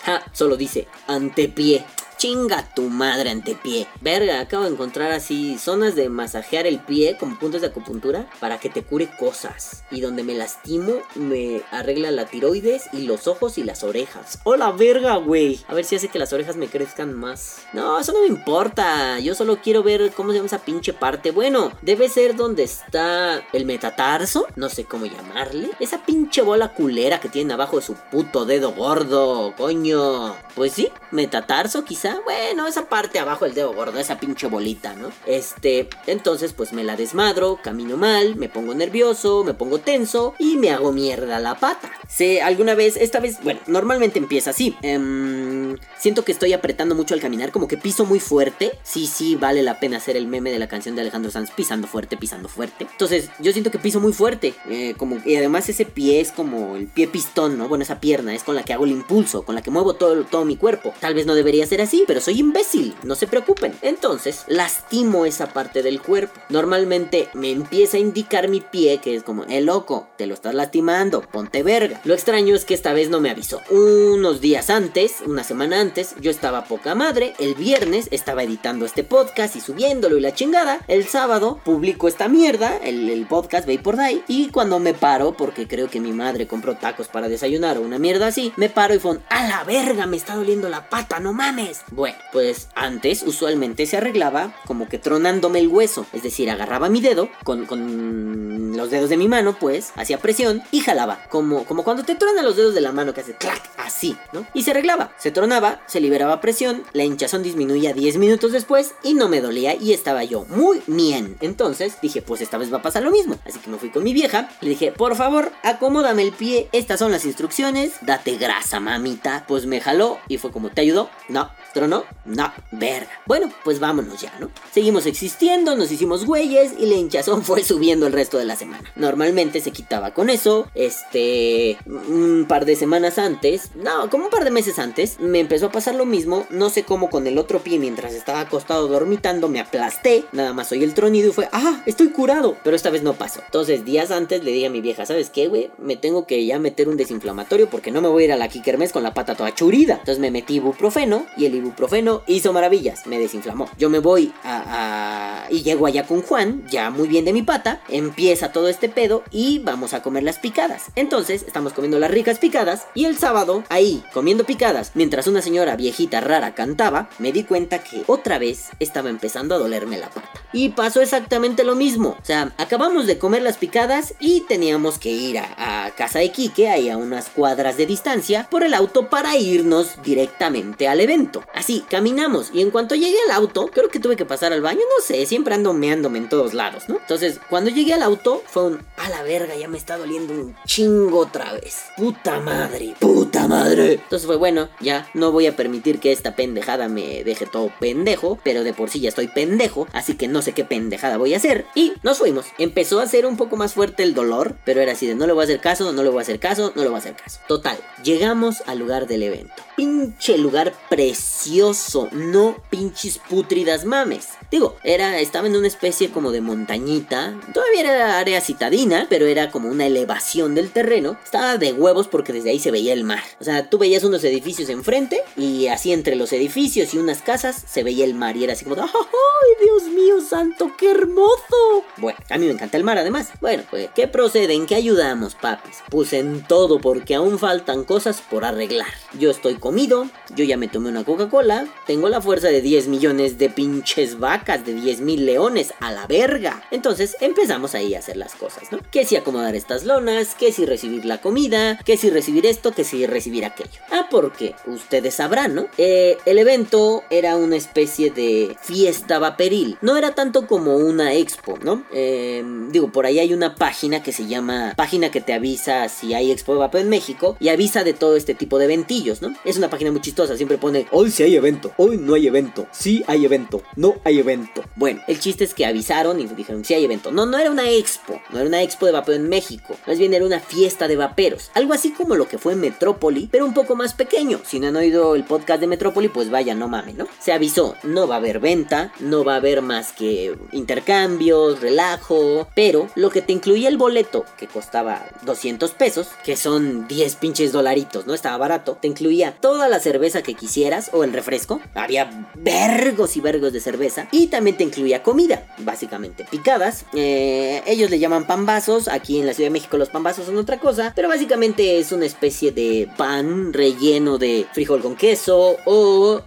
Ja, 0.05 0.22
solo 0.33 0.57
dice 0.57 0.87
antepié. 1.09 1.85
Chinga 2.19 2.67
tu 2.75 2.89
madre 2.89 3.29
antepié. 3.29 3.87
Verga, 4.01 4.41
acabo 4.41 4.65
de 4.65 4.71
encontrar 4.71 5.13
así 5.13 5.59
zonas 5.59 5.95
de 5.95 6.09
masajear 6.09 6.67
el 6.67 6.79
pie 6.79 7.19
como 7.21 7.39
puntos 7.39 7.61
de 7.61 7.67
acupuntura 7.67 8.27
para 8.41 8.59
que 8.59 8.71
te 8.71 8.83
cure 8.83 9.11
cosas. 9.19 9.85
Y 9.91 10.01
donde 10.01 10.23
me 10.23 10.35
lastimo, 10.35 10.95
me 11.15 11.61
arregla 11.71 12.11
la 12.11 12.25
tiroides 12.25 12.85
y 12.95 13.03
los 13.03 13.27
ojos 13.27 13.59
y 13.59 13.65
las 13.65 13.85
orejas. 13.85 14.39
¡Hola, 14.45 14.73
verga, 14.73 15.17
güey! 15.17 15.61
A 15.69 15.75
ver 15.75 15.85
si 15.85 15.97
hace 15.97 16.09
que 16.09 16.19
las 16.19 16.33
orejas 16.33 16.57
me 16.57 16.69
crezcan 16.69 17.13
más. 17.13 17.67
No, 17.75 17.99
eso 18.01 18.13
no 18.13 18.23
me 18.23 18.29
importa. 18.29 19.19
Yo 19.19 19.35
solo 19.35 19.59
quiero 19.63 19.83
ver 19.83 20.11
cómo 20.13 20.31
se 20.31 20.37
llama 20.37 20.47
esa 20.47 20.65
pinche 20.65 20.95
parte. 20.95 21.33
Bueno, 21.33 21.73
debe 21.83 22.09
ser 22.09 22.35
donde 22.35 22.63
está 22.63 23.47
el 23.53 23.67
metatarso. 23.67 24.47
No 24.57 24.71
sé 24.71 24.85
cómo 24.85 25.05
llamarle. 25.05 25.71
Esa 25.81 26.03
pinche 26.05 26.41
bola 26.41 26.73
culera 26.73 27.21
que 27.21 27.29
tiene 27.29 27.53
abajo 27.53 27.77
de 27.77 27.85
su 27.85 27.95
puto 27.95 28.47
dedo 28.47 28.73
gordo. 28.73 29.55
Coño. 29.57 30.35
Pues 30.55 30.73
sí, 30.73 30.89
metatarso 31.11 31.85
quizá. 31.85 32.06
Bueno, 32.25 32.66
esa 32.66 32.88
parte 32.88 33.19
abajo 33.19 33.45
del 33.45 33.55
dedo 33.55 33.73
gordo, 33.75 33.99
esa 33.99 34.19
pinche 34.19 34.47
bolita, 34.47 34.95
¿no? 34.95 35.11
Este, 35.27 35.88
entonces 36.07 36.53
pues 36.53 36.73
me 36.73 36.85
la 36.85 36.97
desmadro, 36.97 37.59
camino 37.62 37.97
mal, 37.97 38.37
me 38.37 38.49
pongo 38.49 38.75
nervioso, 38.75 39.45
me 39.45 39.55
pongo 39.55 39.79
tenso 39.79 40.35
y 40.38 40.57
me 40.57 40.71
hago 40.71 40.92
mierda 40.92 41.38
la 41.40 41.59
pata. 41.59 41.90
Sé, 42.09 42.40
alguna 42.42 42.75
vez, 42.75 42.97
esta 42.97 43.21
vez, 43.21 43.38
bueno, 43.42 43.61
normalmente 43.66 44.19
empieza 44.19 44.51
así. 44.51 44.77
Em, 44.83 45.77
siento 45.99 46.25
que 46.25 46.33
estoy 46.33 46.53
apretando 46.53 46.95
mucho 46.95 47.14
al 47.14 47.21
caminar, 47.21 47.51
como 47.53 47.69
que 47.69 47.77
piso 47.77 48.05
muy 48.05 48.21
fuerte. 48.21 48.79
Sí, 48.83 49.07
sí, 49.07 49.37
vale 49.37 49.62
la 49.62 49.81
pena 49.81 49.97
hacer 49.97 50.16
el 50.16 50.27
meme 50.27 50.51
de 50.51 50.59
la 50.59 50.69
canción 50.69 50.95
de 50.95 51.03
Alejandro 51.03 51.31
Sanz, 51.31 51.51
pisando 51.51 51.87
fuerte, 51.87 52.16
pisando 52.16 52.49
fuerte. 52.49 52.87
Entonces, 52.90 53.31
yo 53.40 53.53
siento 53.53 53.71
que 53.71 53.79
piso 53.79 54.01
muy 54.01 54.12
fuerte. 54.12 54.55
eh, 54.71 54.95
como, 54.97 55.19
y 55.25 55.37
además 55.37 55.69
ese 55.69 55.85
pie 55.85 56.21
es 56.21 56.33
como 56.33 56.77
el 56.77 56.87
pie 56.87 57.07
pistón, 57.09 57.59
¿no? 57.59 57.69
Bueno, 57.69 57.83
esa 57.83 58.01
pierna 58.01 58.35
es 58.35 58.45
con 58.45 58.55
la 58.55 58.62
que 58.62 58.73
hago 58.73 58.85
el 58.85 58.90
impulso, 58.92 59.42
con 59.45 59.55
la 59.55 59.62
que 59.62 59.71
muevo 59.71 59.95
todo, 59.95 60.25
todo 60.25 60.45
mi 60.45 60.57
cuerpo. 60.57 60.95
Tal 61.01 61.14
vez 61.14 61.27
no 61.27 61.35
debería 61.35 61.66
ser 61.66 61.81
así, 61.81 61.96
pero 62.07 62.21
soy 62.21 62.41
imbécil, 62.41 62.95
no 63.03 63.15
se 63.15 63.27
preocupen. 63.27 63.75
Entonces, 63.83 64.45
lastimo 64.49 65.27
esa 65.27 65.49
parte 65.53 65.83
del 65.83 66.01
cuerpo. 66.01 66.41
Normalmente 66.49 67.29
me 67.35 67.51
empieza 67.51 67.97
a 67.97 68.01
indicar 68.01 68.49
mi 68.49 68.61
pie, 68.61 68.99
que 68.99 69.15
es 69.15 69.23
como, 69.23 69.45
eh, 69.45 69.61
loco, 69.61 70.09
te 70.17 70.27
lo 70.27 70.35
estás 70.35 70.55
lastimando, 70.55 71.23
ponte 71.23 71.63
verga. 71.63 72.01
Lo 72.05 72.15
extraño 72.15 72.55
es 72.55 72.65
que 72.65 72.75
esta 72.75 72.93
vez 72.93 73.11
no 73.11 73.21
me 73.21 73.31
avisó. 73.31 73.63
Unos 73.71 74.41
días 74.41 74.71
antes, 74.71 75.17
una 75.25 75.45
semana 75.45 75.81
antes, 75.81 76.15
yo 76.21 76.31
estaba 76.31 76.65
poca 76.65 76.95
madre. 76.95 77.35
El 77.39 77.55
viernes 77.55 78.09
estaba 78.11 78.43
editando 78.43 78.85
este 78.85 79.05
podcast 79.05 79.57
y 79.57 79.61
subiéndolo 79.61 80.17
y 80.17 80.21
la 80.21 80.35
chingada. 80.35 80.81
El 80.89 81.07
sábado 81.07 81.61
publico 81.65 82.09
esta 82.09 82.29
mierda, 82.29 82.77
el, 82.79 83.09
el 83.11 83.27
podcast 83.27 83.67
Vapor 83.67 83.97
Die. 83.97 84.23
Y 84.29 84.49
cuando 84.51 84.79
me 84.79 84.95
paro, 84.95 85.37
porque 85.37 85.67
creo 85.67 85.89
que 85.89 86.01
mi 86.01 86.13
madre 86.13 86.47
compró 86.47 86.77
tacos 86.77 87.09
para 87.09 87.29
desayunar 87.29 87.79
o 87.79 87.83
una 87.83 87.99
mierda 87.99 88.27
así, 88.29 88.53
me 88.57 88.69
paro 88.69 88.95
y 88.95 88.99
fue 88.99 89.19
a 89.29 89.47
la 89.47 89.65
verga, 89.65 90.07
me 90.07 90.17
está 90.17 90.35
doliendo 90.35 90.69
la 90.69 90.89
pata, 90.89 91.21
no 91.21 91.33
mames. 91.33 91.83
Bueno, 91.90 92.16
pues 92.33 92.68
antes 92.75 93.22
usualmente 93.22 93.87
se 93.87 93.96
arreglaba 93.96 94.55
como 94.66 94.88
que 94.88 94.99
tronándome 94.99 95.61
el 95.61 95.68
hueso. 95.68 96.07
Es 96.12 96.22
decir, 96.22 96.51
agarraba 96.51 96.88
mi 96.88 97.01
dedo 97.01 97.29
con, 97.44 97.66
con 97.66 98.77
los 98.77 98.90
dedos 98.90 99.09
de 99.09 99.16
mi 99.16 99.29
mano, 99.29 99.57
pues, 99.59 99.92
hacía 99.94 100.18
presión 100.18 100.62
y 100.70 100.81
jalaba. 100.81 101.25
Como, 101.29 101.64
como 101.64 101.85
cuando 101.85 102.05
te 102.05 102.14
tronan 102.14 102.44
los 102.44 102.57
dedos 102.57 102.75
de 102.75 102.81
la 102.81 102.92
mano 102.92 103.14
que 103.14 103.20
hace 103.20 103.35
clac, 103.35 103.62
así, 103.79 104.16
¿no? 104.33 104.46
Y 104.53 104.62
se 104.62 104.72
arreglaba. 104.72 105.12
Se 105.18 105.31
tronaba, 105.31 105.81
se 105.87 106.01
liberaba 106.01 106.40
presión, 106.40 106.83
la 106.92 107.05
hinchazón 107.05 107.42
disminuía 107.42 107.92
10 107.92 108.18
minutos 108.18 108.53
después 108.53 108.94
y 109.03 109.14
no 109.14 109.29
me 109.29 109.40
dolía 109.40 109.75
y 109.75 109.92
estaba 109.92 110.25
yo 110.25 110.44
muy 110.49 110.83
bien. 110.87 111.37
Entonces 111.40 111.99
dije, 112.03 112.22
pues 112.22 112.40
esta 112.40 112.59
vez 112.59 112.72
va 112.72 112.79
a 112.79 112.83
pasar 112.83 113.03
lo 113.03 113.11
mismo. 113.11 113.38
Así 113.46 113.59
que 113.61 113.70
me 113.70 113.79
fui 113.79 113.90
con 113.90 114.05
mi 114.05 114.12
vieja, 114.12 114.49
le 114.61 114.70
dije, 114.70 114.92
por 114.92 115.16
favor, 115.16 115.53
acomódame 115.62 116.22
el 116.22 116.33
pie, 116.33 116.68
estas 116.72 116.99
son 116.99 117.12
las 117.12 117.25
instrucciones, 117.25 117.94
date 118.03 118.37
grasa, 118.37 118.81
mamita. 118.81 119.44
Pues 119.46 119.66
me 119.66 119.81
jaló 119.81 120.18
y 120.29 120.38
fue 120.38 120.51
como, 120.51 120.70
¿te 120.70 120.81
ayudó? 120.81 121.11
No. 121.29 121.51
¿Tronó? 121.77 122.05
No. 122.25 122.51
Verga. 122.71 123.11
Bueno, 123.27 123.53
pues 123.62 123.81
vámonos 123.81 124.19
ya, 124.23 124.33
¿no? 124.41 124.49
Seguimos 124.73 125.05
existiendo, 125.05 125.77
nos 125.77 125.93
hicimos 125.93 126.25
güeyes 126.25 126.73
y 126.79 126.87
la 126.87 126.95
hinchazón 126.95 127.43
fue 127.45 127.62
subiendo 127.65 128.07
el 128.07 128.15
resto 128.15 128.39
de 128.39 128.47
la 128.47 128.57
semana. 128.57 128.91
Normalmente 128.97 129.61
se 129.61 129.73
quitaba 129.73 130.15
con 130.15 130.31
eso. 130.31 130.71
Este. 130.75 131.77
Un 131.85 132.47
par 132.49 132.65
de 132.65 132.77
semanas 132.77 133.19
antes. 133.19 133.73
No, 133.75 134.09
como 134.09 134.25
un 134.25 134.31
par 134.31 134.45
de 134.45 134.51
meses 134.51 134.79
antes. 134.79 135.21
Me 135.21 135.39
empezó 135.39 135.67
a 135.67 135.71
pasar 135.71 135.97
lo 135.97 136.07
mismo. 136.07 136.47
No 136.49 136.71
sé 136.71 136.85
cómo 136.85 137.11
con 137.11 137.27
el 137.27 137.37
otro 137.37 137.59
pie 137.59 137.79
mientras 137.79 138.15
estaba 138.15 138.41
acostado 138.41 138.89
dormitando. 138.89 139.51
Me 139.51 139.61
aplasté. 139.61 140.25
Nada 140.33 140.55
más 140.55 140.73
oí 140.73 140.83
el 140.83 140.95
tronido 140.95 141.29
y 141.29 141.33
fue. 141.33 141.51
¡Ah! 141.53 141.83
Estoy 141.85 142.09
curado. 142.09 142.57
Pero 142.65 142.75
esta 142.75 142.89
vez 142.89 143.03
no 143.03 143.12
pasó. 143.12 143.43
Entonces, 143.45 143.85
días 143.85 144.11
antes 144.11 144.43
le 144.43 144.53
dije 144.53 144.69
a 144.69 144.71
mi 144.71 144.81
vieja: 144.81 145.05
¿Sabes 145.05 145.29
qué, 145.29 145.49
güey? 145.49 145.71
Me 145.77 145.97
tengo 145.97 146.27
que 146.27 146.47
ya 146.47 146.59
meter 146.59 146.89
un 146.89 146.97
desinflamatorio 146.97 147.69
porque 147.69 147.91
no 147.91 148.01
me 148.01 148.09
voy 148.09 148.23
a 148.23 148.27
ir 148.27 148.33
a 148.33 148.37
la 148.37 148.49
Kikermes 148.49 148.93
con 148.93 149.03
la 149.03 149.12
pata 149.12 149.35
toda 149.35 149.55
churida. 149.55 149.97
Entonces 149.97 150.21
me 150.21 150.31
metí 150.31 150.55
ibuprofeno 150.55 151.27
y 151.37 151.45
el 151.45 151.66
ibuprofeno 151.67 152.23
hizo 152.27 152.53
maravillas. 152.53 153.07
Me 153.07 153.19
desinflamó. 153.19 153.69
Yo 153.79 153.91
me 153.91 153.99
voy 153.99 154.33
a, 154.45 155.45
a- 155.47 155.51
y 155.51 155.63
llego 155.63 155.87
allá 155.87 156.07
con 156.07 156.23
Juan, 156.23 156.65
ya 156.69 156.91
muy 156.91 157.09
bien 157.09 157.25
de 157.25 157.33
mi 157.33 157.43
pata. 157.43 157.81
Empieza 157.89 158.53
todo 158.53 158.69
este 158.69 158.89
pedo 158.89 159.23
y 159.31 159.59
vamos 159.61 159.95
a 159.95 160.03
comer 160.03 160.23
las 160.23 160.39
picadas. 160.39 160.87
Entonces 160.97 161.43
estamos 161.47 161.73
comiendo 161.73 161.99
las 161.99 162.11
ricas 162.11 162.39
picadas 162.39 162.87
y 162.95 163.05
el 163.05 163.17
sábado 163.19 163.63
ahí 163.69 164.03
comiendo 164.13 164.45
picadas 164.45 164.93
mientras 164.95 165.27
una 165.27 165.43
señora 165.43 165.77
viejita 165.77 166.21
rara 166.21 166.55
cantaba, 166.55 167.09
me 167.19 167.33
di 167.33 167.45
cuenta 167.45 167.79
que 167.83 168.03
otra 168.07 168.39
vez 168.39 168.71
estaba 168.81 169.11
empezando 169.11 169.55
a 169.55 169.59
dolerme 169.59 169.99
la 169.99 170.09
pata. 170.09 170.29
Y 170.53 170.71
pasó 170.71 171.01
exactamente 171.01 171.65
lo 171.65 171.75
mismo. 171.75 172.17
O 172.21 172.25
sea, 172.25 172.53
acabamos 172.59 173.07
de 173.07 173.19
comer 173.19 173.43
las 173.43 173.57
picadas 173.57 174.15
y 174.19 174.43
teníamos 174.43 174.99
que 174.99 175.11
ir 175.11 175.39
a, 175.39 175.93
casa 175.97 176.19
de 176.19 176.31
Quique, 176.31 176.69
ahí 176.69 176.89
a 176.91 176.97
unas 176.97 177.29
cuadras 177.29 177.77
de 177.77 177.87
distancia, 177.87 178.49
por 178.51 178.63
el 178.63 178.75
auto 178.75 179.09
para 179.09 179.37
irnos 179.37 180.03
directamente 180.03 180.89
al 180.89 181.01
evento. 181.01 181.43
Así, 181.55 181.85
caminamos 181.89 182.51
y 182.53 182.61
en 182.61 182.71
cuanto 182.71 182.95
llegué 182.95 183.17
al 183.27 183.35
auto, 183.35 183.69
creo 183.69 183.89
que 183.89 184.01
tuve 184.01 184.17
que 184.17 184.25
pasar 184.25 184.53
al 184.53 184.63
baño, 184.63 184.81
no 184.81 185.05
sé, 185.05 185.25
siempre 185.27 185.55
ando 185.55 185.73
meándome 185.73 186.19
en 186.19 186.29
todos 186.29 186.55
lados, 186.55 186.89
¿no? 186.89 186.97
Entonces, 186.97 187.41
cuando 187.49 187.71
llegué 187.71 187.95
al 187.95 188.03
auto, 188.03 188.43
fue 188.47 188.65
un, 188.65 188.81
a 188.97 189.09
la 189.09 189.23
verga, 189.23 189.57
ya 189.57 189.69
me 189.69 189.79
está 189.79 189.97
doliendo 189.97 190.33
un 190.33 190.57
chingo 190.67 191.19
otra 191.19 191.53
vez. 191.53 191.85
Puta 191.97 192.41
madre, 192.41 192.95
puta 192.99 193.49
madre. 193.49 193.95
Entonces 193.95 194.27
fue 194.27 194.37
bueno, 194.37 194.69
ya 194.81 195.09
no 195.15 195.33
voy 195.33 195.47
a 195.47 195.57
permitir 195.57 195.99
que 195.99 196.13
esta 196.13 196.37
pendejada 196.37 196.89
me 196.89 197.25
deje 197.25 197.47
todo 197.47 197.71
pendejo, 197.81 198.39
pero 198.43 198.65
de 198.65 198.73
por 198.73 198.91
sí 198.91 199.01
ya 199.01 199.09
estoy 199.09 199.29
pendejo, 199.29 199.87
así 199.93 200.15
que 200.15 200.29
no 200.29 200.43
qué 200.53 200.65
pendejada 200.65 201.17
voy 201.17 201.35
a 201.35 201.39
hacer. 201.39 201.67
Y 201.75 201.93
nos 202.03 202.19
fuimos. 202.19 202.47
Empezó 202.59 203.01
a 203.01 203.07
ser 203.07 203.27
un 203.27 203.37
poco 203.37 203.57
más 203.57 203.75
fuerte 203.75 204.03
el 204.03 204.15
dolor, 204.15 204.57
pero 204.65 204.81
era 204.81 204.93
así 204.93 205.07
de 205.07 205.15
no 205.15 205.27
le 205.27 205.33
voy 205.33 205.43
a 205.43 205.45
hacer 205.45 205.61
caso, 205.61 205.93
no 205.93 206.03
le 206.03 206.11
voy 206.11 206.19
a 206.19 206.23
hacer 206.23 206.39
caso, 206.39 206.73
no 206.75 206.83
le 206.83 206.89
voy 206.89 206.97
a 206.97 206.99
hacer 206.99 207.17
caso. 207.17 207.41
Total, 207.49 207.79
llegamos 208.03 208.63
al 208.67 208.79
lugar 208.79 209.07
del 209.07 209.23
evento. 209.23 209.55
Pinche 209.77 210.39
lugar 210.39 210.73
precioso, 210.89 212.09
no 212.13 212.57
pinches 212.71 213.19
putridas 213.19 213.85
mames. 213.85 214.29
Digo, 214.51 214.77
era, 214.85 215.19
estaba 215.19 215.47
en 215.47 215.57
una 215.57 215.67
especie 215.67 216.11
como 216.11 216.31
de 216.31 216.41
montañita. 216.41 217.39
Todavía 217.53 217.81
era 217.81 218.19
área 218.19 218.41
citadina, 218.41 219.07
pero 219.09 219.27
era 219.27 219.51
como 219.51 219.69
una 219.69 219.87
elevación 219.87 220.55
del 220.55 220.71
terreno. 220.71 221.17
Estaba 221.25 221.59
de 221.59 221.73
huevos 221.73 222.09
porque 222.09 222.33
desde 222.33 222.51
ahí 222.51 222.59
se 222.59 222.71
veía 222.71 222.93
el 222.93 223.05
mar. 223.05 223.23
O 223.41 223.45
sea, 223.45 223.69
tú 223.69 223.79
veías 223.79 224.05
unos 224.05 224.23
edificios 224.25 224.69
enfrente 224.69 225.23
y 225.37 225.67
así 225.67 225.93
entre 225.93 226.17
los 226.17 226.33
edificios 226.33 226.95
y 226.95 226.99
unas 226.99 227.23
casas 227.23 227.65
se 227.67 227.83
veía 227.83 228.05
el 228.05 228.15
mar 228.15 228.37
y 228.37 228.45
era 228.45 228.53
así 228.53 228.65
como, 228.65 228.81
¡ay, 228.81 229.65
Dios 229.65 229.85
mío 229.95 230.21
santo, 230.21 230.73
qué 230.79 230.91
hermoso! 230.91 231.85
Bueno, 231.97 232.19
a 232.31 232.39
mí 232.39 232.47
me 232.47 232.53
encanta 232.53 232.77
el 232.77 232.85
mar 232.85 232.99
además. 232.99 233.31
Bueno, 233.41 233.65
pues, 233.69 233.91
¿qué 233.95 234.07
procede? 234.09 234.55
¿En 234.55 234.67
qué 234.67 234.75
ayudamos, 234.75 235.35
papis? 235.35 235.79
Pues 235.91 236.13
en 236.13 236.43
todo 236.45 236.81
porque 236.81 237.15
aún 237.15 237.39
faltan 237.39 237.85
cosas 237.85 238.21
por 238.21 238.45
arreglar. 238.45 238.87
Yo 239.19 239.31
estoy 239.31 239.57
comido, 239.57 240.09
yo 240.35 240.45
ya 240.45 240.57
me 240.57 240.69
tomé 240.69 240.89
una 240.89 241.05
Coca-Cola, 241.05 241.67
tengo 241.87 242.09
la 242.09 242.21
fuerza 242.21 242.49
de 242.49 242.61
10 242.61 242.89
millones 242.89 243.39
de 243.39 243.51
pinches 243.51 244.19
vacas, 244.19 244.37
de 244.47 244.75
10 244.75 245.01
mil 245.01 245.27
leones, 245.27 245.75
a 245.81 245.91
la 245.91 246.07
verga. 246.07 246.63
Entonces 246.71 247.17
empezamos 247.21 247.75
ahí 247.75 247.95
a 247.95 247.99
hacer 247.99 248.17
las 248.17 248.35
cosas, 248.35 248.71
¿no? 248.71 248.79
Que 248.91 249.05
si 249.05 249.17
acomodar 249.17 249.57
estas 249.57 249.85
lonas, 249.85 250.35
que 250.35 250.53
si 250.53 250.65
recibir 250.65 251.05
la 251.05 251.21
comida, 251.21 251.79
que 251.85 251.97
si 251.97 252.11
recibir 252.11 252.47
esto, 252.47 252.73
que 252.73 252.85
si 252.85 253.07
recibir 253.07 253.45
aquello. 253.45 253.81
Ah, 253.91 254.07
porque 254.11 254.55
ustedes 254.67 255.15
sabrán, 255.15 255.55
¿no? 255.55 255.67
Eh, 255.79 256.17
el 256.27 256.39
evento 256.39 257.03
era 257.11 257.37
una 257.37 257.57
especie 257.57 258.11
de 258.11 258.57
fiesta 258.61 259.19
vaporil. 259.19 259.79
No 259.81 259.97
era 259.97 260.15
tanto 260.15 260.47
como 260.47 260.77
una 260.77 261.13
expo, 261.15 261.59
¿no? 261.63 261.85
Eh, 261.93 262.45
digo, 262.71 262.93
por 262.93 263.07
ahí 263.07 263.19
hay 263.19 263.35
una 263.35 263.57
página 263.57 264.03
que 264.03 264.13
se 264.13 264.27
llama 264.27 264.75
página 264.77 265.11
que 265.11 265.21
te 265.21 265.33
avisa 265.33 265.89
si 265.89 266.15
hay 266.15 266.31
expo 266.31 266.53
de 266.53 266.61
vapor 266.61 266.81
en 266.81 266.89
México 266.89 267.37
y 267.41 267.49
avisa 267.49 267.83
de 267.83 267.95
todo 267.95 268.17
este 268.17 268.35
tipo 268.35 268.59
de 268.59 268.67
eventillos, 268.67 269.23
¿no? 269.23 269.35
Es 269.45 269.57
una 269.57 269.71
página 269.71 269.91
muy 269.91 270.01
chistosa, 270.01 270.37
siempre 270.37 270.59
pone 270.59 270.87
hoy 270.93 271.11
sí 271.11 271.23
hay 271.23 271.35
evento, 271.35 271.73
hoy 271.77 271.97
no 271.97 272.15
hay 272.15 272.27
evento, 272.27 272.67
sí 272.71 273.03
hay 273.07 273.25
evento, 273.25 273.63
no 273.75 273.97
hay 274.05 274.19
evento. 274.19 274.26
Bueno, 274.75 275.03
el 275.07 275.21
chiste 275.21 275.45
es 275.45 275.55
que 275.55 275.67
avisaron 275.67 276.19
y 276.19 276.27
dijeron 276.27 276.65
sí 276.65 276.75
hay 276.75 276.85
evento. 276.85 277.12
No, 277.12 277.27
no 277.27 277.39
era 277.39 277.51
una 277.51 277.71
expo, 277.71 278.21
no 278.31 278.41
era 278.41 278.49
una 278.49 278.62
expo 278.62 278.87
de 278.87 278.93
vapor 278.93 279.15
en 279.15 279.29
México, 279.29 279.77
más 279.87 279.99
bien 279.99 280.15
era 280.15 280.25
una 280.25 280.41
fiesta 280.41 280.89
de 280.89 280.97
vaperos, 280.97 281.51
algo 281.55 281.73
así 281.73 281.93
como 281.93 282.17
lo 282.17 282.29
que 282.29 282.39
fue 282.39 282.55
en 282.55 282.61
Metrópoli, 282.61 283.29
pero 283.31 283.47
un 283.47 283.55
poco 283.55 283.77
más 283.77 283.95
pequeño. 283.95 284.41
Si 284.45 284.59
no 284.59 284.69
han 284.69 284.77
oído 284.77 285.15
el 285.15 285.25
podcast 285.25 285.61
de 285.61 285.69
Metrópoli, 285.69 286.09
pues 286.09 286.31
vaya, 286.31 286.55
no 286.55 286.69
mames, 286.69 286.97
¿no? 286.97 287.07
Se 287.21 287.33
avisó, 287.33 287.77
no 287.85 288.09
va 288.09 288.17
a 288.17 288.19
haber 288.19 288.41
venta, 288.41 288.93
no 288.99 289.25
va 289.25 289.35
a 289.35 289.37
haber 289.37 289.62
más 289.62 289.93
que 289.93 290.37
intercambios, 290.53 291.61
relajo, 291.61 292.49
pero 292.55 292.89
lo 292.97 293.11
que 293.11 293.23
te 293.23 293.33
incluía 293.33 293.69
el 293.69 293.77
boleto, 293.77 294.25
que 294.37 294.49
costaba 294.49 295.07
200 295.23 295.71
pesos, 295.73 296.09
que 296.25 296.37
son 296.37 296.89
10 296.89 297.17
pinches 297.17 297.53
dolaritos, 297.53 298.07
¿no? 298.07 298.15
Estaba 298.15 298.37
barato, 298.39 298.77
te 298.81 298.89
incluía 298.89 299.37
toda 299.41 299.69
la 299.69 299.79
cerveza 299.79 300.23
que 300.23 300.35
quisieras 300.35 300.91
o 300.93 301.05
el 301.05 301.12
refresco, 301.12 301.61
había 301.75 302.31
vergos 302.35 303.17
y 303.17 303.21
vergos 303.21 303.53
de 303.53 303.61
cerveza, 303.61 304.09
y 304.17 304.29
también 304.29 304.57
te 304.57 304.65
incluía 304.65 305.03
comida, 305.03 305.47
básicamente 305.59 306.25
picadas. 306.31 306.87
Eh, 306.95 307.63
ellos 307.67 307.91
le 307.91 307.99
llaman 307.99 308.27
pambazos, 308.27 308.89
aquí 308.89 309.21
en 309.21 309.27
la 309.27 309.35
Ciudad 309.35 309.49
de 309.49 309.53
México 309.53 309.77
los 309.77 309.91
pambazos 309.91 310.25
son 310.25 310.39
otra 310.39 310.59
cosa, 310.59 310.95
pero 310.97 311.09
básicamente 311.09 311.79
es 311.79 311.93
una 311.93 312.07
especie 312.07 312.51
de 312.51 312.89
pan 312.97 313.53
relleno 313.53 314.17
de 314.17 314.47
frijol 314.55 314.81
con 314.81 314.97
queso 314.97 315.59
o 315.67 316.23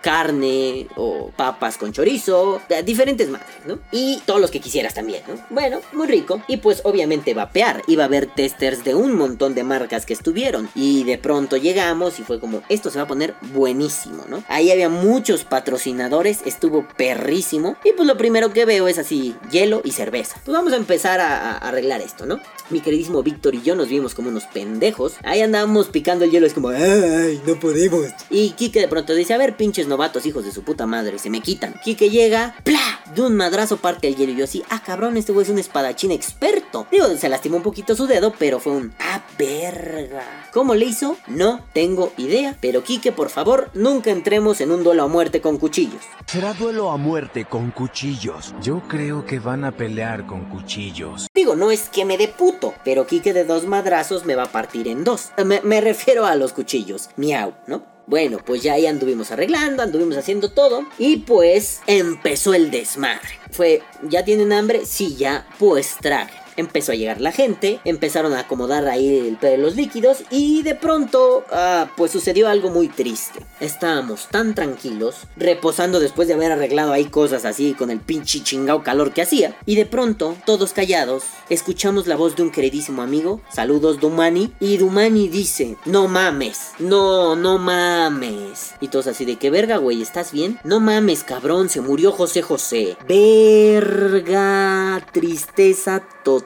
carne 0.00 0.86
o 0.96 1.30
papas 1.36 1.76
con 1.76 1.92
chorizo, 1.92 2.60
diferentes 2.84 3.28
madres, 3.28 3.50
¿no? 3.66 3.78
Y 3.92 4.22
todos 4.24 4.40
los 4.40 4.50
que 4.50 4.60
quisieras 4.60 4.94
también, 4.94 5.22
¿no? 5.28 5.34
Bueno, 5.50 5.80
muy 5.92 6.06
rico. 6.06 6.42
Y 6.46 6.58
pues 6.58 6.80
obviamente 6.84 7.34
vapear, 7.34 7.82
iba 7.86 8.04
a 8.04 8.06
haber 8.06 8.26
testers 8.26 8.84
de 8.84 8.94
un 8.94 9.16
montón 9.16 9.54
de 9.54 9.64
marcas 9.64 10.06
que 10.06 10.12
estuvieron. 10.12 10.68
Y 10.74 11.04
de 11.04 11.18
pronto 11.18 11.56
llegamos 11.56 12.18
y 12.18 12.22
fue 12.22 12.40
como, 12.40 12.62
esto 12.68 12.90
se 12.90 12.98
va 12.98 13.04
a 13.04 13.08
poner 13.08 13.34
buenísimo, 13.52 14.24
¿no? 14.28 14.42
Ahí 14.48 14.70
había 14.70 14.88
muchos 14.88 15.44
patrocinadores, 15.44 16.40
estuvo 16.44 16.86
perrísimo. 17.00 17.76
Y 17.82 17.92
pues 17.92 18.06
lo 18.06 18.18
primero 18.18 18.52
que 18.52 18.66
veo 18.66 18.86
es 18.86 18.98
así, 18.98 19.34
hielo 19.50 19.80
y 19.84 19.92
cerveza. 19.92 20.36
Pues 20.44 20.54
vamos 20.54 20.74
a 20.74 20.76
empezar 20.76 21.18
a, 21.18 21.56
arreglar 21.56 22.02
esto, 22.02 22.26
¿no? 22.26 22.40
Mi 22.68 22.82
queridísimo 22.82 23.22
Víctor 23.22 23.54
y 23.54 23.62
yo 23.62 23.74
nos 23.74 23.88
vimos 23.88 24.14
como 24.14 24.28
unos 24.28 24.44
pendejos. 24.44 25.14
Ahí 25.24 25.40
andábamos 25.40 25.88
picando 25.88 26.26
el 26.26 26.30
hielo, 26.30 26.46
es 26.46 26.52
como, 26.52 26.68
ay, 26.68 27.40
no 27.46 27.58
podemos. 27.58 28.04
Y 28.28 28.50
Kike 28.50 28.80
de 28.80 28.88
pronto 28.88 29.14
dice, 29.14 29.32
a 29.32 29.38
ver, 29.38 29.56
pinches 29.56 29.88
novatos, 29.88 30.26
hijos 30.26 30.44
de 30.44 30.52
su 30.52 30.62
puta 30.62 30.84
madre, 30.84 31.18
se 31.18 31.30
me 31.30 31.40
quitan. 31.40 31.74
Kike 31.82 32.10
llega, 32.10 32.54
¡pla! 32.64 33.00
De 33.14 33.22
un 33.22 33.34
madrazo 33.34 33.78
parte 33.78 34.06
el 34.06 34.16
hielo 34.16 34.32
y 34.32 34.36
yo 34.36 34.44
así, 34.44 34.62
ah, 34.68 34.82
cabrón, 34.84 35.16
este 35.16 35.32
güey 35.32 35.44
es 35.44 35.50
un 35.50 35.58
espadachín 35.58 36.10
experto. 36.10 36.86
Digo, 36.92 37.06
se 37.16 37.30
lastimó 37.30 37.56
un 37.56 37.62
poquito 37.62 37.96
su 37.96 38.06
dedo, 38.06 38.34
pero 38.38 38.60
fue 38.60 38.72
un, 38.72 38.92
ah, 38.98 39.22
verga. 39.38 40.48
¿Cómo 40.52 40.74
le 40.74 40.84
hizo? 40.84 41.16
No 41.26 41.64
tengo 41.72 42.12
idea. 42.18 42.58
Pero 42.60 42.84
Kike, 42.84 43.12
por 43.12 43.30
favor, 43.30 43.70
nunca 43.72 44.10
entremos 44.10 44.60
en 44.60 44.70
un 44.70 44.84
duelo 44.84 45.04
a 45.04 45.08
muerte 45.08 45.40
con 45.40 45.56
cuchillos. 45.56 46.02
Será 46.26 46.52
duelo 46.52 46.89
a 46.90 46.96
muerte 46.96 47.44
con 47.44 47.70
cuchillos. 47.70 48.54
Yo 48.62 48.82
creo 48.88 49.24
que 49.26 49.38
van 49.38 49.64
a 49.64 49.72
pelear 49.72 50.26
con 50.26 50.46
cuchillos. 50.46 51.26
Digo, 51.34 51.56
no 51.56 51.70
es 51.70 51.88
que 51.88 52.04
me 52.04 52.18
dé 52.18 52.28
puto, 52.28 52.74
pero 52.84 53.06
Kike 53.06 53.32
de 53.32 53.44
dos 53.44 53.66
madrazos 53.66 54.24
me 54.24 54.34
va 54.34 54.44
a 54.44 54.52
partir 54.52 54.88
en 54.88 55.04
dos. 55.04 55.30
Me, 55.44 55.60
me 55.62 55.80
refiero 55.80 56.26
a 56.26 56.34
los 56.34 56.52
cuchillos. 56.52 57.10
Miau, 57.16 57.54
¿no? 57.66 57.84
Bueno, 58.06 58.38
pues 58.44 58.62
ya 58.62 58.72
ahí 58.72 58.86
anduvimos 58.86 59.30
arreglando, 59.30 59.82
anduvimos 59.84 60.16
haciendo 60.16 60.50
todo. 60.50 60.84
Y 60.98 61.18
pues 61.18 61.80
empezó 61.86 62.54
el 62.54 62.70
desmadre. 62.70 63.28
Fue, 63.52 63.82
¿ya 64.02 64.24
tienen 64.24 64.52
hambre? 64.52 64.84
Sí, 64.84 65.14
ya, 65.16 65.46
pues 65.58 65.96
traje 66.00 66.39
empezó 66.56 66.92
a 66.92 66.94
llegar 66.94 67.20
la 67.20 67.32
gente, 67.32 67.80
empezaron 67.84 68.34
a 68.34 68.40
acomodar 68.40 68.86
ahí 68.88 69.36
el, 69.42 69.60
los 69.60 69.76
líquidos 69.76 70.24
y 70.30 70.62
de 70.62 70.74
pronto, 70.74 71.44
ah, 71.50 71.90
pues 71.96 72.10
sucedió 72.12 72.48
algo 72.48 72.70
muy 72.70 72.88
triste. 72.88 73.40
Estábamos 73.60 74.28
tan 74.30 74.54
tranquilos, 74.54 75.16
reposando 75.36 76.00
después 76.00 76.28
de 76.28 76.34
haber 76.34 76.52
arreglado 76.52 76.92
ahí 76.92 77.06
cosas 77.06 77.44
así 77.44 77.74
con 77.74 77.90
el 77.90 78.00
pinche 78.00 78.42
chingao 78.42 78.82
calor 78.82 79.12
que 79.12 79.22
hacía, 79.22 79.56
y 79.66 79.76
de 79.76 79.86
pronto, 79.86 80.36
todos 80.46 80.72
callados, 80.72 81.24
escuchamos 81.48 82.06
la 82.06 82.16
voz 82.16 82.36
de 82.36 82.42
un 82.42 82.50
queridísimo 82.50 83.02
amigo, 83.02 83.40
saludos 83.52 84.00
Dumani, 84.00 84.52
y 84.60 84.76
Dumani 84.76 85.28
dice, 85.28 85.76
no 85.84 86.08
mames, 86.08 86.72
no, 86.78 87.36
no 87.36 87.58
mames. 87.58 88.74
Y 88.80 88.88
todos 88.88 89.06
así 89.06 89.24
de 89.24 89.36
que 89.36 89.50
verga, 89.50 89.76
güey, 89.76 90.02
¿estás 90.02 90.32
bien? 90.32 90.58
No 90.64 90.80
mames, 90.80 91.24
cabrón, 91.24 91.68
se 91.68 91.80
murió 91.80 92.12
José 92.12 92.42
José. 92.42 92.96
Verga, 93.06 95.04
tristeza 95.12 96.02
total. 96.24 96.39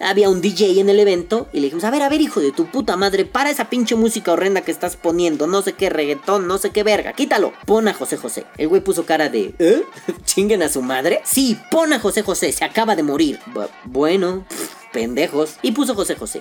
Había 0.00 0.28
un 0.28 0.40
DJ 0.40 0.80
en 0.80 0.88
el 0.88 0.98
evento 1.00 1.48
y 1.52 1.60
le 1.60 1.64
dijimos, 1.64 1.84
a 1.84 1.90
ver, 1.90 2.02
a 2.02 2.08
ver, 2.08 2.20
hijo 2.20 2.40
de 2.40 2.52
tu 2.52 2.66
puta 2.66 2.96
madre, 2.96 3.24
para 3.24 3.50
esa 3.50 3.70
pinche 3.70 3.94
música 3.94 4.32
horrenda 4.32 4.62
que 4.62 4.70
estás 4.70 4.96
poniendo, 4.96 5.46
no 5.46 5.62
sé 5.62 5.74
qué 5.74 5.90
reggaetón, 5.90 6.46
no 6.46 6.58
sé 6.58 6.70
qué 6.70 6.82
verga, 6.82 7.12
quítalo. 7.12 7.52
Pon 7.66 7.88
a 7.88 7.94
José 7.94 8.16
José. 8.16 8.46
El 8.56 8.68
güey 8.68 8.80
puso 8.80 9.06
cara 9.06 9.28
de, 9.28 9.54
¿eh? 9.58 9.82
¿Chinguen 10.24 10.62
a 10.62 10.68
su 10.68 10.82
madre? 10.82 11.20
Sí, 11.24 11.58
pon 11.70 11.92
a 11.92 12.00
José 12.00 12.22
José, 12.22 12.52
se 12.52 12.64
acaba 12.64 12.96
de 12.96 13.02
morir. 13.02 13.38
bueno, 13.84 14.44
pendejos. 14.92 15.56
Y 15.62 15.72
puso 15.72 15.94
José 15.94 16.16
José. 16.16 16.40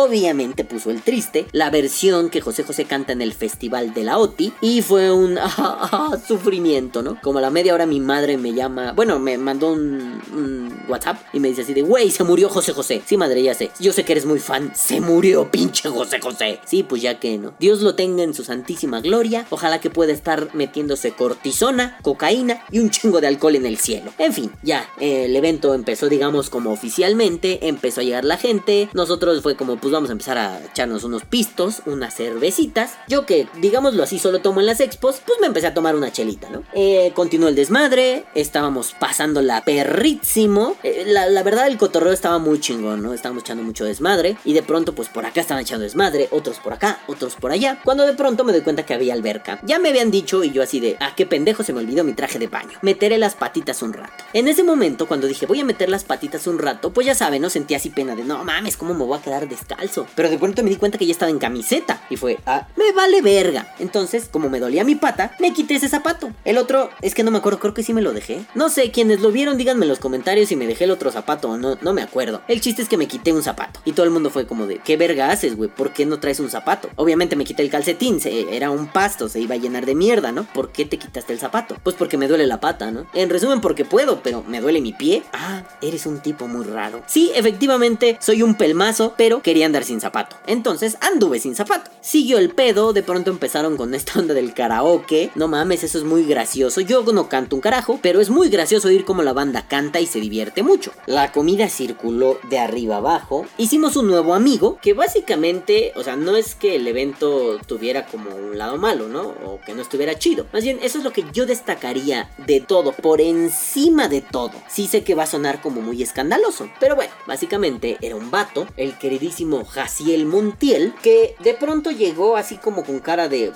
Obviamente 0.00 0.62
puso 0.62 0.92
el 0.92 1.02
triste, 1.02 1.48
la 1.50 1.70
versión 1.70 2.30
que 2.30 2.40
José 2.40 2.62
José 2.62 2.84
canta 2.84 3.12
en 3.12 3.20
el 3.20 3.34
festival 3.34 3.94
de 3.94 4.04
la 4.04 4.18
OTI, 4.18 4.52
y 4.60 4.80
fue 4.80 5.10
un 5.10 5.36
sufrimiento, 6.28 7.02
¿no? 7.02 7.20
Como 7.20 7.40
a 7.40 7.42
la 7.42 7.50
media 7.50 7.74
hora 7.74 7.84
mi 7.84 7.98
madre 7.98 8.36
me 8.36 8.54
llama, 8.54 8.92
bueno, 8.92 9.18
me 9.18 9.36
mandó 9.38 9.72
un, 9.72 10.78
WhatsApp 10.88 11.18
y 11.32 11.40
me 11.40 11.48
dice 11.48 11.62
así 11.62 11.74
de, 11.74 11.82
güey, 11.82 12.12
se 12.12 12.22
murió 12.22 12.48
José 12.48 12.72
José. 12.72 13.02
Sí, 13.04 13.16
madre, 13.16 13.42
ya 13.42 13.54
sé. 13.54 13.72
Yo 13.80 13.92
sé 13.92 14.04
que 14.04 14.12
eres 14.12 14.24
muy 14.24 14.38
fan. 14.38 14.72
Se 14.74 15.00
murió, 15.00 15.50
pinche 15.50 15.88
José 15.88 16.20
José. 16.20 16.60
Sí, 16.64 16.84
pues 16.84 17.02
ya 17.02 17.18
que 17.18 17.36
no. 17.36 17.54
Dios 17.58 17.82
lo 17.82 17.96
tenga 17.96 18.22
en 18.22 18.34
su 18.34 18.44
santísima 18.44 19.00
gloria. 19.00 19.46
Ojalá 19.50 19.80
que 19.80 19.90
pueda 19.90 20.12
estar 20.12 20.54
metiéndose 20.54 21.12
cortisona, 21.12 21.98
cocaína 22.02 22.62
y 22.70 22.78
un 22.78 22.90
chingo 22.90 23.20
de 23.20 23.26
alcohol 23.26 23.56
en 23.56 23.66
el 23.66 23.78
cielo. 23.78 24.12
En 24.16 24.32
fin, 24.32 24.52
ya, 24.62 24.88
el 25.00 25.34
evento 25.34 25.74
empezó, 25.74 26.08
digamos, 26.08 26.50
como 26.50 26.70
oficialmente. 26.70 27.66
Empezó 27.68 28.00
a 28.00 28.04
llegar 28.04 28.24
la 28.24 28.36
gente. 28.36 28.88
Nosotros 28.94 29.42
fue 29.42 29.56
como, 29.56 29.76
pues, 29.76 29.87
pues 29.88 29.94
vamos 29.94 30.10
a 30.10 30.12
empezar 30.12 30.36
a 30.36 30.60
echarnos 30.66 31.02
unos 31.04 31.24
pistos, 31.24 31.80
unas 31.86 32.14
cervecitas. 32.14 32.98
Yo 33.08 33.24
que, 33.24 33.48
digámoslo 33.58 34.02
así, 34.02 34.18
solo 34.18 34.42
tomo 34.42 34.60
en 34.60 34.66
las 34.66 34.80
expos, 34.80 35.22
pues 35.24 35.40
me 35.40 35.46
empecé 35.46 35.66
a 35.66 35.72
tomar 35.72 35.96
una 35.96 36.12
chelita, 36.12 36.50
¿no? 36.50 36.62
Eh, 36.74 37.12
continuó 37.14 37.48
el 37.48 37.54
desmadre, 37.54 38.26
estábamos 38.34 38.94
pasándola 39.00 39.64
perrísimo. 39.64 40.76
Eh, 40.82 41.04
la, 41.06 41.42
verdad, 41.42 41.68
el 41.68 41.78
cotorreo 41.78 42.12
estaba 42.12 42.38
muy 42.38 42.60
chingón, 42.60 43.02
¿no? 43.02 43.14
Estábamos 43.14 43.44
echando 43.44 43.62
mucho 43.62 43.86
desmadre. 43.86 44.36
Y 44.44 44.52
de 44.52 44.62
pronto, 44.62 44.94
pues 44.94 45.08
por 45.08 45.24
acá 45.24 45.40
estaban 45.40 45.62
echando 45.62 45.84
desmadre, 45.84 46.28
otros 46.32 46.58
por 46.58 46.74
acá, 46.74 47.00
otros 47.06 47.34
por 47.36 47.50
allá. 47.50 47.80
Cuando 47.82 48.04
de 48.04 48.12
pronto 48.12 48.44
me 48.44 48.52
doy 48.52 48.60
cuenta 48.60 48.84
que 48.84 48.92
había 48.92 49.14
alberca. 49.14 49.58
Ya 49.62 49.78
me 49.78 49.88
habían 49.88 50.10
dicho 50.10 50.44
y 50.44 50.50
yo 50.50 50.62
así 50.62 50.80
de, 50.80 50.98
ah, 51.00 51.14
qué 51.16 51.24
pendejo 51.24 51.62
se 51.62 51.72
me 51.72 51.78
olvidó 51.78 52.04
mi 52.04 52.12
traje 52.12 52.38
de 52.38 52.48
baño. 52.48 52.78
Meteré 52.82 53.16
las 53.16 53.36
patitas 53.36 53.80
un 53.80 53.94
rato. 53.94 54.22
En 54.34 54.48
ese 54.48 54.64
momento, 54.64 55.08
cuando 55.08 55.26
dije, 55.26 55.46
voy 55.46 55.60
a 55.60 55.64
meter 55.64 55.88
las 55.88 56.04
patitas 56.04 56.46
un 56.46 56.58
rato, 56.58 56.92
pues 56.92 57.06
ya 57.06 57.14
saben, 57.14 57.40
no 57.40 57.48
sentí 57.48 57.74
así 57.74 57.88
pena 57.88 58.14
de, 58.14 58.24
no 58.24 58.44
mames, 58.44 58.76
¿cómo 58.76 58.92
me 58.92 59.04
voy 59.06 59.18
a 59.18 59.22
quedar 59.22 59.48
descalzo? 59.48 59.77
Pero 60.14 60.30
de 60.30 60.38
pronto 60.38 60.62
me 60.62 60.70
di 60.70 60.76
cuenta 60.76 60.98
que 60.98 61.06
ya 61.06 61.12
estaba 61.12 61.30
en 61.30 61.38
camiseta. 61.38 62.02
Y 62.10 62.16
fue, 62.16 62.38
ah, 62.46 62.66
me 62.76 62.92
vale 62.92 63.22
verga. 63.22 63.74
Entonces, 63.78 64.28
como 64.30 64.48
me 64.48 64.60
dolía 64.60 64.84
mi 64.84 64.94
pata, 64.94 65.32
me 65.38 65.52
quité 65.52 65.76
ese 65.76 65.88
zapato. 65.88 66.32
El 66.44 66.58
otro, 66.58 66.90
es 67.02 67.14
que 67.14 67.22
no 67.22 67.30
me 67.30 67.38
acuerdo, 67.38 67.58
creo 67.58 67.74
que 67.74 67.82
sí 67.82 67.92
me 67.92 68.02
lo 68.02 68.12
dejé. 68.12 68.44
No 68.54 68.68
sé, 68.68 68.90
quienes 68.90 69.20
lo 69.20 69.30
vieron, 69.30 69.56
díganme 69.56 69.84
en 69.84 69.88
los 69.88 69.98
comentarios 69.98 70.48
si 70.48 70.56
me 70.56 70.66
dejé 70.66 70.84
el 70.84 70.90
otro 70.90 71.10
zapato 71.10 71.50
o 71.50 71.56
no, 71.56 71.78
no 71.80 71.92
me 71.92 72.02
acuerdo. 72.02 72.42
El 72.48 72.60
chiste 72.60 72.82
es 72.82 72.88
que 72.88 72.96
me 72.96 73.08
quité 73.08 73.32
un 73.32 73.42
zapato. 73.42 73.80
Y 73.84 73.92
todo 73.92 74.04
el 74.04 74.10
mundo 74.10 74.30
fue 74.30 74.46
como 74.46 74.66
de, 74.66 74.78
¿qué 74.78 74.96
verga 74.96 75.30
haces, 75.30 75.56
güey? 75.56 75.70
¿Por 75.70 75.92
qué 75.92 76.06
no 76.06 76.20
traes 76.20 76.40
un 76.40 76.50
zapato? 76.50 76.90
Obviamente 76.96 77.36
me 77.36 77.44
quité 77.44 77.62
el 77.62 77.70
calcetín, 77.70 78.20
se, 78.20 78.56
era 78.56 78.70
un 78.70 78.88
pasto, 78.88 79.28
se 79.28 79.40
iba 79.40 79.54
a 79.54 79.58
llenar 79.58 79.86
de 79.86 79.94
mierda, 79.94 80.32
¿no? 80.32 80.44
¿Por 80.44 80.72
qué 80.72 80.84
te 80.84 80.98
quitaste 80.98 81.32
el 81.32 81.38
zapato? 81.38 81.76
Pues 81.82 81.96
porque 81.96 82.16
me 82.16 82.28
duele 82.28 82.46
la 82.46 82.60
pata, 82.60 82.90
¿no? 82.90 83.06
En 83.14 83.30
resumen, 83.30 83.60
porque 83.60 83.84
puedo, 83.84 84.22
pero 84.22 84.44
me 84.46 84.60
duele 84.60 84.80
mi 84.80 84.92
pie. 84.92 85.22
Ah, 85.32 85.62
eres 85.82 86.06
un 86.06 86.20
tipo 86.20 86.48
muy 86.48 86.64
raro. 86.64 87.02
Sí, 87.06 87.30
efectivamente, 87.34 88.18
soy 88.20 88.42
un 88.42 88.54
pelmazo, 88.54 89.14
pero 89.16 89.42
quería 89.42 89.57
andar 89.66 89.84
sin 89.84 90.00
zapato. 90.00 90.36
Entonces 90.46 90.96
anduve 91.00 91.40
sin 91.40 91.54
zapato. 91.54 91.90
Siguió 92.00 92.38
el 92.38 92.50
pedo, 92.50 92.92
de 92.92 93.02
pronto 93.02 93.30
empezaron 93.30 93.76
con 93.76 93.94
esta 93.94 94.18
onda 94.18 94.34
del 94.34 94.54
karaoke. 94.54 95.30
No 95.34 95.48
mames, 95.48 95.84
eso 95.84 95.98
es 95.98 96.04
muy 96.04 96.24
gracioso. 96.24 96.80
Yo 96.80 97.02
no 97.12 97.28
canto 97.28 97.56
un 97.56 97.62
carajo, 97.62 97.98
pero 98.02 98.20
es 98.20 98.30
muy 98.30 98.48
gracioso 98.48 98.88
oír 98.88 99.04
cómo 99.04 99.22
la 99.22 99.32
banda 99.32 99.66
canta 99.66 100.00
y 100.00 100.06
se 100.06 100.20
divierte 100.20 100.62
mucho. 100.62 100.92
La 101.06 101.32
comida 101.32 101.68
circuló 101.68 102.38
de 102.50 102.58
arriba 102.58 102.96
abajo. 102.96 103.46
Hicimos 103.56 103.96
un 103.96 104.08
nuevo 104.08 104.34
amigo 104.34 104.78
que 104.82 104.94
básicamente, 104.94 105.92
o 105.96 106.02
sea, 106.02 106.16
no 106.16 106.36
es 106.36 106.54
que 106.54 106.76
el 106.76 106.86
evento 106.86 107.58
tuviera 107.66 108.06
como 108.06 108.30
un 108.34 108.58
lado 108.58 108.76
malo, 108.76 109.08
¿no? 109.08 109.22
O 109.22 109.60
que 109.64 109.74
no 109.74 109.82
estuviera 109.82 110.18
chido. 110.18 110.46
Más 110.52 110.64
bien, 110.64 110.78
eso 110.82 110.98
es 110.98 111.04
lo 111.04 111.12
que 111.12 111.24
yo 111.32 111.46
destacaría 111.46 112.30
de 112.46 112.60
todo, 112.60 112.92
por 112.92 113.20
encima 113.20 114.08
de 114.08 114.20
todo. 114.20 114.52
Sí 114.68 114.86
sé 114.86 115.02
que 115.02 115.14
va 115.14 115.24
a 115.24 115.26
sonar 115.26 115.60
como 115.60 115.80
muy 115.80 116.02
escandaloso, 116.02 116.68
pero 116.80 116.96
bueno, 116.96 117.12
básicamente 117.26 117.96
era 118.00 118.16
un 118.16 118.30
vato, 118.30 118.66
el 118.76 118.98
queridísimo 118.98 119.47
Jaciel 119.56 120.26
Montiel, 120.26 120.94
que 121.02 121.34
de 121.40 121.54
pronto 121.54 121.90
llegó 121.90 122.36
así 122.36 122.56
como 122.56 122.84
con 122.84 123.00
cara 123.00 123.28
de... 123.28 123.52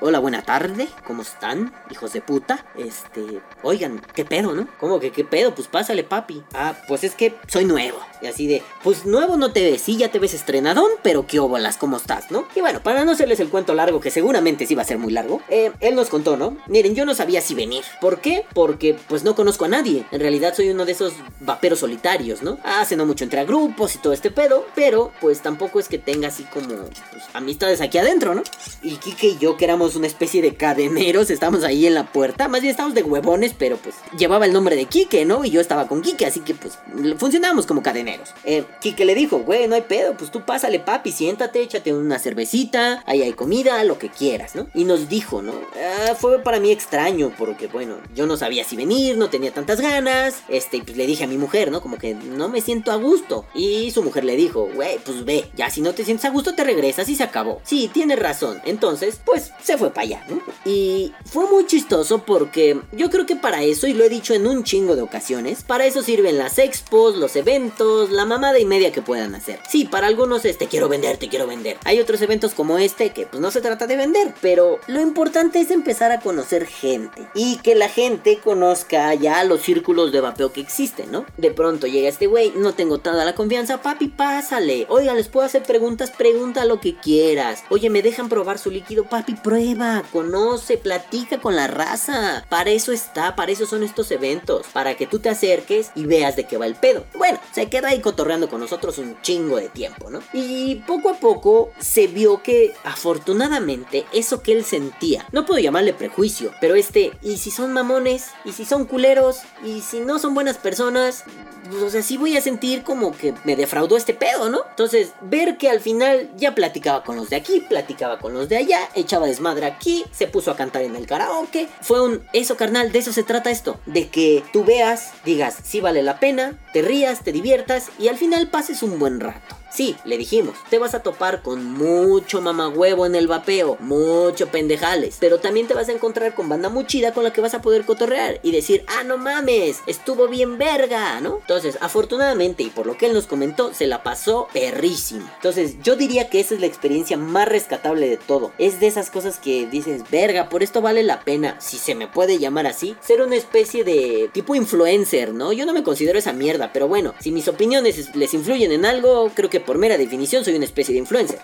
Hola, 0.00 0.20
buena 0.20 0.42
tarde, 0.42 0.86
¿cómo 1.04 1.22
están? 1.22 1.74
Hijos 1.90 2.12
de 2.12 2.20
puta. 2.20 2.64
Este, 2.76 3.40
oigan, 3.64 4.00
¿qué 4.14 4.24
pedo, 4.24 4.54
no? 4.54 4.68
¿Cómo 4.78 5.00
que 5.00 5.10
qué 5.10 5.24
pedo? 5.24 5.56
Pues 5.56 5.66
pásale, 5.66 6.04
papi. 6.04 6.44
Ah, 6.54 6.76
pues 6.86 7.02
es 7.02 7.16
que 7.16 7.34
soy 7.48 7.64
nuevo. 7.64 7.98
Y 8.22 8.26
así 8.26 8.46
de, 8.46 8.62
pues 8.84 9.06
nuevo 9.06 9.36
no 9.36 9.52
te 9.52 9.68
ves, 9.68 9.82
sí, 9.82 9.96
ya 9.96 10.10
te 10.10 10.20
ves 10.20 10.34
estrenadón, 10.34 10.88
pero 11.02 11.26
qué 11.26 11.40
óbolas, 11.40 11.76
¿cómo 11.76 11.96
estás, 11.96 12.30
no? 12.30 12.46
Y 12.54 12.60
bueno, 12.60 12.80
para 12.80 13.04
no 13.04 13.12
hacerles 13.12 13.40
el 13.40 13.48
cuento 13.48 13.74
largo, 13.74 13.98
que 14.00 14.12
seguramente 14.12 14.66
sí 14.66 14.76
va 14.76 14.82
a 14.82 14.84
ser 14.84 14.98
muy 14.98 15.12
largo, 15.12 15.40
eh, 15.48 15.72
él 15.80 15.96
nos 15.96 16.08
contó, 16.08 16.36
¿no? 16.36 16.56
Miren, 16.68 16.94
yo 16.94 17.04
no 17.04 17.14
sabía 17.14 17.40
si 17.40 17.56
venir. 17.56 17.82
¿Por 18.00 18.20
qué? 18.20 18.44
Porque 18.54 18.96
pues 19.08 19.24
no 19.24 19.34
conozco 19.34 19.64
a 19.64 19.68
nadie. 19.68 20.04
En 20.12 20.20
realidad 20.20 20.54
soy 20.54 20.70
uno 20.70 20.84
de 20.84 20.92
esos 20.92 21.14
vaperos 21.40 21.80
solitarios, 21.80 22.42
¿no? 22.42 22.58
Hace 22.62 22.96
no 22.96 23.04
mucho 23.04 23.24
entre 23.24 23.44
grupos 23.44 23.96
y 23.96 23.98
todo 23.98 24.12
este 24.12 24.27
pedo, 24.30 24.66
pero 24.74 25.12
pues 25.20 25.40
tampoco 25.42 25.80
es 25.80 25.88
que 25.88 25.98
tenga 25.98 26.28
así 26.28 26.44
como 26.44 26.68
pues, 26.68 27.24
amistades 27.34 27.80
aquí 27.80 27.98
adentro, 27.98 28.34
¿no? 28.34 28.42
Y 28.82 28.96
Kike 28.96 29.26
y 29.28 29.38
yo, 29.38 29.56
que 29.56 29.64
éramos 29.64 29.96
una 29.96 30.06
especie 30.06 30.42
de 30.42 30.54
cadeneros, 30.54 31.30
estamos 31.30 31.64
ahí 31.64 31.86
en 31.86 31.94
la 31.94 32.12
puerta, 32.12 32.48
más 32.48 32.60
bien 32.60 32.70
estamos 32.70 32.94
de 32.94 33.02
huevones, 33.02 33.54
pero 33.58 33.76
pues 33.76 33.96
llevaba 34.16 34.46
el 34.46 34.52
nombre 34.52 34.76
de 34.76 34.86
Kike, 34.86 35.24
¿no? 35.24 35.44
Y 35.44 35.50
yo 35.50 35.60
estaba 35.60 35.88
con 35.88 36.02
Kike, 36.02 36.26
así 36.26 36.40
que 36.40 36.54
pues 36.54 36.78
funcionábamos 37.18 37.66
como 37.66 37.82
cadeneros. 37.82 38.30
Eh, 38.44 38.64
Kike 38.80 39.04
le 39.04 39.14
dijo, 39.14 39.38
güey, 39.40 39.68
no 39.68 39.74
hay 39.74 39.82
pedo, 39.82 40.16
pues 40.16 40.30
tú 40.30 40.44
pásale, 40.44 40.80
papi, 40.80 41.12
siéntate, 41.12 41.62
échate 41.62 41.92
una 41.92 42.18
cervecita, 42.18 43.02
ahí 43.06 43.22
hay 43.22 43.32
comida, 43.32 43.82
lo 43.84 43.98
que 43.98 44.08
quieras, 44.08 44.54
¿no? 44.54 44.66
Y 44.74 44.84
nos 44.84 45.08
dijo, 45.08 45.42
¿no? 45.42 45.52
Ah, 45.76 46.14
fue 46.14 46.38
para 46.40 46.60
mí 46.60 46.70
extraño, 46.70 47.32
porque 47.36 47.66
bueno, 47.66 47.96
yo 48.14 48.26
no 48.26 48.36
sabía 48.36 48.64
si 48.64 48.76
venir, 48.76 49.16
no 49.16 49.30
tenía 49.30 49.52
tantas 49.52 49.80
ganas, 49.80 50.42
este, 50.48 50.82
pues 50.82 50.96
le 50.96 51.06
dije 51.06 51.24
a 51.24 51.28
mi 51.28 51.38
mujer, 51.38 51.70
¿no? 51.70 51.80
Como 51.80 51.98
que 51.98 52.14
no 52.14 52.48
me 52.48 52.60
siento 52.60 52.92
a 52.92 52.96
gusto. 52.96 53.44
Y 53.54 53.90
su 53.90 54.02
mujer 54.02 54.17
le 54.24 54.36
dijo, 54.36 54.68
güey, 54.74 54.98
pues 54.98 55.24
ve, 55.24 55.50
ya 55.56 55.70
si 55.70 55.80
no 55.80 55.94
te 55.94 56.04
sientes 56.04 56.24
a 56.24 56.30
gusto 56.30 56.54
te 56.54 56.64
regresas 56.64 57.08
y 57.08 57.16
se 57.16 57.22
acabó. 57.22 57.60
Sí, 57.64 57.90
tienes 57.92 58.18
razón. 58.18 58.60
Entonces, 58.64 59.20
pues 59.24 59.52
se 59.62 59.78
fue 59.78 59.90
para 59.90 60.06
allá, 60.06 60.26
¿no? 60.28 60.40
Y 60.64 61.12
fue 61.24 61.48
muy 61.50 61.66
chistoso 61.66 62.24
porque 62.24 62.80
yo 62.92 63.10
creo 63.10 63.26
que 63.26 63.36
para 63.36 63.62
eso, 63.62 63.86
y 63.86 63.92
lo 63.92 64.04
he 64.04 64.08
dicho 64.08 64.34
en 64.34 64.46
un 64.46 64.64
chingo 64.64 64.96
de 64.96 65.02
ocasiones, 65.02 65.62
para 65.62 65.86
eso 65.86 66.02
sirven 66.02 66.38
las 66.38 66.58
expos, 66.58 67.16
los 67.16 67.36
eventos, 67.36 68.10
la 68.10 68.24
mamada 68.24 68.58
y 68.58 68.64
media 68.64 68.92
que 68.92 69.02
puedan 69.02 69.34
hacer. 69.34 69.60
Sí, 69.68 69.84
para 69.84 70.06
algunos 70.06 70.44
es 70.44 70.58
te 70.58 70.68
quiero 70.68 70.88
vender, 70.88 71.16
te 71.16 71.28
quiero 71.28 71.46
vender. 71.46 71.78
Hay 71.84 72.00
otros 72.00 72.20
eventos 72.22 72.54
como 72.54 72.78
este 72.78 73.10
que 73.10 73.26
pues 73.26 73.40
no 73.40 73.50
se 73.50 73.60
trata 73.60 73.86
de 73.86 73.96
vender, 73.96 74.34
pero 74.40 74.78
lo 74.86 75.00
importante 75.00 75.60
es 75.60 75.70
empezar 75.70 76.12
a 76.12 76.20
conocer 76.20 76.66
gente 76.66 77.28
y 77.34 77.56
que 77.58 77.74
la 77.74 77.88
gente 77.88 78.38
conozca 78.38 79.14
ya 79.14 79.44
los 79.44 79.62
círculos 79.62 80.12
de 80.12 80.20
vapeo 80.20 80.52
que 80.52 80.60
existen, 80.60 81.10
¿no? 81.12 81.26
De 81.36 81.50
pronto 81.50 81.86
llega 81.86 82.08
este 82.08 82.26
güey, 82.26 82.52
no 82.56 82.74
tengo 82.74 82.98
toda 82.98 83.24
la 83.24 83.34
confianza, 83.34 83.82
papi, 83.82 84.07
pásale. 84.08 84.86
Oiga, 84.88 85.14
les 85.14 85.28
puedo 85.28 85.46
hacer 85.46 85.62
preguntas, 85.62 86.10
pregunta 86.10 86.64
lo 86.64 86.80
que 86.80 86.96
quieras. 86.96 87.64
Oye, 87.68 87.90
¿me 87.90 88.02
dejan 88.02 88.28
probar 88.28 88.58
su 88.58 88.70
líquido? 88.70 89.04
Papi, 89.04 89.34
prueba, 89.34 90.02
conoce, 90.12 90.78
platica 90.78 91.40
con 91.40 91.56
la 91.56 91.66
raza. 91.66 92.44
Para 92.48 92.70
eso 92.70 92.92
está, 92.92 93.36
para 93.36 93.52
eso 93.52 93.66
son 93.66 93.82
estos 93.82 94.10
eventos, 94.10 94.66
para 94.72 94.96
que 94.96 95.06
tú 95.06 95.18
te 95.18 95.28
acerques 95.28 95.90
y 95.94 96.06
veas 96.06 96.36
de 96.36 96.46
qué 96.46 96.56
va 96.56 96.66
el 96.66 96.74
pedo. 96.74 97.04
Bueno, 97.16 97.38
se 97.52 97.68
queda 97.68 97.88
ahí 97.88 98.00
cotorreando 98.00 98.48
con 98.48 98.60
nosotros 98.60 98.98
un 98.98 99.20
chingo 99.22 99.56
de 99.56 99.68
tiempo, 99.68 100.10
¿no? 100.10 100.20
Y 100.32 100.76
poco 100.86 101.10
a 101.10 101.14
poco 101.14 101.70
se 101.78 102.06
vio 102.06 102.42
que 102.42 102.74
afortunadamente 102.84 104.06
eso 104.12 104.42
que 104.42 104.52
él 104.52 104.64
sentía, 104.64 105.26
no 105.32 105.46
puedo 105.46 105.60
llamarle 105.60 105.92
prejuicio, 105.94 106.52
pero 106.60 106.74
este, 106.74 107.12
y 107.22 107.38
si 107.38 107.50
son 107.50 107.72
mamones, 107.72 108.28
y 108.44 108.52
si 108.52 108.64
son 108.64 108.84
culeros, 108.84 109.40
y 109.64 109.80
si 109.80 110.00
no 110.00 110.18
son 110.18 110.34
buenas 110.34 110.58
personas, 110.58 111.24
pues, 111.70 111.82
o 111.82 111.90
sea, 111.90 112.02
sí 112.02 112.16
voy 112.16 112.36
a 112.36 112.40
sentir 112.40 112.82
como 112.82 113.12
que 113.12 113.34
me 113.44 113.56
defraudó 113.56 113.96
este 113.96 114.14
pedo, 114.14 114.48
¿no? 114.48 114.60
Entonces, 114.70 115.12
ver 115.20 115.56
que 115.56 115.68
al 115.68 115.80
final 115.80 116.30
ya 116.36 116.54
platicaba 116.54 117.04
con 117.04 117.16
los 117.16 117.30
de 117.30 117.36
aquí, 117.36 117.60
platicaba 117.60 118.18
con 118.18 118.34
los 118.34 118.48
de 118.48 118.56
allá, 118.56 118.88
echaba 118.94 119.26
desmadre 119.26 119.66
aquí, 119.66 120.04
se 120.10 120.26
puso 120.26 120.50
a 120.50 120.56
cantar 120.56 120.82
en 120.82 120.96
el 120.96 121.06
karaoke, 121.06 121.68
fue 121.80 122.02
un, 122.02 122.22
eso 122.32 122.56
carnal, 122.56 122.92
de 122.92 122.98
eso 122.98 123.12
se 123.12 123.22
trata 123.22 123.50
esto, 123.50 123.80
de 123.86 124.08
que 124.08 124.42
tú 124.52 124.64
veas, 124.64 125.12
digas, 125.24 125.56
sí 125.62 125.80
vale 125.80 126.02
la 126.02 126.18
pena, 126.18 126.58
te 126.72 126.82
rías, 126.82 127.22
te 127.22 127.32
diviertas 127.32 127.88
y 127.98 128.08
al 128.08 128.16
final 128.16 128.48
pases 128.48 128.82
un 128.82 128.98
buen 128.98 129.20
rato. 129.20 129.56
Sí, 129.70 129.96
le 130.04 130.16
dijimos, 130.16 130.56
te 130.70 130.78
vas 130.78 130.94
a 130.94 131.02
topar 131.02 131.42
con 131.42 131.72
mucho 131.72 132.40
mamagüevo 132.40 133.04
en 133.06 133.14
el 133.14 133.28
vapeo, 133.28 133.76
mucho 133.80 134.48
pendejales, 134.48 135.18
pero 135.20 135.40
también 135.40 135.66
te 135.66 135.74
vas 135.74 135.88
a 135.88 135.92
encontrar 135.92 136.34
con 136.34 136.48
banda 136.48 136.68
muy 136.68 136.86
chida 136.86 137.12
con 137.12 137.22
la 137.22 137.32
que 137.32 137.42
vas 137.42 137.54
a 137.54 137.60
poder 137.60 137.84
cotorrear 137.84 138.40
y 138.42 138.50
decir, 138.50 138.84
ah, 138.88 139.04
no 139.04 139.18
mames, 139.18 139.80
estuvo 139.86 140.26
bien 140.26 140.56
verga, 140.56 141.20
¿no? 141.20 141.38
Entonces, 141.38 141.78
afortunadamente 141.80 142.62
y 142.62 142.70
por 142.70 142.86
lo 142.86 142.96
que 142.96 143.06
él 143.06 143.12
nos 143.12 143.26
comentó, 143.26 143.74
se 143.74 143.86
la 143.86 144.02
pasó 144.02 144.48
perrísimo. 144.52 145.28
Entonces, 145.36 145.76
yo 145.82 145.96
diría 145.96 146.30
que 146.30 146.40
esa 146.40 146.54
es 146.54 146.60
la 146.60 146.66
experiencia 146.66 147.16
más 147.16 147.48
rescatable 147.48 148.08
de 148.08 148.16
todo. 148.16 148.52
Es 148.58 148.80
de 148.80 148.86
esas 148.86 149.10
cosas 149.10 149.38
que 149.38 149.66
dices, 149.66 150.02
verga, 150.10 150.48
por 150.48 150.62
esto 150.62 150.80
vale 150.80 151.02
la 151.02 151.20
pena, 151.20 151.60
si 151.60 151.76
se 151.76 151.94
me 151.94 152.08
puede 152.08 152.38
llamar 152.38 152.66
así, 152.66 152.96
ser 153.00 153.20
una 153.20 153.36
especie 153.36 153.84
de 153.84 154.30
tipo 154.32 154.54
influencer, 154.54 155.34
¿no? 155.34 155.52
Yo 155.52 155.66
no 155.66 155.72
me 155.72 155.82
considero 155.82 156.18
esa 156.18 156.32
mierda, 156.32 156.72
pero 156.72 156.88
bueno, 156.88 157.14
si 157.20 157.30
mis 157.30 157.48
opiniones 157.48 158.14
les 158.14 158.34
influyen 158.34 158.72
en 158.72 158.84
algo, 158.84 159.30
creo 159.34 159.50
que 159.50 159.57
por 159.60 159.78
mera 159.78 159.98
definición 159.98 160.44
soy 160.44 160.54
una 160.54 160.64
especie 160.64 160.92
de 160.92 161.00
influencer. 161.00 161.40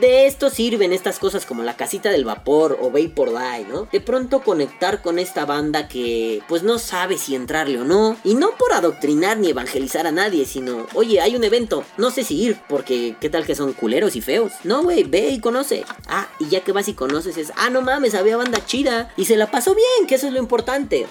De, 0.00 0.26
esto 0.26 0.50
sirven 0.50 0.92
estas 0.92 1.18
cosas 1.18 1.46
como 1.46 1.62
la 1.62 1.76
casita 1.76 2.10
del 2.10 2.24
vapor 2.24 2.78
o 2.80 2.90
Vapor 2.90 3.30
Die, 3.30 3.66
¿no? 3.68 3.88
De 3.90 4.00
pronto 4.00 4.40
conectar 4.40 5.02
con 5.02 5.18
esta 5.18 5.44
banda 5.44 5.88
que 5.88 6.42
pues 6.48 6.62
no 6.62 6.78
sabe 6.78 7.18
si 7.18 7.34
entrarle 7.34 7.80
o 7.80 7.84
no. 7.84 8.16
Y 8.24 8.34
no 8.34 8.50
por 8.58 8.72
adoctrinar 8.72 9.38
ni 9.38 9.50
evangelizar 9.50 10.06
a 10.06 10.12
nadie, 10.12 10.44
sino, 10.46 10.86
oye, 10.94 11.20
hay 11.20 11.36
un 11.36 11.44
evento, 11.44 11.84
no 11.96 12.10
sé 12.10 12.24
si 12.24 12.40
ir, 12.40 12.58
porque 12.68 13.16
qué 13.20 13.30
tal 13.30 13.46
que 13.46 13.54
son 13.54 13.72
culeros 13.72 14.16
y 14.16 14.20
feos. 14.20 14.52
No, 14.64 14.82
güey, 14.82 15.04
ve 15.04 15.28
y 15.28 15.40
conoce. 15.40 15.84
Ah, 16.08 16.28
y 16.38 16.48
ya 16.48 16.60
que 16.60 16.72
vas 16.72 16.88
y 16.88 16.94
conoces 16.94 17.36
es, 17.36 17.52
ah, 17.56 17.70
no 17.70 17.82
mames, 17.82 18.14
había 18.14 18.36
banda 18.36 18.64
chida. 18.64 19.12
Y 19.16 19.24
se 19.26 19.36
la 19.36 19.50
pasó 19.50 19.74
bien, 19.74 20.06
que 20.06 20.16
eso 20.16 20.26
es 20.26 20.32
lo 20.32 20.38
importante. 20.38 21.08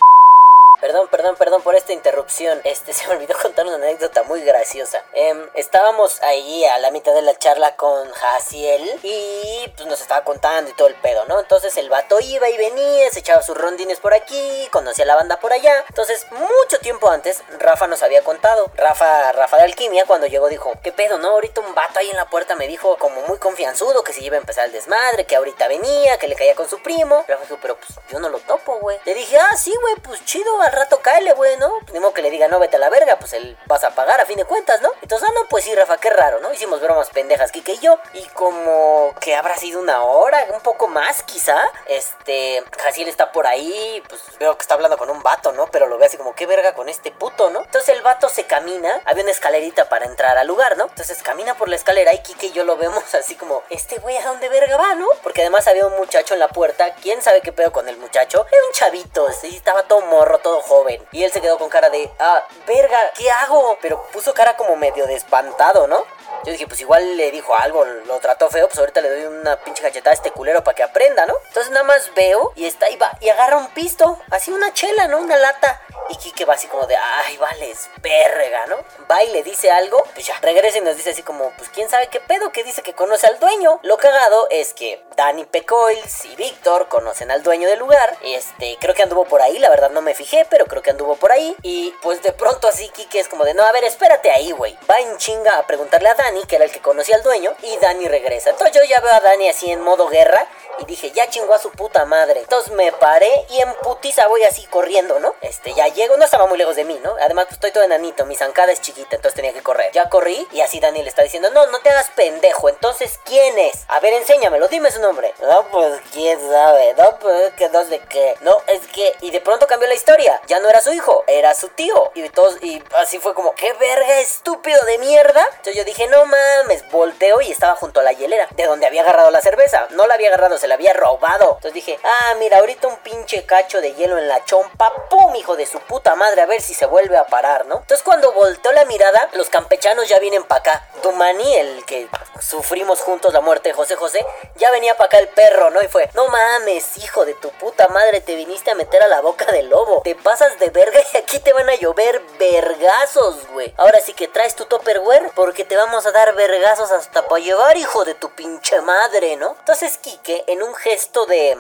Perdón, 0.82 1.08
perdón, 1.08 1.36
perdón 1.36 1.62
por 1.62 1.76
esta 1.76 1.94
interrupción. 1.94 2.60
Este 2.64 2.94
se 2.94 3.08
me 3.08 3.16
olvidó 3.16 3.36
contar 3.42 3.66
una 3.66 3.76
anécdota 3.76 4.24
muy 4.24 4.42
graciosa. 4.42 5.04
Em, 5.14 5.50
estábamos 5.54 6.22
ahí 6.22 6.66
a 6.66 6.78
la 6.80 6.92
mitad 6.92 7.14
de 7.14 7.22
la 7.22 7.38
charla 7.38 7.76
con 7.76 8.12
Jaciel 8.12 9.00
y 9.04 9.72
pues 9.76 9.88
nos 9.88 10.02
estaba 10.02 10.24
contando 10.24 10.70
y 10.70 10.74
todo 10.74 10.88
el 10.88 10.96
pedo, 10.96 11.26
¿no? 11.26 11.40
Entonces 11.40 11.76
el 11.78 11.90
vato 11.90 12.20
iba 12.20 12.50
y 12.50 12.58
venía, 12.58 13.10
se 13.12 13.20
echaba 13.20 13.42
sus 13.42 13.58
rondines 13.58 14.00
por 14.00 14.14
aquí, 14.14 14.68
conocía 14.72 15.06
la 15.06 15.16
banda 15.16 15.40
por 15.40 15.54
allá. 15.54 15.84
Entonces, 15.90 16.28
mucho 16.32 16.80
tiempo 16.80 17.10
antes, 17.10 17.42
Rafa 17.60 17.88
nos 17.88 18.04
había 18.04 18.24
contado. 18.24 18.72
Rafa, 18.76 19.32
Rafa 19.32 19.58
de 19.58 19.64
Alquimia, 19.64 20.06
cuando 20.06 20.28
llegó, 20.28 20.50
dijo: 20.50 20.74
¿Qué 20.84 20.92
pedo, 20.92 21.18
no? 21.18 21.30
Ahorita 21.30 21.62
un 21.62 21.74
vato 21.74 22.00
ahí 22.00 22.10
en 22.10 22.18
la 22.18 22.30
puerta 22.30 22.56
me 22.56 22.68
dijo, 22.68 22.98
como 22.98 23.22
muy 23.22 23.38
confianzudo, 23.38 24.04
que 24.04 24.14
se 24.14 24.24
iba 24.24 24.36
a 24.36 24.40
empezar 24.40 24.66
el 24.66 24.72
desmadre, 24.72 25.26
que 25.26 25.36
ahorita 25.36 25.68
venía, 25.68 26.18
que 26.18 26.28
le 26.28 26.36
caía 26.36 26.56
con 26.56 26.70
su 26.70 26.82
primo. 26.82 27.24
Rafa 27.28 27.44
dijo: 27.44 27.58
Pero 27.62 27.78
pues 27.78 27.98
yo 28.10 28.20
no 28.20 28.30
lo 28.30 28.40
topo, 28.40 28.80
güey. 28.80 29.00
Le 29.06 29.14
dije: 29.14 29.38
Ah, 29.38 29.56
sí, 29.58 29.74
güey, 29.82 29.96
pues 29.96 30.24
chido, 30.26 30.56
al 30.66 30.74
rato 30.74 31.00
cáele, 31.02 31.34
güey, 31.34 31.58
¿no? 31.58 31.72
Pues, 31.86 31.94
ni 32.00 32.14
que 32.14 32.22
le 32.22 32.32
diga, 32.32 32.48
no, 32.48 32.60
vete 32.60 32.78
a 32.78 32.80
la 32.80 32.90
verga, 32.90 33.18
pues 33.18 33.34
él 33.34 33.58
vas 33.68 33.84
a 33.84 33.92
pagar 33.92 34.20
a 34.22 34.26
fin 34.26 34.38
de 34.38 34.46
cuentas, 34.46 34.82
¿no? 34.82 34.92
Entonces, 35.02 35.28
ah, 35.30 35.34
no, 35.36 35.48
pues 35.50 35.64
sí, 35.64 35.76
Rafa, 35.76 35.98
qué 35.98 36.10
raro, 36.10 36.40
¿no? 36.40 36.54
Hicimos 36.54 36.82
bromas 36.82 37.10
pendejas, 37.10 37.52
Kike 37.52 37.74
y 37.74 37.80
yo. 37.80 38.00
Y 38.14 38.26
como 38.30 39.14
que 39.20 39.36
habrá 39.36 39.58
sido 39.58 39.80
una 39.80 40.04
hora, 40.04 40.46
un 40.54 40.62
poco 40.62 40.88
más, 40.88 41.24
quizá. 41.24 41.58
Este, 41.88 42.64
Jaciel 42.80 43.08
está 43.08 43.32
por 43.32 43.48
ahí, 43.48 44.04
pues 44.08 44.22
veo 44.40 44.56
que 44.58 44.62
está 44.62 44.76
hablando 44.76 44.98
con 44.98 45.10
un 45.10 45.22
vato, 45.24 45.52
¿no? 45.52 45.68
Pero 45.68 45.88
lo 45.88 45.98
ve 45.98 46.06
así 46.06 46.18
como, 46.18 46.36
qué 46.36 46.46
verga 46.46 46.74
con 46.74 46.90
este 46.90 47.12
puto, 47.12 47.50
¿no? 47.50 47.62
Entonces 47.62 47.96
el 47.96 48.02
vato 48.02 48.30
se 48.30 48.46
camina, 48.46 49.02
había 49.06 49.24
una 49.24 49.32
escalerita 49.32 49.90
para 49.90 50.06
entrar 50.06 50.38
al 50.38 50.48
lugar, 50.48 50.78
¿no? 50.78 50.86
Entonces 50.86 51.22
camina 51.24 51.56
por 51.56 51.70
la 51.70 51.76
escalera 51.76 52.14
y 52.14 52.20
Kike 52.20 52.48
y 52.48 52.52
yo 52.52 52.64
lo 52.64 52.78
vemos 52.78 53.14
así 53.16 53.36
como, 53.36 53.64
este 53.70 53.98
güey, 53.98 54.18
¿a 54.18 54.26
dónde 54.26 54.50
verga 54.50 54.78
va, 54.78 54.96
no? 54.96 55.08
Porque 55.24 55.42
además 55.42 55.68
había 55.68 55.86
un 55.88 55.98
muchacho 55.98 56.34
en 56.34 56.40
la 56.40 56.48
puerta, 56.48 56.96
quién 56.96 57.22
sabe 57.22 57.42
qué 57.42 57.52
pedo 57.52 57.72
con 57.72 57.88
el 57.90 57.98
muchacho. 57.98 58.46
Era 58.52 58.66
un 58.68 58.74
chavito, 58.74 59.32
sí, 59.32 59.56
estaba 59.56 59.84
todo 59.84 60.02
morro, 60.02 60.40
todo 60.40 60.55
joven. 60.62 61.02
Y 61.12 61.24
él 61.24 61.32
se 61.32 61.42
quedó 61.42 61.58
con 61.58 61.70
cara 61.70 61.90
de, 61.90 62.10
ah, 62.20 62.44
verga, 62.68 62.98
¿qué 63.18 63.30
hago? 63.32 63.78
Pero 63.82 64.04
puso 64.12 64.34
cara 64.34 64.56
como 64.56 64.76
medio 64.76 65.06
de 65.08 65.16
espantado, 65.16 65.88
¿no? 65.88 66.06
Yo 66.44 66.52
dije, 66.52 66.68
pues 66.68 66.82
igual 66.82 67.18
le 67.18 67.32
dijo 67.32 67.56
algo, 67.56 67.86
lo 67.86 68.20
trató 68.20 68.50
feo, 68.50 68.68
pues 68.68 68.80
ahorita 68.80 69.02
le 69.02 69.10
doy 69.10 69.26
una 69.26 69.58
pinche 69.58 69.82
cachetada 69.82 70.12
a 70.12 70.14
este 70.14 70.32
culero 70.32 70.64
para 70.64 70.76
que 70.76 70.84
aprenda, 70.84 71.26
¿no? 71.26 71.36
Entonces 71.48 71.72
nada 71.72 71.84
más 71.84 72.12
veo 72.16 72.54
y 72.56 72.66
está 72.66 72.86
ahí 72.88 72.98
va 72.98 73.18
y 73.20 73.30
agarra 73.30 73.58
un 73.58 73.68
pisto, 73.70 74.20
así 74.30 74.52
una 74.52 74.74
chela, 74.74 75.08
¿no? 75.08 75.20
Una 75.20 75.38
lata. 75.38 75.82
Y 76.08 76.18
Kike 76.18 76.46
va 76.46 76.54
así 76.54 76.68
como 76.68 76.86
de, 76.86 76.96
ay, 76.96 77.36
vales, 77.38 77.90
verga, 78.02 78.68
¿no? 78.68 78.78
Va 79.10 79.24
y 79.24 79.32
le 79.32 79.42
dice 79.42 79.72
algo, 79.72 80.06
pues 80.14 80.28
ya, 80.28 80.38
regresa 80.40 80.78
y 80.78 80.82
nos 80.82 80.96
dice 80.96 81.10
así 81.10 81.24
como, 81.24 81.50
pues 81.58 81.70
quién 81.70 81.90
sabe 81.90 82.10
qué 82.10 82.20
pedo, 82.20 82.52
que 82.52 82.64
dice 82.64 82.84
que 82.84 82.94
conoce 82.94 83.26
al 83.26 83.40
dueño. 83.40 83.80
Lo 83.82 83.98
cagado 83.98 84.48
es 84.52 84.74
que 84.74 85.04
Danny 85.16 85.46
Pecoils 85.46 86.26
y 86.26 86.36
Víctor 86.36 86.90
conocen 86.90 87.32
al 87.32 87.42
dueño 87.42 87.68
del 87.68 87.80
lugar. 87.80 88.16
Este, 88.22 88.78
creo 88.80 88.94
que 88.94 89.02
anduvo 89.02 89.26
por 89.26 89.42
ahí, 89.42 89.58
la 89.58 89.70
verdad 89.70 89.90
no 89.90 90.04
me 90.04 90.14
fijé, 90.14 90.46
pero 90.48 90.66
creo 90.66 90.84
que 90.84 90.92
anduvo 90.92 91.16
por 91.16 91.32
ahí. 91.32 91.56
Y 91.64 91.92
pues 92.04 92.22
de 92.22 92.34
pronto 92.34 92.68
así 92.68 92.88
Kike 92.90 93.20
es 93.20 93.28
como 93.28 93.44
de, 93.44 93.56
no, 93.56 93.64
a 93.64 93.72
ver, 93.72 93.84
espérate 93.84 94.30
ahí, 94.30 94.52
güey. 94.52 94.78
Va 94.90 95.00
en 95.00 95.18
chinga 95.18 95.58
a 95.58 95.66
preguntarle 95.66 96.10
a 96.10 96.14
Danny, 96.14 96.25
que 96.48 96.56
era 96.56 96.66
el 96.66 96.72
que 96.72 96.82
conocía 96.82 97.16
al 97.16 97.24
dueño, 97.24 97.54
y 97.62 97.78
Danny 97.78 98.08
regresa. 98.08 98.50
Entonces 98.50 98.76
yo 98.76 98.84
ya 98.88 99.00
veo 99.00 99.14
a 99.14 99.20
Danny 99.20 99.50
así 99.50 99.72
en 99.72 99.82
modo 99.82 100.08
guerra 100.08 100.48
y 100.80 100.86
dije, 100.86 101.12
ya 101.12 101.30
chingó 101.30 101.54
a 101.54 101.60
su 101.60 101.72
puta 101.72 102.06
madre. 102.06 102.42
Entonces 102.42 102.72
me 102.74 102.92
paré 102.92 103.32
y 103.50 103.60
en 103.60 103.74
putiza 103.76 104.28
voy 104.28 104.44
así 104.44 104.66
corriendo, 104.66 105.20
¿no? 105.20 105.36
Este, 105.42 105.74
ya 105.74 105.88
llego, 105.88 106.18
no 106.18 106.26
estaba 106.26 106.48
muy 106.48 106.58
lejos 106.58 106.76
de 106.76 106.84
mí, 106.84 107.00
¿no? 107.04 107.16
Además, 107.22 107.46
pues 107.46 107.56
estoy 107.56 107.72
todo 107.72 107.84
enanito, 107.84 108.26
mi 108.26 108.36
zancada 108.36 108.72
es 108.72 108.82
chiquita, 108.82 109.16
entonces 109.16 109.36
tenía 109.36 109.54
que 109.54 109.62
correr. 109.62 109.92
Ya 109.94 110.10
corrí 110.10 110.48
y 110.52 110.62
así 110.62 110.80
Daniel 110.80 111.08
está 111.08 111.24
diciendo, 111.24 111.50
no, 111.52 111.68
no 111.68 111.80
te 111.80 111.90
hagas 111.90 112.10
pendejo, 112.16 112.70
entonces, 112.70 113.20
¿quién 113.24 113.58
es? 113.60 113.86
A 113.88 114.00
ver, 114.00 114.14
enséñamelo, 114.14 114.68
dime 114.68 114.92
su 114.92 115.00
nombre. 115.00 115.34
No, 115.42 115.68
pues, 115.70 116.02
¿quién 116.12 116.40
sabe? 116.50 116.94
No, 116.98 117.18
pues, 117.20 117.54
que 117.54 117.70
no 117.70 117.86
sé 117.86 118.02
qué. 118.10 118.36
No, 118.42 118.58
es 118.68 118.86
que, 118.88 119.16
y 119.22 119.32
de 119.32 119.42
pronto 119.42 119.68
cambió 119.68 119.88
la 119.88 119.96
historia. 119.96 120.42
Ya 120.48 120.60
no 120.60 120.70
era 120.70 120.82
su 120.82 120.92
hijo, 120.92 121.24
era 121.28 121.54
su 121.54 121.70
tío. 121.70 122.12
Y 122.16 122.28
todos, 122.30 122.58
y 122.62 122.84
así 122.98 123.20
fue 123.20 123.34
como, 123.34 123.54
¿qué 123.56 123.72
verga 123.74 124.20
estúpido 124.20 124.84
de 124.86 124.98
mierda? 124.98 125.46
Entonces 125.52 125.76
yo 125.76 125.84
dije, 125.84 126.08
no 126.08 126.15
mames, 126.26 126.90
volteo 126.92 127.42
y 127.42 127.52
estaba 127.52 127.76
junto 127.76 128.00
a 128.00 128.04
la 128.04 128.14
hielera, 128.14 128.48
de 128.52 128.66
donde 128.66 128.86
había 128.86 129.02
agarrado 129.02 129.32
la 129.32 129.42
cerveza. 129.42 129.88
No 129.92 130.08
la 130.08 130.14
había 130.14 130.30
agarrado, 130.30 130.58
se 130.58 130.68
la 130.68 130.76
había 130.76 130.94
robado. 130.94 131.56
Entonces 131.56 131.74
dije, 131.74 132.00
ah, 132.04 132.36
mira, 132.40 132.60
ahorita 132.60 132.88
un 132.88 132.98
pinche 132.98 133.46
cacho 133.46 133.82
de 133.82 133.94
hielo 133.94 134.18
en 134.18 134.28
la 134.28 134.46
chompa, 134.46 134.94
¡pum! 135.10 135.36
Hijo 135.36 135.56
de 135.56 135.66
su 135.66 135.80
puta 135.80 136.16
madre, 136.16 136.42
a 136.42 136.46
ver 136.46 136.62
si 136.62 136.74
se 136.74 136.86
vuelve 136.86 137.18
a 137.18 137.28
parar, 137.28 137.66
¿no? 137.66 137.78
Entonces 137.78 138.04
cuando 138.04 138.32
volteó 138.32 138.72
la 138.72 138.86
mirada, 138.86 139.30
los 139.34 139.50
campechanos 139.50 140.08
ya 140.08 140.20
vienen 140.20 140.44
para 140.44 140.60
acá. 140.60 140.88
Dumani, 141.04 141.56
el 141.56 141.86
que 141.86 142.08
sufrimos 142.40 143.02
juntos 143.02 143.34
la 143.34 143.42
muerte 143.42 143.70
de 143.70 143.76
José 143.76 143.96
José, 143.96 144.26
ya 144.56 144.72
venía 144.72 144.96
para 144.96 145.08
acá 145.08 145.20
el 145.20 145.28
perro, 145.30 145.72
¿no? 145.72 145.82
Y 145.82 145.88
fue, 145.88 146.10
no 146.14 146.28
mames, 146.28 146.98
hijo 146.98 147.26
de 147.26 147.34
tu 147.34 147.50
puta 147.52 147.88
madre, 147.88 148.22
te 148.22 148.36
viniste 148.36 148.72
a 148.72 148.76
meter 148.76 149.02
a 149.04 149.08
la 149.08 149.22
boca 149.22 149.52
del 149.52 149.70
lobo. 149.70 150.02
Te 150.04 150.16
pasas 150.16 150.58
de 150.60 150.70
verga 150.70 151.00
y 151.14 151.18
aquí 151.18 151.40
te 151.40 151.54
van 151.54 151.70
a 151.70 151.76
llover 151.76 152.22
vergazos, 152.40 153.48
güey. 153.50 153.74
Ahora 153.78 154.00
sí 154.00 154.14
que 154.14 154.28
traes 154.28 154.56
tu 154.56 154.66
topperware 154.66 155.32
porque 155.36 155.66
te 155.66 155.76
vamos 155.76 156.05
a 156.06 156.12
dar 156.12 156.36
vergazos 156.36 156.92
hasta 156.92 157.28
para 157.28 157.44
llevar, 157.44 157.78
hijo 157.78 158.06
de 158.06 158.16
tu 158.16 158.30
pinche 158.32 158.82
madre, 158.82 159.36
¿no? 159.38 159.56
Entonces 159.60 159.98
Quique, 159.98 160.44
en 160.48 160.64
un 160.64 160.74
gesto 160.76 161.26
de 161.26 161.58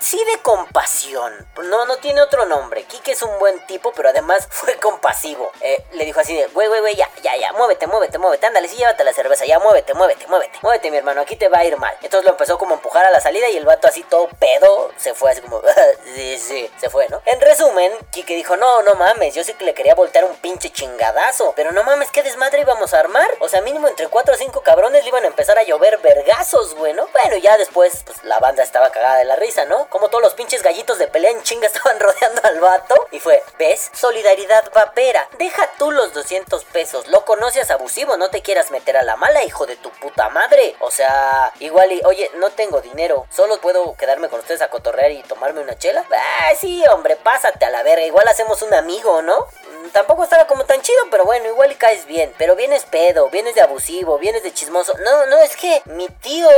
sí 0.00 0.22
de 0.24 0.38
compasión. 0.42 1.32
No, 1.64 1.86
no 1.86 1.96
tiene 1.96 2.20
otro 2.20 2.46
nombre. 2.46 2.84
Kike 2.84 3.12
es 3.12 3.22
un 3.22 3.38
buen 3.38 3.58
tipo, 3.66 3.92
pero 3.92 4.10
además 4.10 4.46
fue 4.50 4.76
compasivo. 4.76 5.50
Eh, 5.60 5.84
le 5.92 6.04
dijo 6.04 6.20
así 6.20 6.36
de, 6.36 6.46
güey, 6.48 6.68
güey, 6.68 6.80
güey, 6.80 6.96
ya, 6.96 7.08
ya, 7.22 7.36
ya, 7.36 7.52
muévete, 7.52 7.86
muévete, 7.86 8.18
muévete. 8.18 8.46
Ándale, 8.46 8.68
sí, 8.68 8.76
llévate 8.76 9.04
la 9.04 9.12
cerveza, 9.12 9.44
ya, 9.44 9.58
muévete, 9.58 9.94
muévete, 9.94 10.26
muévete. 10.26 10.58
Muévete, 10.62 10.90
mi 10.90 10.96
hermano, 10.98 11.20
aquí 11.20 11.36
te 11.36 11.48
va 11.48 11.58
a 11.58 11.64
ir 11.64 11.76
mal. 11.76 11.94
Entonces 12.02 12.24
lo 12.24 12.30
empezó 12.30 12.58
como 12.58 12.72
a 12.72 12.74
empujar 12.76 13.06
a 13.06 13.10
la 13.10 13.20
salida 13.20 13.48
y 13.48 13.56
el 13.56 13.64
vato 13.64 13.88
así 13.88 14.02
todo 14.04 14.28
pedo 14.38 14.90
se 14.96 15.14
fue 15.14 15.30
así 15.30 15.40
como, 15.40 15.60
sí, 16.14 16.38
sí, 16.38 16.70
se 16.78 16.90
fue, 16.90 17.08
¿no? 17.08 17.22
En 17.24 17.40
resumen, 17.40 17.92
Kike 18.10 18.34
dijo, 18.34 18.56
no, 18.56 18.82
no 18.82 18.94
mames, 18.94 19.34
yo 19.34 19.44
sí 19.44 19.54
que 19.54 19.64
le 19.64 19.74
quería 19.74 19.94
voltear 19.94 20.24
un 20.24 20.36
pinche 20.36 20.70
chingadazo. 20.70 21.52
Pero 21.56 21.72
no 21.72 21.82
mames, 21.82 22.10
¿qué 22.10 22.22
desmadre 22.22 22.60
íbamos 22.60 22.94
a 22.94 23.00
armar? 23.00 23.30
O 23.40 23.48
sea, 23.48 23.60
mínimo 23.60 23.88
entre 23.88 24.08
cuatro 24.08 24.34
o 24.34 24.36
cinco 24.36 24.62
cabrones 24.62 25.02
le 25.02 25.08
iban 25.08 25.24
a 25.24 25.28
empezar 25.28 25.58
a 25.58 25.62
llover 25.62 25.98
vergazos, 25.98 26.74
güey, 26.74 26.92
¿no? 26.92 27.08
Bueno, 27.12 27.36
ya 27.36 27.56
después, 27.56 28.02
pues 28.04 28.22
la 28.24 28.38
banda 28.38 28.62
estaba 28.62 28.90
cagada 28.90 29.18
de 29.18 29.24
la 29.24 29.36
risa, 29.36 29.64
¿no? 29.64 29.88
Como 29.96 30.10
todos 30.10 30.24
los 30.24 30.34
pinches 30.34 30.62
gallitos 30.62 30.98
de 30.98 31.08
pelea 31.08 31.30
en 31.30 31.42
chinga 31.42 31.66
estaban 31.72 31.98
rodeando 31.98 32.42
al 32.44 32.60
vato. 32.60 33.08
Y 33.12 33.18
fue, 33.18 33.42
¿ves? 33.58 33.90
Solidaridad 33.94 34.70
vapera. 34.74 35.26
Deja 35.38 35.70
tú 35.78 35.90
los 35.90 36.12
200 36.12 36.64
pesos. 36.66 37.08
Lo 37.08 37.24
conoces 37.24 37.70
abusivo, 37.70 38.18
no 38.18 38.28
te 38.28 38.42
quieras 38.42 38.70
meter 38.70 38.98
a 38.98 39.02
la 39.02 39.16
mala, 39.16 39.42
hijo 39.44 39.64
de 39.64 39.76
tu 39.76 39.88
puta 39.92 40.28
madre. 40.28 40.76
O 40.80 40.90
sea, 40.90 41.50
igual 41.60 41.92
y, 41.92 42.02
oye, 42.04 42.30
no 42.34 42.50
tengo 42.50 42.82
dinero. 42.82 43.26
Solo 43.30 43.58
puedo 43.58 43.96
quedarme 43.96 44.28
con 44.28 44.40
ustedes 44.40 44.60
a 44.60 44.68
cotorrear 44.68 45.12
y 45.12 45.22
tomarme 45.22 45.62
una 45.62 45.78
chela. 45.78 46.04
Ah, 46.12 46.50
sí, 46.60 46.84
hombre, 46.88 47.16
pásate 47.16 47.64
a 47.64 47.70
la 47.70 47.82
verga. 47.82 48.04
Igual 48.04 48.28
hacemos 48.28 48.60
un 48.60 48.74
amigo, 48.74 49.22
¿no? 49.22 49.46
Tampoco 49.92 50.24
estaba 50.24 50.46
como 50.46 50.64
tan 50.64 50.80
chido, 50.82 51.04
pero 51.10 51.24
bueno, 51.24 51.46
igual 51.46 51.72
y 51.72 51.74
caes 51.74 52.06
bien. 52.06 52.32
Pero 52.38 52.56
vienes 52.56 52.84
pedo, 52.84 53.28
vienes 53.30 53.54
de 53.54 53.62
abusivo, 53.62 54.18
vienes 54.18 54.42
de 54.42 54.52
chismoso. 54.52 54.94
No, 54.98 55.26
no, 55.26 55.38
es 55.38 55.56
que 55.56 55.82
mi 55.86 56.08
tío, 56.08 56.48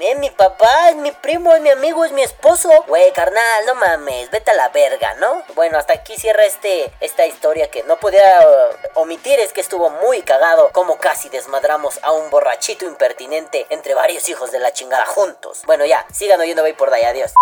es 0.00 0.18
mi 0.18 0.30
papá, 0.30 0.90
es 0.90 0.96
mi 0.96 1.12
primo, 1.12 1.54
es 1.54 1.60
mi 1.60 1.70
amigo, 1.70 2.04
es 2.04 2.12
mi 2.12 2.22
esposo. 2.22 2.70
Güey, 2.86 3.12
carnal, 3.12 3.66
no 3.66 3.74
mames, 3.74 4.30
vete 4.30 4.50
a 4.50 4.54
la 4.54 4.68
verga, 4.68 5.14
¿no? 5.14 5.42
Bueno, 5.54 5.78
hasta 5.78 5.92
aquí 5.92 6.16
cierra 6.16 6.44
este, 6.44 6.92
esta 7.00 7.26
historia 7.26 7.70
que 7.70 7.82
no 7.84 7.98
podía 7.98 8.40
uh, 8.40 9.00
omitir, 9.00 9.38
es 9.40 9.52
que 9.52 9.60
estuvo 9.60 9.90
muy 9.90 10.22
cagado 10.22 10.70
como 10.72 10.98
casi 10.98 11.28
desmadramos 11.28 11.98
a 12.02 12.12
un 12.12 12.30
borrachito 12.30 12.84
impertinente 12.84 13.66
entre 13.70 13.94
varios 13.94 14.28
hijos 14.28 14.52
de 14.52 14.60
la 14.60 14.72
chingada 14.72 15.06
juntos. 15.06 15.62
Bueno, 15.66 15.84
ya, 15.84 16.06
sigan 16.12 16.40
oyendo 16.40 16.62
Bay 16.62 16.72
por 16.72 16.92
ahí, 16.92 17.04
adiós. 17.04 17.32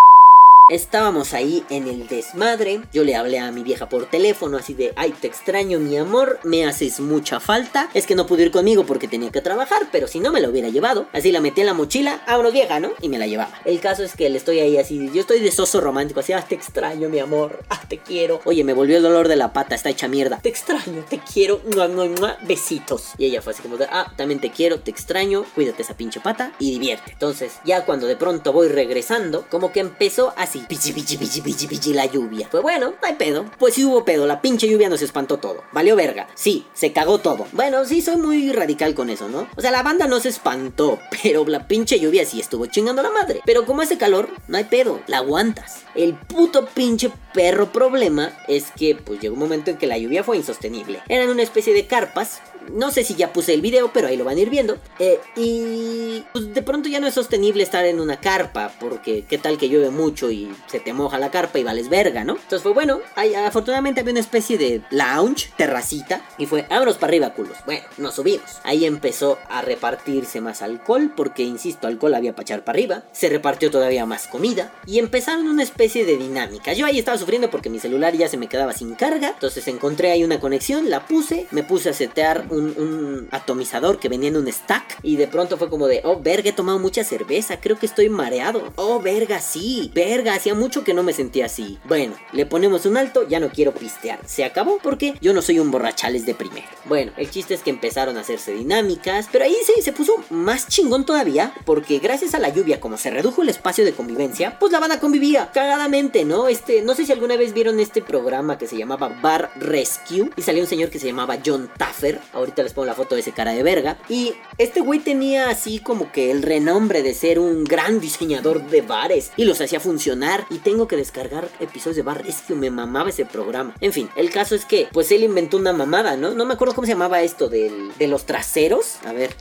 Estábamos 0.67 1.35
ahí 1.35 1.63
en 1.69 1.87
el 1.87 2.07
desmadre. 2.07 2.81
Yo 2.91 3.03
le 3.03 3.15
hablé 3.15 3.37
a 3.37 3.51
mi 3.51 3.61
vieja 3.61 3.87
por 3.87 4.07
teléfono, 4.07 4.57
así 4.57 4.73
de: 4.73 4.93
Ay, 4.95 5.11
te 5.11 5.27
extraño, 5.27 5.77
mi 5.77 5.95
amor, 5.95 6.39
me 6.43 6.65
haces 6.65 6.99
mucha 6.99 7.39
falta. 7.39 7.87
Es 7.93 8.07
que 8.07 8.15
no 8.15 8.25
pude 8.25 8.45
ir 8.45 8.51
conmigo 8.51 8.83
porque 8.83 9.07
tenía 9.07 9.31
que 9.31 9.41
trabajar, 9.41 9.89
pero 9.91 10.07
si 10.07 10.19
no 10.19 10.31
me 10.31 10.41
lo 10.41 10.49
hubiera 10.49 10.69
llevado. 10.69 11.05
Así 11.13 11.31
la 11.31 11.39
metí 11.39 11.61
en 11.61 11.67
la 11.67 11.75
mochila, 11.75 12.23
vámonos 12.25 12.51
vieja, 12.51 12.79
¿no? 12.79 12.89
Y 12.99 13.09
me 13.09 13.19
la 13.19 13.27
llevaba. 13.27 13.53
El 13.63 13.79
caso 13.79 14.01
es 14.03 14.15
que 14.15 14.27
le 14.27 14.39
estoy 14.39 14.59
ahí 14.59 14.79
así, 14.79 15.11
yo 15.13 15.21
estoy 15.21 15.39
de 15.39 15.51
soso 15.51 15.81
romántico, 15.81 16.21
así: 16.21 16.33
Ah, 16.33 16.41
te 16.41 16.55
extraño, 16.55 17.09
mi 17.09 17.19
amor, 17.19 17.63
ah, 17.69 17.83
te 17.87 17.99
quiero. 17.99 18.41
Oye, 18.45 18.63
me 18.63 18.73
volvió 18.73 18.97
el 18.97 19.03
dolor 19.03 19.27
de 19.27 19.35
la 19.35 19.53
pata, 19.53 19.75
está 19.75 19.91
hecha 19.91 20.07
mierda. 20.07 20.39
Te 20.41 20.49
extraño, 20.49 21.05
te 21.07 21.19
quiero, 21.19 21.61
mua, 21.75 21.87
mua, 21.89 22.05
mua, 22.05 22.37
besitos. 22.41 23.11
Y 23.19 23.25
ella 23.25 23.43
fue 23.43 23.53
así 23.53 23.61
como: 23.61 23.77
de, 23.77 23.85
Ah, 23.91 24.11
también 24.17 24.41
te 24.41 24.49
quiero, 24.49 24.79
te 24.79 24.89
extraño, 24.89 25.45
cuídate 25.53 25.83
esa 25.83 25.95
pinche 25.95 26.21
pata 26.21 26.53
y 26.57 26.71
divierte. 26.71 27.11
Entonces, 27.11 27.59
ya 27.65 27.85
cuando 27.85 28.07
de 28.07 28.15
pronto 28.15 28.51
voy 28.51 28.69
regresando, 28.69 29.45
como 29.51 29.71
que 29.71 29.81
empezó 29.81 30.33
así: 30.55 30.65
Pichi, 30.67 30.93
pichi, 30.93 31.17
pichi, 31.17 31.41
pichi, 31.41 31.67
pichi, 31.67 31.93
la 31.93 32.05
lluvia. 32.05 32.47
Fue 32.49 32.61
bueno, 32.61 32.91
no 33.01 33.07
hay 33.07 33.15
pedo. 33.15 33.45
Pues 33.57 33.73
sí 33.73 33.83
hubo 33.83 34.05
pedo, 34.05 34.25
la 34.25 34.41
pinche 34.41 34.67
lluvia 34.67 34.89
nos 34.89 35.01
espantó 35.01 35.37
todo. 35.37 35.63
Valió 35.71 35.95
verga. 35.95 36.27
Sí, 36.35 36.65
se 36.73 36.91
cagó 36.91 37.19
todo. 37.19 37.47
Bueno, 37.51 37.85
sí, 37.85 38.01
soy 38.01 38.17
muy 38.17 38.51
radical 38.51 38.93
con 38.95 39.09
eso, 39.09 39.27
¿no? 39.27 39.47
O 39.55 39.61
sea, 39.61 39.71
la 39.71 39.83
banda 39.83 40.07
no 40.07 40.19
se 40.19 40.29
espantó, 40.29 40.99
pero 41.23 41.45
la 41.45 41.67
pinche 41.67 41.99
lluvia 41.99 42.25
sí 42.25 42.39
estuvo 42.39 42.65
chingando 42.67 43.01
la 43.01 43.11
madre. 43.11 43.41
Pero 43.45 43.65
como 43.65 43.81
hace 43.81 43.97
calor, 43.97 44.29
no 44.47 44.57
hay 44.57 44.65
pedo, 44.65 45.01
la 45.07 45.17
aguantas. 45.17 45.83
El 45.95 46.13
puto 46.15 46.67
pinche 46.67 47.11
perro 47.33 47.71
problema 47.71 48.37
es 48.47 48.71
que 48.71 48.95
pues 48.95 49.19
llegó 49.19 49.33
un 49.33 49.39
momento 49.39 49.71
en 49.71 49.77
que 49.77 49.87
la 49.87 49.97
lluvia 49.97 50.23
fue 50.23 50.37
insostenible. 50.37 51.01
Eran 51.07 51.29
una 51.29 51.43
especie 51.43 51.73
de 51.73 51.87
carpas 51.87 52.41
no 52.73 52.91
sé 52.91 53.03
si 53.03 53.15
ya 53.15 53.33
puse 53.33 53.53
el 53.53 53.61
video, 53.61 53.91
pero 53.93 54.07
ahí 54.07 54.17
lo 54.17 54.25
van 54.25 54.37
a 54.37 54.41
ir 54.41 54.49
viendo. 54.49 54.77
Eh, 54.99 55.19
y 55.35 56.23
pues, 56.33 56.53
de 56.53 56.61
pronto 56.61 56.89
ya 56.89 56.99
no 56.99 57.07
es 57.07 57.13
sostenible 57.13 57.63
estar 57.63 57.85
en 57.85 57.99
una 57.99 58.19
carpa, 58.19 58.73
porque 58.79 59.23
qué 59.27 59.37
tal 59.37 59.57
que 59.57 59.69
llueve 59.69 59.89
mucho 59.89 60.31
y 60.31 60.44
se 60.67 60.79
te 60.79 60.93
moja 60.93 61.19
la 61.19 61.31
carpa 61.31 61.59
y 61.59 61.63
vales 61.63 61.89
verga, 61.89 62.23
¿no? 62.23 62.33
Entonces 62.33 62.61
fue 62.61 62.73
bueno, 62.73 62.99
ahí, 63.15 63.33
afortunadamente 63.35 64.01
había 64.01 64.11
una 64.11 64.19
especie 64.19 64.57
de 64.57 64.81
lounge, 64.91 65.51
terracita, 65.57 66.21
y 66.37 66.45
fue, 66.45 66.65
vámonos 66.69 66.97
para 66.97 67.11
arriba, 67.11 67.33
culos. 67.33 67.57
Bueno, 67.65 67.85
nos 67.97 68.15
subimos. 68.15 68.59
Ahí 68.63 68.85
empezó 68.85 69.37
a 69.49 69.61
repartirse 69.61 70.41
más 70.41 70.61
alcohol, 70.61 71.13
porque 71.15 71.43
insisto, 71.43 71.87
alcohol 71.87 72.15
había 72.15 72.33
para 72.33 72.43
echar 72.43 72.63
para 72.63 72.77
arriba. 72.77 73.03
Se 73.11 73.29
repartió 73.29 73.71
todavía 73.71 74.05
más 74.05 74.27
comida, 74.27 74.73
y 74.85 74.99
empezaron 74.99 75.47
una 75.47 75.63
especie 75.63 76.05
de 76.05 76.17
dinámica. 76.17 76.73
Yo 76.73 76.85
ahí 76.85 76.99
estaba 76.99 77.17
sufriendo 77.17 77.49
porque 77.49 77.69
mi 77.69 77.79
celular 77.79 78.13
ya 78.15 78.27
se 78.27 78.37
me 78.37 78.47
quedaba 78.47 78.73
sin 78.73 78.95
carga, 78.95 79.29
entonces 79.29 79.67
encontré 79.67 80.11
ahí 80.11 80.23
una 80.23 80.39
conexión, 80.39 80.89
la 80.89 81.07
puse, 81.07 81.47
me 81.51 81.63
puse 81.63 81.89
a 81.89 81.93
setear 81.93 82.45
un, 82.49 83.27
atomizador 83.31 83.99
que 83.99 84.09
venía 84.09 84.29
en 84.29 84.37
un 84.37 84.51
stack. 84.51 84.99
Y 85.03 85.15
de 85.17 85.27
pronto 85.27 85.57
fue 85.57 85.69
como 85.69 85.87
de, 85.87 86.01
oh, 86.03 86.19
verga, 86.19 86.49
he 86.49 86.53
tomado 86.53 86.79
mucha 86.79 87.03
cerveza, 87.03 87.59
creo 87.59 87.77
que 87.77 87.85
estoy 87.85 88.09
mareado. 88.09 88.71
Oh, 88.75 88.99
verga, 88.99 89.39
sí, 89.39 89.91
verga, 89.93 90.34
hacía 90.35 90.53
mucho 90.53 90.83
que 90.83 90.93
no 90.93 91.03
me 91.03 91.13
sentía 91.13 91.45
así. 91.45 91.79
Bueno, 91.85 92.15
le 92.31 92.45
ponemos 92.45 92.85
un 92.85 92.97
alto, 92.97 93.27
ya 93.27 93.39
no 93.39 93.49
quiero 93.49 93.73
pistear. 93.73 94.19
Se 94.25 94.43
acabó 94.43 94.79
porque 94.81 95.15
yo 95.21 95.33
no 95.33 95.41
soy 95.41 95.59
un 95.59 95.71
borrachales 95.71 96.25
de 96.25 96.35
primero. 96.35 96.67
Bueno, 96.85 97.11
el 97.17 97.29
chiste 97.29 97.53
es 97.53 97.61
que 97.61 97.69
empezaron 97.69 98.17
a 98.17 98.21
hacerse 98.21 98.53
dinámicas, 98.53 99.27
pero 99.31 99.45
ahí 99.45 99.55
sí 99.65 99.81
se 99.81 99.93
puso 99.93 100.13
más 100.29 100.67
chingón 100.67 101.05
todavía, 101.05 101.53
porque 101.65 101.99
gracias 101.99 102.35
a 102.35 102.39
la 102.39 102.49
lluvia, 102.49 102.79
como 102.79 102.97
se 102.97 103.09
redujo 103.09 103.41
el 103.41 103.49
espacio 103.49 103.85
de 103.85 103.93
convivencia, 103.93 104.59
pues 104.59 104.71
la 104.71 104.79
banda 104.79 104.99
convivía 104.99 105.51
cagadamente, 105.53 106.25
¿no? 106.25 106.47
Este, 106.47 106.81
no 106.81 106.93
sé 106.93 107.05
si 107.05 107.11
alguna 107.11 107.37
vez 107.37 107.53
vieron 107.53 107.79
este 107.79 108.01
programa 108.01 108.57
que 108.57 108.67
se 108.67 108.77
llamaba 108.77 109.09
Bar 109.21 109.51
Rescue 109.55 110.29
y 110.35 110.41
salió 110.41 110.61
un 110.61 110.67
señor 110.67 110.89
que 110.89 110.99
se 110.99 111.07
llamaba 111.07 111.37
John 111.43 111.69
Taffer. 111.77 112.19
Ahorita 112.33 112.63
les 112.63 112.73
pongo 112.73 112.85
la 112.85 112.95
foto 112.95 113.15
de 113.15 113.21
ese 113.21 113.31
cara 113.31 113.53
de 113.53 113.63
verga. 113.63 113.97
Y 114.09 114.33
este 114.57 114.81
güey 114.81 114.99
tenía 114.99 115.49
así 115.49 115.79
como 115.79 116.11
que 116.11 116.31
el 116.31 116.43
renombre 116.43 117.03
de 117.03 117.13
ser 117.13 117.39
un 117.39 117.63
gran 117.63 117.99
diseñador 117.99 118.67
de 118.67 118.81
bares 118.81 119.31
y 119.37 119.45
los 119.45 119.61
hacía 119.61 119.79
funcionar 119.79 120.24
y 120.49 120.59
tengo 120.59 120.87
que 120.87 120.95
descargar 120.95 121.49
episodios 121.59 121.95
de 121.97 122.01
Bar 122.01 122.23
Rescue. 122.23 122.55
Me 122.55 122.69
mamaba 122.71 123.09
ese 123.09 123.25
programa. 123.25 123.75
En 123.81 123.93
fin, 123.93 124.09
el 124.15 124.29
caso 124.29 124.55
es 124.55 124.65
que, 124.65 124.87
pues 124.91 125.11
él 125.11 125.23
inventó 125.23 125.57
una 125.57 125.73
mamada, 125.73 126.17
¿no? 126.17 126.31
No 126.31 126.45
me 126.45 126.53
acuerdo 126.53 126.73
cómo 126.73 126.85
se 126.85 126.93
llamaba 126.93 127.21
esto 127.21 127.49
del, 127.49 127.95
de 127.97 128.07
los 128.07 128.25
traseros. 128.25 128.97
A 129.05 129.13
ver, 129.13 129.31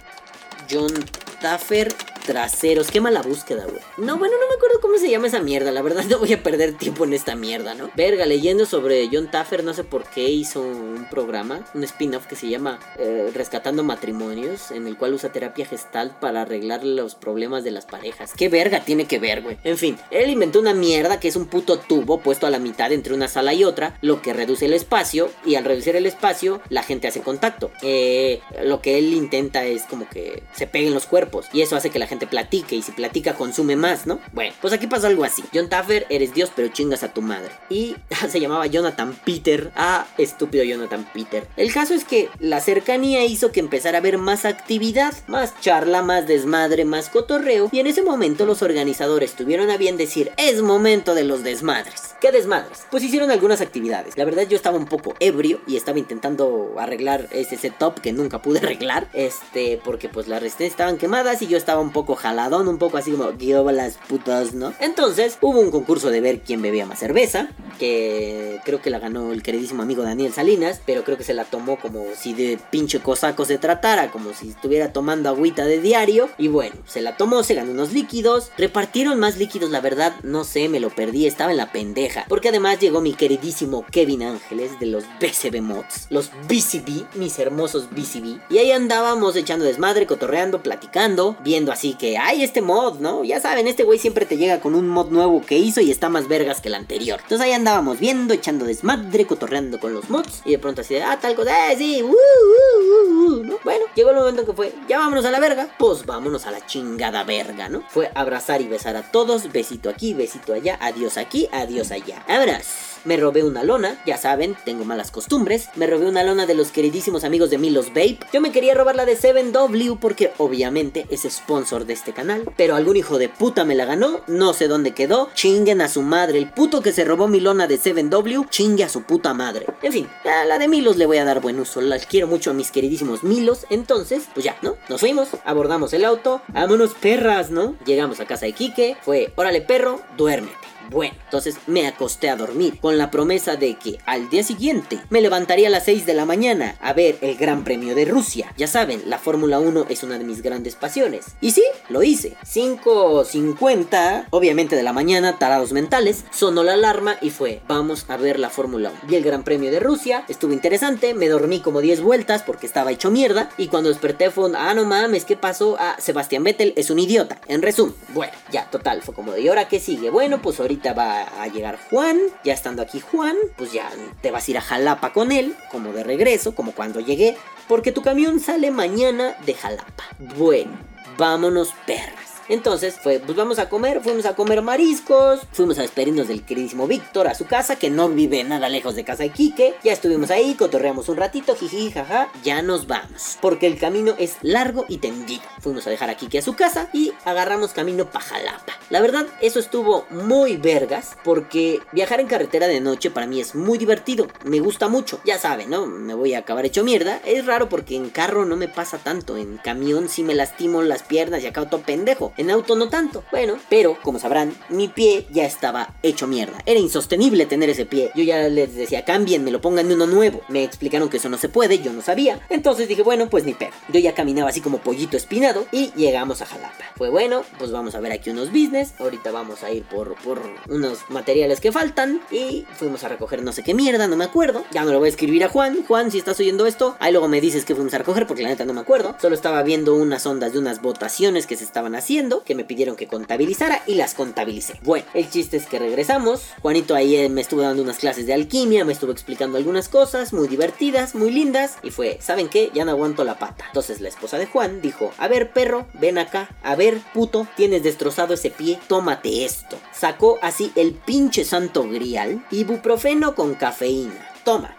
John 0.70 0.93
Taffer 1.41 1.95
traseros. 2.24 2.90
Qué 2.90 3.00
mala 3.00 3.22
búsqueda, 3.22 3.64
güey. 3.64 3.80
No, 3.98 4.18
bueno, 4.18 4.34
no 4.40 4.48
me 4.48 4.54
acuerdo 4.56 4.80
cómo 4.80 4.98
se 4.98 5.10
llama 5.10 5.28
esa 5.28 5.40
mierda. 5.40 5.70
La 5.70 5.82
verdad, 5.82 6.04
no 6.08 6.18
voy 6.18 6.32
a 6.32 6.42
perder 6.42 6.74
tiempo 6.74 7.04
en 7.04 7.12
esta 7.12 7.36
mierda, 7.36 7.74
¿no? 7.74 7.90
Verga, 7.94 8.26
leyendo 8.26 8.66
sobre 8.66 9.08
John 9.12 9.30
Taffer, 9.30 9.62
no 9.62 9.74
sé 9.74 9.84
por 9.84 10.04
qué 10.04 10.28
hizo 10.30 10.62
un 10.62 11.06
programa, 11.10 11.64
un 11.74 11.84
spin-off 11.84 12.26
que 12.26 12.36
se 12.36 12.48
llama 12.48 12.80
eh, 12.98 13.30
Rescatando 13.34 13.84
Matrimonios, 13.84 14.70
en 14.70 14.86
el 14.86 14.96
cual 14.96 15.14
usa 15.14 15.30
terapia 15.30 15.66
gestalt 15.66 16.14
para 16.14 16.42
arreglar 16.42 16.82
los 16.84 17.14
problemas 17.14 17.62
de 17.62 17.70
las 17.70 17.84
parejas. 17.84 18.32
¿Qué 18.36 18.48
verga 18.48 18.80
tiene 18.84 19.04
que 19.04 19.18
ver, 19.18 19.42
güey? 19.42 19.58
En 19.62 19.76
fin, 19.76 19.98
él 20.10 20.30
inventó 20.30 20.60
una 20.60 20.74
mierda 20.74 21.20
que 21.20 21.28
es 21.28 21.36
un 21.36 21.46
puto 21.46 21.78
tubo 21.78 22.20
puesto 22.20 22.46
a 22.46 22.50
la 22.50 22.58
mitad 22.58 22.90
entre 22.92 23.14
una 23.14 23.28
sala 23.28 23.52
y 23.52 23.64
otra, 23.64 23.98
lo 24.00 24.22
que 24.22 24.32
reduce 24.32 24.64
el 24.64 24.72
espacio, 24.72 25.30
y 25.44 25.56
al 25.56 25.64
reducir 25.64 25.94
el 25.96 26.06
espacio, 26.06 26.60
la 26.70 26.82
gente 26.82 27.08
hace 27.08 27.20
contacto. 27.20 27.70
Eh, 27.82 28.40
lo 28.62 28.80
que 28.80 28.98
él 28.98 29.12
intenta 29.12 29.64
es 29.64 29.82
como 29.82 30.08
que 30.08 30.42
se 30.54 30.66
peguen 30.66 30.94
los 30.94 31.06
cuerpos, 31.06 31.46
y 31.52 31.60
eso 31.60 31.76
hace 31.76 31.90
que 31.90 31.98
la 31.98 32.06
gente 32.06 32.13
platique 32.18 32.76
y 32.76 32.82
si 32.82 32.92
platica 32.92 33.34
consume 33.34 33.76
más, 33.76 34.06
¿no? 34.06 34.20
Bueno, 34.32 34.54
pues 34.60 34.72
aquí 34.72 34.86
pasó 34.86 35.06
algo 35.06 35.24
así. 35.24 35.44
John 35.52 35.68
Taffer, 35.68 36.06
eres 36.10 36.34
Dios, 36.34 36.50
pero 36.54 36.68
chingas 36.68 37.02
a 37.02 37.12
tu 37.12 37.22
madre. 37.22 37.50
Y 37.68 37.96
se 38.28 38.40
llamaba 38.40 38.66
Jonathan 38.66 39.16
Peter. 39.24 39.72
Ah, 39.76 40.06
estúpido 40.18 40.64
Jonathan 40.64 41.06
Peter. 41.12 41.46
El 41.56 41.72
caso 41.72 41.94
es 41.94 42.04
que 42.04 42.28
la 42.38 42.60
cercanía 42.60 43.24
hizo 43.24 43.52
que 43.52 43.60
empezara 43.60 43.98
a 43.98 44.00
haber 44.00 44.18
más 44.18 44.44
actividad, 44.44 45.14
más 45.26 45.60
charla, 45.60 46.02
más 46.02 46.26
desmadre, 46.26 46.84
más 46.84 47.08
cotorreo. 47.08 47.68
Y 47.72 47.80
en 47.80 47.86
ese 47.86 48.02
momento 48.02 48.46
los 48.46 48.62
organizadores 48.62 49.34
tuvieron 49.34 49.70
a 49.70 49.76
bien 49.76 49.96
decir, 49.96 50.30
es 50.36 50.62
momento 50.62 51.14
de 51.14 51.24
los 51.24 51.42
desmadres. 51.42 52.14
¿Qué 52.20 52.32
desmadres? 52.32 52.86
Pues 52.90 53.02
hicieron 53.02 53.30
algunas 53.30 53.60
actividades. 53.60 54.16
La 54.16 54.24
verdad 54.24 54.46
yo 54.48 54.56
estaba 54.56 54.78
un 54.78 54.86
poco 54.86 55.14
ebrio 55.20 55.60
y 55.66 55.76
estaba 55.76 55.98
intentando 55.98 56.74
arreglar 56.78 57.28
ese 57.32 57.56
setup 57.56 58.00
que 58.00 58.12
nunca 58.12 58.42
pude 58.42 58.58
arreglar. 58.58 59.08
Este, 59.12 59.80
porque 59.84 60.08
pues 60.08 60.28
las 60.28 60.40
resistencias 60.40 60.72
estaban 60.72 60.98
quemadas 60.98 61.42
y 61.42 61.46
yo 61.46 61.56
estaba 61.56 61.80
un 61.80 61.92
poco 61.92 62.03
jaladón, 62.14 62.68
un 62.68 62.78
poco 62.78 62.98
así 62.98 63.11
como, 63.12 63.32
las 63.72 63.94
putas, 64.09 64.52
¿no? 64.55 64.74
Entonces 64.80 65.38
hubo 65.40 65.61
un 65.61 65.70
concurso 65.70 66.11
de 66.11 66.20
ver 66.20 66.40
quién 66.40 66.61
bebía 66.61 66.86
más 66.86 66.98
cerveza, 66.98 67.48
que 67.78 68.61
creo 68.64 68.82
que 68.82 68.90
la 68.90 68.98
ganó 68.98 69.32
el 69.32 69.42
queridísimo 69.42 69.82
amigo 69.82 70.02
Daniel 70.02 70.32
Salinas, 70.32 70.80
pero 70.84 71.05
creo 71.05 71.16
que 71.16 71.24
se 71.24 71.34
la 71.34 71.44
tomó 71.44 71.78
como 71.78 72.05
si 72.16 72.34
de 72.34 72.59
pinche 72.70 73.00
cosaco 73.00 73.44
se 73.44 73.59
tratara, 73.59 74.11
como 74.11 74.32
si 74.34 74.50
estuviera 74.50 74.92
tomando 74.92 75.28
agüita 75.28 75.64
de 75.64 75.80
diario. 75.80 76.28
Y 76.38 76.48
bueno, 76.48 76.76
se 76.86 77.00
la 77.00 77.16
tomó, 77.16 77.42
se 77.42 77.55
ganó 77.55 77.72
unos 77.72 77.92
líquidos, 77.92 78.50
repartieron 78.57 79.18
más 79.18 79.38
líquidos, 79.38 79.70
la 79.70 79.80
verdad, 79.80 80.14
no 80.22 80.44
sé, 80.44 80.68
me 80.68 80.80
lo 80.80 80.90
perdí, 80.90 81.26
estaba 81.26 81.50
en 81.50 81.57
la 81.57 81.72
pendeja. 81.72 82.26
Porque 82.28 82.48
además 82.48 82.80
llegó 82.80 83.00
mi 83.00 83.14
queridísimo 83.14 83.84
Kevin 83.90 84.22
Ángeles 84.22 84.78
de 84.80 84.86
los 84.86 85.05
BCB 85.20 85.62
Mods, 85.62 86.07
los 86.11 86.30
BCB, 86.48 87.16
mis 87.16 87.38
hermosos 87.38 87.88
BCB. 87.90 88.40
Y 88.50 88.59
ahí 88.59 88.72
andábamos 88.72 89.36
echando 89.36 89.64
desmadre, 89.64 90.07
cotorreando, 90.07 90.62
platicando, 90.62 91.36
viendo 91.42 91.72
así 91.72 91.93
que, 91.95 92.18
hay 92.18 92.42
este 92.42 92.62
mod, 92.62 92.99
¿no? 92.99 93.24
Ya 93.24 93.40
saben, 93.40 93.66
este 93.66 93.84
güey 93.84 93.99
siempre 93.99 94.26
te 94.26 94.36
llega 94.36 94.61
con 94.61 94.74
un 94.74 94.88
mod 94.88 95.11
nuevo 95.11 95.40
que 95.40 95.59
hizo 95.59 95.80
y 95.80 95.90
está 95.90 96.09
más 96.09 96.28
vergas 96.28 96.61
que 96.61 96.68
el 96.68 96.74
anterior. 96.74 97.20
Entonces 97.22 97.47
ahí 97.47 97.53
andábamos 97.53 97.99
viendo, 97.99 98.34
echando 98.34 98.64
desmadre, 98.64 99.26
cotorreando 99.26 99.80
con 99.80 99.95
los 99.95 100.11
mods. 100.11 100.42
Y 100.45 100.53
de 100.53 100.59
pronto 100.59 100.80
así 100.82 100.95
de, 100.95 101.03
ah, 101.03 101.18
tal 101.20 101.34
cosa, 101.34 101.72
eh, 101.72 101.76
sí, 101.76 102.03
uh, 102.03 102.09
uh, 102.09 103.32
uh, 103.32 103.45
¿no? 103.45 103.59
Bueno, 103.64 103.84
llegó 103.95 104.11
el 104.11 104.16
momento 104.16 104.45
que 104.45 104.53
fue, 104.53 104.74
ya 104.88 104.99
vámonos 104.99 105.24
a 105.24 105.30
la 105.30 105.40
verga, 105.40 105.68
pues 105.78 106.07
vámonos 106.07 106.47
a 106.47 106.51
la 106.51 106.64
chingada 106.66 107.24
verga, 107.24 107.68
¿no? 107.68 107.82
Fue 107.88 108.11
abrazar 108.14 108.61
y 108.61 108.68
besar 108.68 108.97
a 108.97 109.11
todos, 109.11 109.51
besito 109.53 109.88
aquí, 109.88 110.14
besito 110.14 110.53
allá, 110.53 110.78
adiós 110.80 111.16
aquí, 111.16 111.49
adiós 111.53 111.90
allá. 111.90 112.24
Abrazo. 112.28 112.93
Me 113.05 113.18
robé 113.18 113.44
una 113.44 113.64
lona, 113.64 114.00
ya 114.07 114.16
saben, 114.16 114.57
tengo 114.64 114.86
malas 114.86 115.11
costumbres. 115.11 115.68
Me 115.76 115.86
robé 115.86 116.07
una 116.07 116.22
lona 116.22 116.46
de 116.46 116.55
los 116.55 116.70
queridísimos 116.70 117.22
amigos 117.22 117.50
de 117.50 117.59
Milos 117.59 117.88
Vape. 117.88 118.20
Yo 118.32 118.40
me 118.40 118.50
quería 118.50 118.74
robar 118.74 118.96
la 118.96 119.05
de 119.05 119.18
7W 119.18 119.98
porque 120.00 120.32
obviamente 120.38 121.07
es 121.11 121.22
sponsor 121.28 121.84
de 121.84 121.92
este 121.92 122.14
canal. 122.14 122.50
Pero 122.57 122.76
algún 122.76 122.96
hijo 122.96 123.18
de 123.18 123.28
puta 123.28 123.64
me 123.64 123.74
la 123.74 123.84
ganó, 123.84 124.22
no 124.26 124.55
sé 124.55 124.68
dónde 124.68 124.92
quedó. 124.92 125.28
Chinguen 125.34 125.82
a 125.82 125.88
su 125.88 126.00
madre. 126.00 126.38
El 126.38 126.50
puto 126.50 126.80
que 126.80 126.92
se 126.92 127.05
robó 127.05 127.28
mi 127.28 127.40
lona 127.40 127.66
de 127.66 127.78
7W, 127.78 128.48
chingue 128.48 128.84
a 128.84 128.88
su 128.88 129.02
puta 129.02 129.34
madre. 129.34 129.66
En 129.82 129.92
fin, 129.92 130.09
a 130.24 130.46
la 130.46 130.59
de 130.59 130.68
Milos 130.68 130.96
le 130.96 131.05
voy 131.05 131.18
a 131.18 131.26
dar 131.26 131.42
buen 131.42 131.61
uso. 131.61 131.82
Las 131.82 132.07
quiero 132.07 132.26
mucho 132.26 132.52
a 132.52 132.55
mis 132.55 132.70
queridísimos 132.70 133.22
Milos. 133.22 133.66
Entonces, 133.68 134.28
pues 134.32 134.44
ya, 134.44 134.57
¿no? 134.62 134.76
Nos 134.88 135.00
fuimos, 135.00 135.28
abordamos 135.44 135.92
el 135.92 136.07
auto. 136.07 136.40
Vámonos 136.48 136.94
perras, 136.94 137.50
¿no? 137.50 137.76
Llegamos 137.84 138.20
a 138.20 138.26
casa 138.26 138.46
de 138.46 138.55
Quique. 138.55 138.96
Fue, 139.02 139.30
órale 139.36 139.61
perro, 139.61 140.00
duérmete. 140.16 140.73
Bueno, 140.91 141.14
entonces 141.24 141.57
me 141.66 141.87
acosté 141.87 142.28
a 142.28 142.37
dormir 142.37 142.78
con 142.80 142.99
la 142.99 143.11
promesa 143.11 143.57
de 143.57 143.74
que 143.74 143.99
al 144.07 144.28
día 144.28 144.43
siguiente 144.43 145.01
me 145.11 145.20
levantaría 145.20 145.68
a 145.68 145.70
las 145.70 145.85
6 145.85 146.07
de 146.07 146.14
la 146.14 146.24
mañana 146.24 146.76
a 146.80 146.93
ver 146.93 147.18
el 147.20 147.37
Gran 147.37 147.64
Premio 147.64 147.95
de 147.95 148.05
Rusia. 148.05 148.53
Ya 148.57 148.66
saben, 148.66 149.03
la 149.07 149.18
Fórmula 149.18 149.59
1 149.59 149.87
es 149.89 150.03
una 150.03 150.18
de 150.18 150.24
mis 150.24 150.43
grandes 150.43 150.76
pasiones. 150.76 151.26
Y 151.41 151.53
sí, 151.53 151.64
lo 151.89 152.03
hice. 152.03 152.37
5.50, 152.45 154.26
obviamente 154.30 154.76
de 154.76 154.82
la 154.82 154.93
mañana, 154.93 155.39
tarados 155.39 155.72
mentales, 155.72 156.24
sonó 156.30 156.62
la 156.62 156.74
alarma 156.74 157.16
y 157.20 157.30
fue, 157.30 157.62
vamos 157.66 158.05
a 158.09 158.16
ver 158.16 158.39
la 158.39 158.51
Fórmula 158.51 158.91
1. 158.91 159.01
Vi 159.09 159.16
el 159.16 159.24
Gran 159.24 159.43
Premio 159.43 159.70
de 159.70 159.80
Rusia, 159.80 160.24
estuvo 160.28 160.53
interesante, 160.53 161.14
me 161.14 161.28
dormí 161.28 161.61
como 161.61 161.80
10 161.80 162.03
vueltas 162.03 162.43
porque 162.43 162.66
estaba 162.66 162.93
hecho 162.93 163.11
mierda 163.11 163.51
y 163.57 163.68
cuando 163.68 163.89
desperté 163.89 164.30
fue, 164.30 164.51
ah, 164.57 164.74
no 164.74 164.85
mames, 164.85 165.24
¿qué 165.24 165.37
pasó? 165.37 165.76
Ah, 165.78 165.97
Sebastián 165.99 166.45
Vettel 166.45 166.74
es 166.76 166.91
un 166.91 166.99
idiota. 166.99 167.41
En 167.49 167.62
resumen, 167.62 167.95
bueno, 168.09 168.32
ya, 168.53 168.70
total, 168.70 169.03
fue 169.03 169.14
como 169.14 169.37
¿y 169.37 169.49
ahora 169.49 169.68
qué 169.68 169.80
sigue? 169.80 170.11
Bueno, 170.11 170.43
pues 170.43 170.61
ahorita 170.61 170.73
va 170.92 171.22
a 171.22 171.46
llegar 171.48 171.78
Juan. 171.90 172.18
Ya 172.44 172.52
estando 172.52 172.82
aquí 172.82 173.00
Juan, 173.00 173.36
pues 173.56 173.72
ya 173.72 173.90
te 174.20 174.30
vas 174.30 174.46
a 174.46 174.50
ir 174.50 174.58
a 174.58 174.62
Jalapa 174.62 175.12
con 175.12 175.32
él, 175.32 175.54
como 175.70 175.92
de 175.92 176.04
regreso, 176.04 176.54
como 176.54 176.72
cuando 176.72 177.00
llegué, 177.00 177.36
porque 177.68 177.92
tu 177.92 178.02
camión 178.02 178.40
sale 178.40 178.70
mañana 178.70 179.36
de 179.46 179.54
Jalapa. 179.54 180.04
Bueno, 180.36 180.72
vámonos 181.16 181.72
perras. 181.86 182.34
Entonces 182.49 182.97
pues 183.03 183.20
vamos 183.34 183.59
a 183.59 183.68
comer, 183.68 184.01
fuimos 184.03 184.26
a 184.26 184.34
comer 184.34 184.62
mariscos, 184.62 185.40
fuimos 185.53 185.78
a 185.78 185.82
despedirnos 185.82 186.28
del 186.28 186.45
queridísimo 186.45 186.86
Víctor 186.86 187.26
a 187.26 187.34
su 187.34 187.47
casa, 187.47 187.76
que 187.76 187.90
no 187.90 188.09
vive 188.09 188.45
nada 188.45 188.68
lejos 188.68 188.95
de 188.95 189.05
casa 189.05 189.22
de 189.22 189.30
Quique. 189.30 189.74
Ya 189.82 189.92
estuvimos 189.92 190.30
ahí, 190.30 190.55
cotorreamos 190.55 191.09
un 191.09 191.16
ratito, 191.16 191.57
jiji, 191.57 191.90
jaja, 191.90 192.30
ya 192.42 192.62
nos 192.62 192.86
vamos. 192.86 193.38
Porque 193.40 193.66
el 193.66 193.78
camino 193.78 194.14
es 194.18 194.36
largo 194.42 194.84
y 194.88 194.99
tendido. 194.99 195.42
Fuimos 195.61 195.86
a 195.86 195.90
dejar 195.90 196.11
a 196.11 196.16
Quique 196.16 196.38
a 196.38 196.42
su 196.42 196.55
casa 196.55 196.88
y 196.92 197.12
agarramos 197.24 197.72
camino 197.72 198.11
pa' 198.11 198.20
Jalapa. 198.20 198.74
La 198.90 199.01
verdad, 199.01 199.26
eso 199.40 199.59
estuvo 199.59 200.07
muy 200.11 200.57
vergas, 200.57 201.16
porque 201.24 201.80
viajar 201.92 202.20
en 202.20 202.26
carretera 202.26 202.66
de 202.66 202.80
noche 202.80 203.11
para 203.11 203.26
mí 203.26 203.40
es 203.40 203.55
muy 203.55 203.78
divertido, 203.78 204.28
me 204.45 204.61
gusta 204.61 204.88
mucho. 204.88 205.20
Ya 205.24 205.38
saben, 205.38 205.70
¿no? 205.70 205.86
Me 205.86 206.14
voy 206.14 206.34
a 206.34 206.40
acabar 206.40 206.66
hecho 206.66 206.84
mierda. 206.84 207.20
Es 207.24 207.47
raro 207.47 207.68
porque 207.68 207.97
en 207.97 208.11
carro 208.11 208.45
no 208.45 208.57
me 208.57 208.68
pasa 208.68 208.99
tanto, 208.99 209.36
en 209.38 209.57
camión 209.57 210.09
sí 210.09 210.22
me 210.22 210.34
lastimo 210.34 210.82
las 210.82 211.03
piernas 211.03 211.42
y 211.42 211.47
acabo 211.47 211.68
todo 211.68 211.80
pendejo. 211.80 212.34
En 212.37 212.51
auto 212.51 212.76
no 212.76 212.89
tanto. 212.89 213.24
Bueno, 213.30 213.57
pero 213.68 213.97
como 214.03 214.18
sabrán, 214.18 214.55
mi 214.68 214.89
pie 214.89 215.26
ya 215.30 215.45
estaba 215.45 215.95
hecho 216.03 216.26
mierda. 216.26 216.59
Era 216.66 216.80
insostenible 216.80 217.47
tener 217.47 217.70
ese 217.70 217.87
pie. 217.87 218.11
Yo 218.14 218.24
ya 218.24 218.49
les 218.49 218.74
decía, 218.74 219.05
cambien, 219.05 219.45
me 219.45 219.51
lo 219.51 219.61
pongan 219.61 219.89
de 219.89 219.95
uno 219.95 220.07
nuevo. 220.07 220.41
Me 220.49 220.64
explicaron 220.64 221.09
que 221.09 221.18
eso 221.18 221.28
no 221.28 221.39
se 221.39 221.49
puede, 221.49 221.78
yo 221.78 221.93
no 221.93 222.03
sabía. 222.03 222.41
Entonces 222.49 222.89
dije, 222.89 223.03
bueno, 223.03 223.28
pues 223.28 223.45
ni 223.45 223.55
pedo. 223.55 223.70
Yo 223.93 224.01
ya 224.01 224.14
caminaba 224.14 224.51
así 224.51 224.61
como 224.61 224.78
pollito 224.78 225.16
espinado 225.16 225.66
y 225.70 225.93
llegamos 225.95 226.43
a 226.43 226.47
Jalapa. 226.47 226.85
Fue 226.97 227.11
bueno, 227.11 227.45
pues 227.59 227.70
vamos 227.70 227.95
a 227.95 228.01
ver 228.01 228.12
aquí 228.12 228.30
unos 228.30 228.49
business. 228.49 228.95
Ahorita 228.99 229.30
vamos 229.30 229.62
a 229.62 229.70
ir 229.70 229.85
por, 229.85 230.14
por 230.16 230.43
unos 230.68 230.99
materiales 231.09 231.61
que 231.61 231.72
faltan. 231.72 232.20
Y 232.30 232.66
fuimos 232.76 233.05
a 233.05 233.09
recoger 233.09 233.43
no 233.43 233.53
sé 233.53 233.62
qué 233.62 233.74
mierda, 233.74 234.09
no 234.09 234.16
me 234.16 234.24
acuerdo. 234.24 234.64
Ya 234.72 234.85
me 234.85 234.93
lo 234.93 234.99
voy 234.99 235.07
a 235.07 235.11
escribir 235.11 235.45
a 235.45 235.49
Juan. 235.49 235.85
Juan, 235.87 236.11
si 236.11 236.18
estás 236.18 236.41
oyendo 236.41 236.66
esto, 236.66 236.97
ahí 236.99 237.12
luego 237.12 237.28
me 237.28 237.41
dices 237.41 237.64
que 237.64 237.74
fuimos 237.74 237.95
a 237.95 237.99
recoger 237.99 238.26
porque 238.26 238.43
la 238.43 238.49
neta 238.49 238.64
no 238.64 238.72
me 238.72 238.80
acuerdo. 238.80 239.14
Solo 239.20 239.35
estaba 239.35 239.62
viendo 239.62 239.95
unas 239.95 240.26
ondas 240.26 240.53
de 240.53 240.59
unas 240.59 240.82
votaciones 240.82 241.47
que 241.47 241.57
se 241.57 241.64
estaban 241.64 241.95
haciendo 241.95 242.23
que 242.44 242.54
me 242.54 242.64
pidieron 242.64 242.96
que 242.96 243.06
contabilizara 243.06 243.82
y 243.86 243.94
las 243.94 244.14
contabilicé. 244.14 244.78
Bueno, 244.82 245.06
el 245.14 245.28
chiste 245.30 245.56
es 245.56 245.66
que 245.66 245.78
regresamos. 245.78 246.42
Juanito 246.62 246.94
ahí 246.94 247.16
eh, 247.16 247.28
me 247.28 247.40
estuvo 247.40 247.60
dando 247.60 247.82
unas 247.82 247.98
clases 247.98 248.26
de 248.26 248.34
alquimia, 248.34 248.84
me 248.84 248.92
estuvo 248.92 249.12
explicando 249.12 249.58
algunas 249.58 249.88
cosas 249.88 250.32
muy 250.32 250.48
divertidas, 250.48 251.14
muy 251.14 251.30
lindas. 251.30 251.76
Y 251.82 251.90
fue, 251.90 252.18
¿saben 252.20 252.48
qué? 252.48 252.70
Ya 252.74 252.84
no 252.84 252.92
aguanto 252.92 253.24
la 253.24 253.38
pata. 253.38 253.66
Entonces 253.66 254.00
la 254.00 254.08
esposa 254.08 254.38
de 254.38 254.46
Juan 254.46 254.80
dijo, 254.80 255.12
a 255.18 255.28
ver 255.28 255.52
perro, 255.52 255.86
ven 255.94 256.18
acá. 256.18 256.48
A 256.62 256.74
ver 256.76 257.00
puto, 257.12 257.46
tienes 257.56 257.82
destrozado 257.82 258.34
ese 258.34 258.50
pie, 258.50 258.78
tómate 258.88 259.44
esto. 259.44 259.78
Sacó 259.92 260.38
así 260.42 260.72
el 260.76 260.92
pinche 260.94 261.44
santo 261.44 261.88
grial, 261.88 262.44
ibuprofeno 262.50 263.34
con 263.34 263.54
cafeína. 263.54 264.30
Toma. 264.44 264.76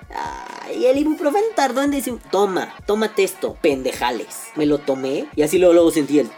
y 0.77 0.85
el 0.85 0.97
ibuprofeno 0.99 1.47
tardó 1.55 1.81
en 1.81 1.89
decir, 1.89 2.19
toma, 2.31 2.75
tómate 2.85 3.23
esto, 3.23 3.57
pendejales. 3.61 4.27
Me 4.55 4.67
lo 4.67 4.77
tomé 4.77 5.27
y 5.35 5.41
así 5.41 5.57
luego, 5.57 5.73
luego 5.73 5.91
sentí 5.91 6.19
el... 6.19 6.29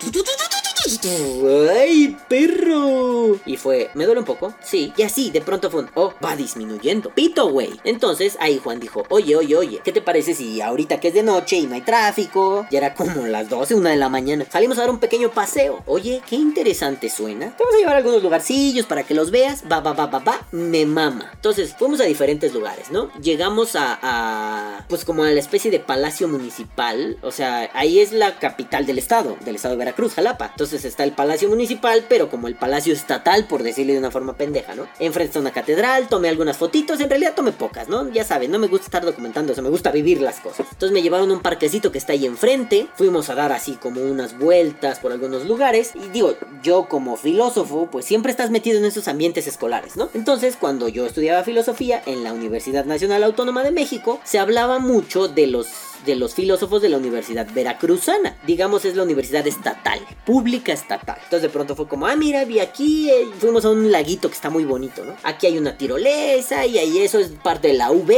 ¡Ay, 1.71 2.17
perro! 2.29 3.39
Y 3.45 3.57
fue, 3.57 3.89
¿me 3.93 4.05
duele 4.05 4.19
un 4.19 4.25
poco? 4.25 4.53
Sí. 4.63 4.93
Y 4.95 5.03
así, 5.03 5.31
de 5.31 5.41
pronto 5.41 5.69
fue 5.69 5.81
un, 5.81 5.89
oh, 5.95 6.13
va 6.23 6.35
disminuyendo. 6.35 7.09
Pito, 7.09 7.49
güey. 7.49 7.79
Entonces 7.83 8.37
ahí 8.39 8.59
Juan 8.63 8.79
dijo, 8.79 9.03
oye, 9.09 9.35
oye, 9.35 9.55
oye, 9.55 9.81
¿qué 9.83 9.91
te 9.91 10.01
parece 10.01 10.33
si 10.33 10.61
ahorita 10.61 10.99
que 10.99 11.09
es 11.09 11.13
de 11.13 11.23
noche 11.23 11.57
y 11.57 11.67
no 11.67 11.75
hay 11.75 11.81
tráfico? 11.81 12.65
Ya 12.71 12.79
era 12.79 12.93
como 12.93 13.25
las 13.27 13.49
12, 13.49 13.75
una 13.75 13.89
de 13.91 13.97
la 13.97 14.09
mañana. 14.09 14.45
Salimos 14.49 14.77
a 14.77 14.81
dar 14.81 14.89
un 14.89 14.99
pequeño 14.99 15.31
paseo. 15.31 15.83
Oye, 15.85 16.21
qué 16.27 16.35
interesante 16.35 17.09
suena. 17.09 17.55
Te 17.55 17.63
vamos 17.63 17.75
a 17.75 17.79
llevar 17.79 17.95
a 17.95 17.97
algunos 17.97 18.23
lugarcillos 18.23 18.85
para 18.85 19.03
que 19.03 19.13
los 19.13 19.31
veas. 19.31 19.63
Va, 19.71 19.79
va, 19.79 19.93
va, 19.93 20.07
va, 20.07 20.19
va. 20.19 20.47
Me 20.51 20.85
mama. 20.85 21.31
Entonces, 21.33 21.75
fuimos 21.77 21.99
a 21.99 22.03
diferentes 22.03 22.53
lugares, 22.53 22.91
¿no? 22.91 23.11
Llegamos 23.21 23.75
a, 23.75 23.99
a 24.01 24.85
pues 24.89 25.05
como 25.05 25.23
a 25.23 25.31
la 25.31 25.39
especie 25.39 25.71
de 25.71 25.79
palacio 25.79 26.27
municipal. 26.27 27.17
O 27.21 27.31
sea, 27.31 27.69
ahí 27.73 27.99
es 27.99 28.11
la 28.11 28.39
capital 28.39 28.85
del 28.85 28.97
estado, 28.97 29.37
del 29.43 29.55
estado 29.55 29.73
de 29.73 29.79
Veracruz, 29.79 30.13
Jalapa. 30.13 30.53
Está 30.73 31.03
el 31.03 31.11
palacio 31.11 31.49
municipal, 31.49 32.05
pero 32.07 32.29
como 32.29 32.47
el 32.47 32.55
palacio 32.55 32.93
estatal, 32.93 33.47
por 33.47 33.63
decirle 33.63 33.93
de 33.93 33.99
una 33.99 34.11
forma 34.11 34.35
pendeja, 34.35 34.75
¿no? 34.75 34.87
Enfrente 34.99 35.29
está 35.29 35.39
una 35.39 35.51
catedral, 35.51 36.07
tomé 36.07 36.29
algunas 36.29 36.57
fotitos, 36.57 36.99
en 36.99 37.09
realidad 37.09 37.33
tomé 37.35 37.51
pocas, 37.51 37.87
¿no? 37.87 38.09
Ya 38.09 38.23
saben, 38.23 38.51
no 38.51 38.59
me 38.59 38.67
gusta 38.67 38.85
estar 38.85 39.05
documentando 39.05 39.53
eso, 39.53 39.61
me 39.61 39.69
gusta 39.69 39.91
vivir 39.91 40.21
las 40.21 40.39
cosas. 40.39 40.67
Entonces 40.71 40.91
me 40.91 41.01
llevaron 41.01 41.29
a 41.31 41.33
un 41.33 41.41
parquecito 41.41 41.91
que 41.91 41.97
está 41.97 42.13
ahí 42.13 42.25
enfrente, 42.25 42.87
fuimos 42.95 43.29
a 43.29 43.35
dar 43.35 43.51
así 43.51 43.73
como 43.73 44.01
unas 44.01 44.37
vueltas 44.37 44.99
por 44.99 45.11
algunos 45.11 45.45
lugares, 45.45 45.93
y 45.95 46.09
digo, 46.09 46.35
yo 46.63 46.87
como 46.87 47.17
filósofo, 47.17 47.89
pues 47.91 48.05
siempre 48.05 48.31
estás 48.31 48.51
metido 48.51 48.77
en 48.77 48.85
esos 48.85 49.07
ambientes 49.07 49.47
escolares, 49.47 49.95
¿no? 49.95 50.09
Entonces, 50.13 50.57
cuando 50.59 50.87
yo 50.87 51.05
estudiaba 51.05 51.43
filosofía 51.43 52.01
en 52.05 52.23
la 52.23 52.33
Universidad 52.33 52.85
Nacional 52.85 53.23
Autónoma 53.23 53.63
de 53.63 53.71
México, 53.71 54.19
se 54.23 54.39
hablaba 54.39 54.79
mucho 54.79 55.27
de 55.27 55.47
los 55.47 55.67
de 56.05 56.15
los 56.15 56.33
filósofos 56.33 56.81
de 56.81 56.89
la 56.89 56.97
Universidad 56.97 57.47
Veracruzana. 57.53 58.37
Digamos, 58.45 58.85
es 58.85 58.95
la 58.95 59.03
universidad 59.03 59.45
estatal, 59.47 59.99
pública 60.25 60.73
estatal. 60.73 61.17
Entonces 61.17 61.43
de 61.43 61.49
pronto 61.49 61.75
fue 61.75 61.87
como, 61.87 62.07
ah, 62.07 62.15
mira, 62.15 62.43
vi 62.45 62.59
aquí, 62.59 63.09
eh, 63.09 63.27
fuimos 63.39 63.65
a 63.65 63.69
un 63.69 63.91
laguito 63.91 64.29
que 64.29 64.35
está 64.35 64.49
muy 64.49 64.65
bonito, 64.65 65.03
¿no? 65.03 65.15
Aquí 65.23 65.47
hay 65.47 65.57
una 65.57 65.77
tirolesa 65.77 66.65
y 66.65 66.77
ahí 66.77 66.99
eso 66.99 67.19
es 67.19 67.29
parte 67.29 67.69
de 67.69 67.73
la 67.75 67.91
UB. 67.91 68.11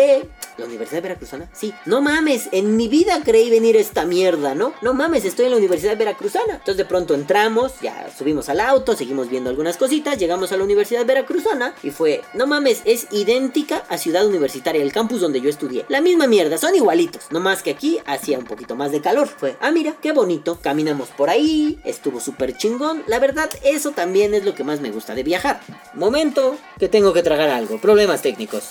¿La 0.57 0.65
Universidad 0.65 1.01
Veracruzana? 1.01 1.49
Sí. 1.53 1.73
No 1.86 2.01
mames, 2.01 2.49
en 2.51 2.75
mi 2.75 2.89
vida 2.89 3.21
creí 3.23 3.49
venir 3.49 3.77
esta 3.77 4.05
mierda, 4.05 4.55
¿no? 4.55 4.73
No 4.82 4.93
mames, 4.93 5.23
estoy 5.23 5.45
en 5.45 5.51
la 5.51 5.57
Universidad 5.57 5.97
Veracruzana. 5.97 6.55
Entonces 6.55 6.77
de 6.77 6.86
pronto 6.86 7.13
entramos, 7.13 7.80
ya 7.82 8.09
subimos 8.15 8.49
al 8.49 8.59
auto, 8.59 8.95
seguimos 8.95 9.30
viendo 9.30 9.49
algunas 9.49 9.77
cositas, 9.77 10.17
llegamos 10.17 10.51
a 10.51 10.57
la 10.57 10.65
Universidad 10.65 11.05
Veracruzana 11.05 11.73
y 11.82 11.91
fue, 11.91 12.21
no 12.34 12.45
mames, 12.45 12.82
es 12.86 13.07
idéntica 13.11 13.86
a 13.88 13.97
Ciudad 13.97 14.27
Universitaria, 14.27 14.82
el 14.82 14.91
campus 14.91 15.21
donde 15.21 15.39
yo 15.41 15.49
estudié. 15.49 15.86
La 15.88 16.01
misma 16.01 16.27
mierda, 16.27 16.57
son 16.57 16.75
igualitos, 16.75 17.23
no 17.32 17.39
más 17.39 17.63
que 17.63 17.68
aquí 17.70 17.99
hacía 18.05 18.39
un 18.39 18.45
poquito 18.45 18.76
más 18.76 18.91
de 18.91 19.01
calor. 19.01 19.28
Fue, 19.28 19.55
ah, 19.61 19.72
mira, 19.72 19.95
qué 20.01 20.11
bonito, 20.11 20.59
caminamos 20.61 21.09
por 21.09 21.30
ahí, 21.30 21.80
estuvo 21.84 22.20
súper 22.20 22.57
chingón. 22.57 23.03
La 23.07 23.20
verdad, 23.20 23.49
eso 23.63 23.91
también 23.91 24.34
es 24.34 24.45
lo 24.45 24.55
que 24.55 24.63
más 24.63 24.82
me 24.82 24.91
gusta 24.91 25.15
de 25.15 25.24
viajar. 25.24 25.61
Momento 25.93 26.57
que 26.78 26.89
tengo 26.89 27.13
que 27.13 27.24
tragar 27.24 27.49
algo, 27.49 27.80
problemas 27.80 28.22
técnicos. 28.22 28.63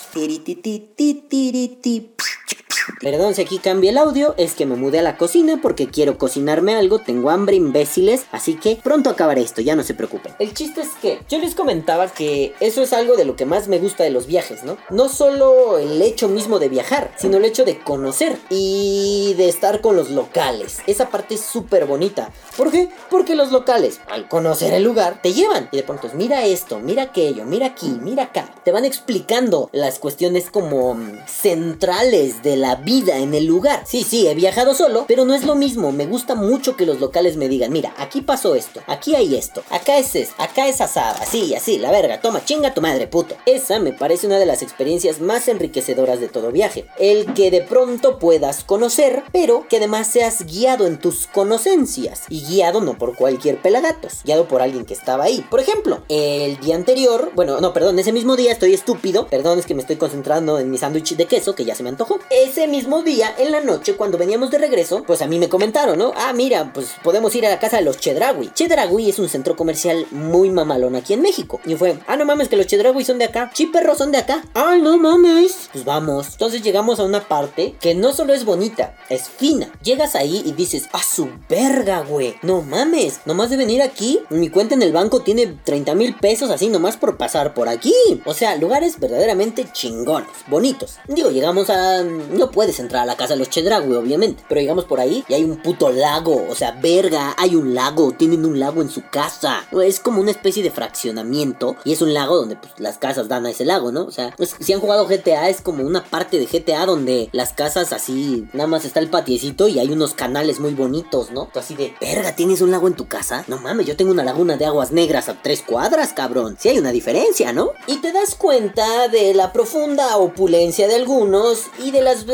Perdón 3.00 3.34
si 3.34 3.42
aquí 3.42 3.58
cambia 3.58 3.90
el 3.90 3.98
audio, 3.98 4.34
es 4.36 4.54
que 4.54 4.66
me 4.66 4.76
mudé 4.76 4.98
a 4.98 5.02
la 5.02 5.16
cocina 5.16 5.60
porque 5.62 5.88
quiero 5.88 6.18
cocinarme 6.18 6.74
algo, 6.74 6.98
tengo 6.98 7.30
hambre, 7.30 7.56
imbéciles, 7.56 8.26
así 8.32 8.54
que 8.54 8.76
pronto 8.82 9.10
acabaré 9.10 9.42
esto, 9.42 9.60
ya 9.60 9.76
no 9.76 9.82
se 9.82 9.94
preocupen. 9.94 10.34
El 10.38 10.54
chiste 10.54 10.80
es 10.80 10.88
que 11.00 11.20
yo 11.28 11.38
les 11.38 11.54
comentaba 11.54 12.08
que 12.08 12.54
eso 12.60 12.82
es 12.82 12.92
algo 12.92 13.16
de 13.16 13.24
lo 13.24 13.36
que 13.36 13.46
más 13.46 13.68
me 13.68 13.78
gusta 13.78 14.04
de 14.04 14.10
los 14.10 14.26
viajes, 14.26 14.64
¿no? 14.64 14.76
No 14.90 15.08
solo 15.08 15.78
el 15.78 16.00
hecho 16.02 16.28
mismo 16.28 16.58
de 16.58 16.68
viajar, 16.68 17.12
sino 17.16 17.36
el 17.36 17.44
hecho 17.44 17.64
de 17.64 17.78
conocer 17.78 18.38
y 18.50 19.34
de 19.36 19.48
estar 19.48 19.80
con 19.80 19.96
los 19.96 20.10
locales. 20.10 20.78
Esa 20.86 21.10
parte 21.10 21.34
es 21.34 21.40
súper 21.40 21.86
bonita. 21.86 22.30
¿Por 22.56 22.70
qué? 22.70 22.88
Porque 23.10 23.34
los 23.34 23.52
locales, 23.52 24.00
al 24.08 24.28
conocer 24.28 24.72
el 24.72 24.82
lugar, 24.82 25.20
te 25.22 25.32
llevan 25.32 25.68
y 25.70 25.76
de 25.76 25.82
pronto 25.82 26.08
mira 26.14 26.44
esto, 26.44 26.80
mira 26.80 27.04
aquello, 27.04 27.44
mira 27.44 27.66
aquí, 27.66 27.98
mira 28.02 28.24
acá. 28.24 28.52
Te 28.64 28.72
van 28.72 28.84
explicando 28.84 29.68
las 29.72 29.98
cuestiones 29.98 30.50
como 30.50 30.94
mm, 30.94 31.26
centrales 31.26 32.42
de 32.42 32.56
la 32.56 32.76
vida 32.78 33.18
en 33.18 33.34
el 33.34 33.46
lugar. 33.46 33.82
Sí, 33.86 34.04
sí, 34.04 34.26
he 34.26 34.34
viajado 34.34 34.74
solo, 34.74 35.04
pero 35.06 35.24
no 35.24 35.34
es 35.34 35.44
lo 35.44 35.54
mismo. 35.54 35.92
Me 35.92 36.06
gusta 36.06 36.34
mucho 36.34 36.76
que 36.76 36.86
los 36.86 37.00
locales 37.00 37.36
me 37.36 37.48
digan, 37.48 37.72
mira, 37.72 37.94
aquí 37.98 38.20
pasó 38.20 38.54
esto, 38.54 38.80
aquí 38.86 39.14
hay 39.14 39.36
esto, 39.36 39.62
acá 39.70 39.98
es 39.98 40.14
esto, 40.14 40.34
acá 40.42 40.68
es 40.68 40.80
asada, 40.80 41.18
así, 41.20 41.54
así, 41.54 41.78
la 41.78 41.90
verga, 41.90 42.20
toma, 42.20 42.44
chinga 42.44 42.74
tu 42.74 42.80
madre, 42.80 43.06
puto. 43.06 43.36
Esa 43.46 43.78
me 43.78 43.92
parece 43.92 44.26
una 44.26 44.38
de 44.38 44.46
las 44.46 44.62
experiencias 44.62 45.20
más 45.20 45.48
enriquecedoras 45.48 46.20
de 46.20 46.28
todo 46.28 46.50
viaje. 46.50 46.86
El 46.98 47.34
que 47.34 47.50
de 47.50 47.62
pronto 47.62 48.18
puedas 48.18 48.64
conocer, 48.64 49.22
pero 49.32 49.66
que 49.68 49.78
además 49.78 50.08
seas 50.08 50.44
guiado 50.46 50.86
en 50.86 50.98
tus 50.98 51.26
conocencias. 51.26 52.22
Y 52.28 52.44
guiado 52.44 52.80
no 52.80 52.98
por 52.98 53.16
cualquier 53.16 53.60
pelagatos, 53.60 54.22
guiado 54.24 54.48
por 54.48 54.62
alguien 54.62 54.84
que 54.84 54.94
estaba 54.94 55.24
ahí. 55.24 55.44
Por 55.50 55.60
ejemplo, 55.60 56.02
el 56.08 56.58
día 56.60 56.74
anterior, 56.74 57.32
bueno, 57.34 57.60
no, 57.60 57.72
perdón, 57.72 57.98
ese 57.98 58.12
mismo 58.12 58.36
día 58.36 58.52
estoy 58.52 58.74
estúpido, 58.74 59.26
perdón, 59.28 59.58
es 59.58 59.66
que 59.66 59.74
me 59.74 59.82
estoy 59.82 59.96
concentrando 59.96 60.58
en 60.58 60.70
mi 60.70 60.78
sándwich 60.78 61.16
de 61.16 61.26
queso, 61.26 61.54
que 61.54 61.64
ya 61.64 61.74
se 61.74 61.82
me 61.82 61.88
antojó. 61.88 62.18
Mismo 62.66 63.02
día, 63.02 63.34
en 63.38 63.52
la 63.52 63.60
noche, 63.60 63.94
cuando 63.94 64.18
veníamos 64.18 64.50
de 64.50 64.58
regreso, 64.58 65.04
pues 65.06 65.22
a 65.22 65.26
mí 65.26 65.38
me 65.38 65.48
comentaron, 65.48 65.98
¿no? 65.98 66.12
Ah, 66.16 66.32
mira, 66.32 66.72
pues 66.72 66.94
podemos 67.02 67.34
ir 67.34 67.46
a 67.46 67.50
la 67.50 67.60
casa 67.60 67.76
de 67.76 67.84
los 67.84 67.98
Chedragui. 67.98 68.50
Chedragui 68.54 69.08
es 69.08 69.18
un 69.18 69.28
centro 69.28 69.56
comercial 69.56 70.06
muy 70.10 70.50
mamalón 70.50 70.96
aquí 70.96 71.12
en 71.12 71.22
México. 71.22 71.60
Y 71.64 71.74
fue, 71.74 71.98
ah, 72.06 72.16
no 72.16 72.24
mames, 72.24 72.48
que 72.48 72.56
los 72.56 72.66
Chedragui 72.66 73.04
son 73.04 73.18
de 73.18 73.26
acá. 73.26 73.50
Sí, 73.54 73.66
perros 73.66 73.98
son 73.98 74.12
de 74.12 74.18
acá. 74.18 74.42
Ay, 74.54 74.82
no 74.82 74.98
mames. 74.98 75.68
Pues 75.72 75.84
vamos. 75.84 76.28
Entonces 76.32 76.62
llegamos 76.62 76.98
a 76.98 77.04
una 77.04 77.28
parte 77.28 77.76
que 77.80 77.94
no 77.94 78.12
solo 78.12 78.32
es 78.34 78.44
bonita, 78.44 78.96
es 79.08 79.28
fina. 79.28 79.70
Llegas 79.82 80.14
ahí 80.14 80.42
y 80.44 80.52
dices, 80.52 80.88
a 80.92 81.02
su 81.02 81.28
verga, 81.48 82.00
güey. 82.00 82.34
No 82.42 82.62
mames, 82.62 83.20
nomás 83.26 83.50
de 83.50 83.56
venir 83.56 83.82
aquí, 83.82 84.20
mi 84.30 84.48
cuenta 84.48 84.74
en 84.74 84.82
el 84.82 84.92
banco 84.92 85.22
tiene 85.22 85.46
30 85.46 85.94
mil 85.94 86.14
pesos 86.14 86.50
así 86.50 86.68
nomás 86.68 86.96
por 86.96 87.16
pasar 87.16 87.54
por 87.54 87.68
aquí. 87.68 87.94
O 88.24 88.34
sea, 88.34 88.56
lugares 88.56 88.98
verdaderamente 88.98 89.66
chingones, 89.72 90.30
bonitos. 90.46 90.98
Digo, 91.06 91.30
llegamos 91.30 91.70
a... 91.70 92.02
puedes 92.50 92.78
entrar 92.80 93.02
a 93.02 93.06
la 93.06 93.16
casa 93.16 93.34
de 93.34 93.40
los 93.40 93.50
Chedragui, 93.50 93.94
obviamente. 93.94 94.42
Pero 94.48 94.60
llegamos 94.60 94.84
por 94.84 95.00
ahí 95.00 95.24
y 95.28 95.34
hay 95.34 95.44
un 95.44 95.62
puto 95.62 95.90
lago. 95.90 96.46
O 96.48 96.54
sea, 96.54 96.72
verga, 96.72 97.34
hay 97.38 97.54
un 97.54 97.74
lago. 97.74 98.12
Tienen 98.12 98.44
un 98.44 98.58
lago 98.58 98.82
en 98.82 98.90
su 98.90 99.02
casa. 99.10 99.64
Es 99.82 100.00
como 100.00 100.20
una 100.20 100.30
especie 100.30 100.62
de 100.62 100.70
fraccionamiento. 100.70 101.76
Y 101.84 101.92
es 101.92 102.02
un 102.02 102.14
lago 102.14 102.36
donde 102.36 102.56
pues, 102.56 102.72
las 102.78 102.98
casas 102.98 103.28
dan 103.28 103.46
a 103.46 103.50
ese 103.50 103.64
lago, 103.64 103.92
¿no? 103.92 104.04
O 104.04 104.10
sea, 104.10 104.34
si 104.60 104.72
han 104.72 104.80
jugado 104.80 105.06
GTA, 105.06 105.48
es 105.48 105.60
como 105.60 105.82
una 105.84 106.04
parte 106.04 106.38
de 106.38 106.46
GTA 106.46 106.86
donde 106.86 107.28
las 107.32 107.52
casas 107.52 107.92
así, 107.92 108.46
nada 108.52 108.66
más 108.66 108.84
está 108.84 109.00
el 109.00 109.08
patiecito 109.08 109.68
y 109.68 109.78
hay 109.78 109.90
unos 109.90 110.14
canales 110.14 110.60
muy 110.60 110.74
bonitos, 110.74 111.30
¿no? 111.30 111.50
Así 111.54 111.74
de, 111.74 111.94
verga, 112.00 112.36
¿tienes 112.36 112.60
un 112.60 112.70
lago 112.70 112.88
en 112.88 112.94
tu 112.94 113.08
casa? 113.08 113.44
No 113.48 113.58
mames, 113.58 113.86
yo 113.86 113.96
tengo 113.96 114.12
una 114.12 114.24
laguna 114.24 114.56
de 114.56 114.66
aguas 114.66 114.92
negras 114.92 115.28
a 115.28 115.42
tres 115.42 115.62
cuadras, 115.62 116.12
cabrón. 116.12 116.56
Sí 116.58 116.68
hay 116.68 116.78
una 116.78 116.92
diferencia, 116.92 117.52
¿no? 117.52 117.72
Y 117.86 117.96
te 117.96 118.12
das 118.12 118.34
cuenta 118.34 119.08
de 119.08 119.34
la 119.34 119.52
profunda 119.52 120.16
opulencia 120.16 120.88
de 120.88 120.96
algunos 120.96 121.64
y 121.84 121.90
de 121.90 122.02
las 122.02 122.24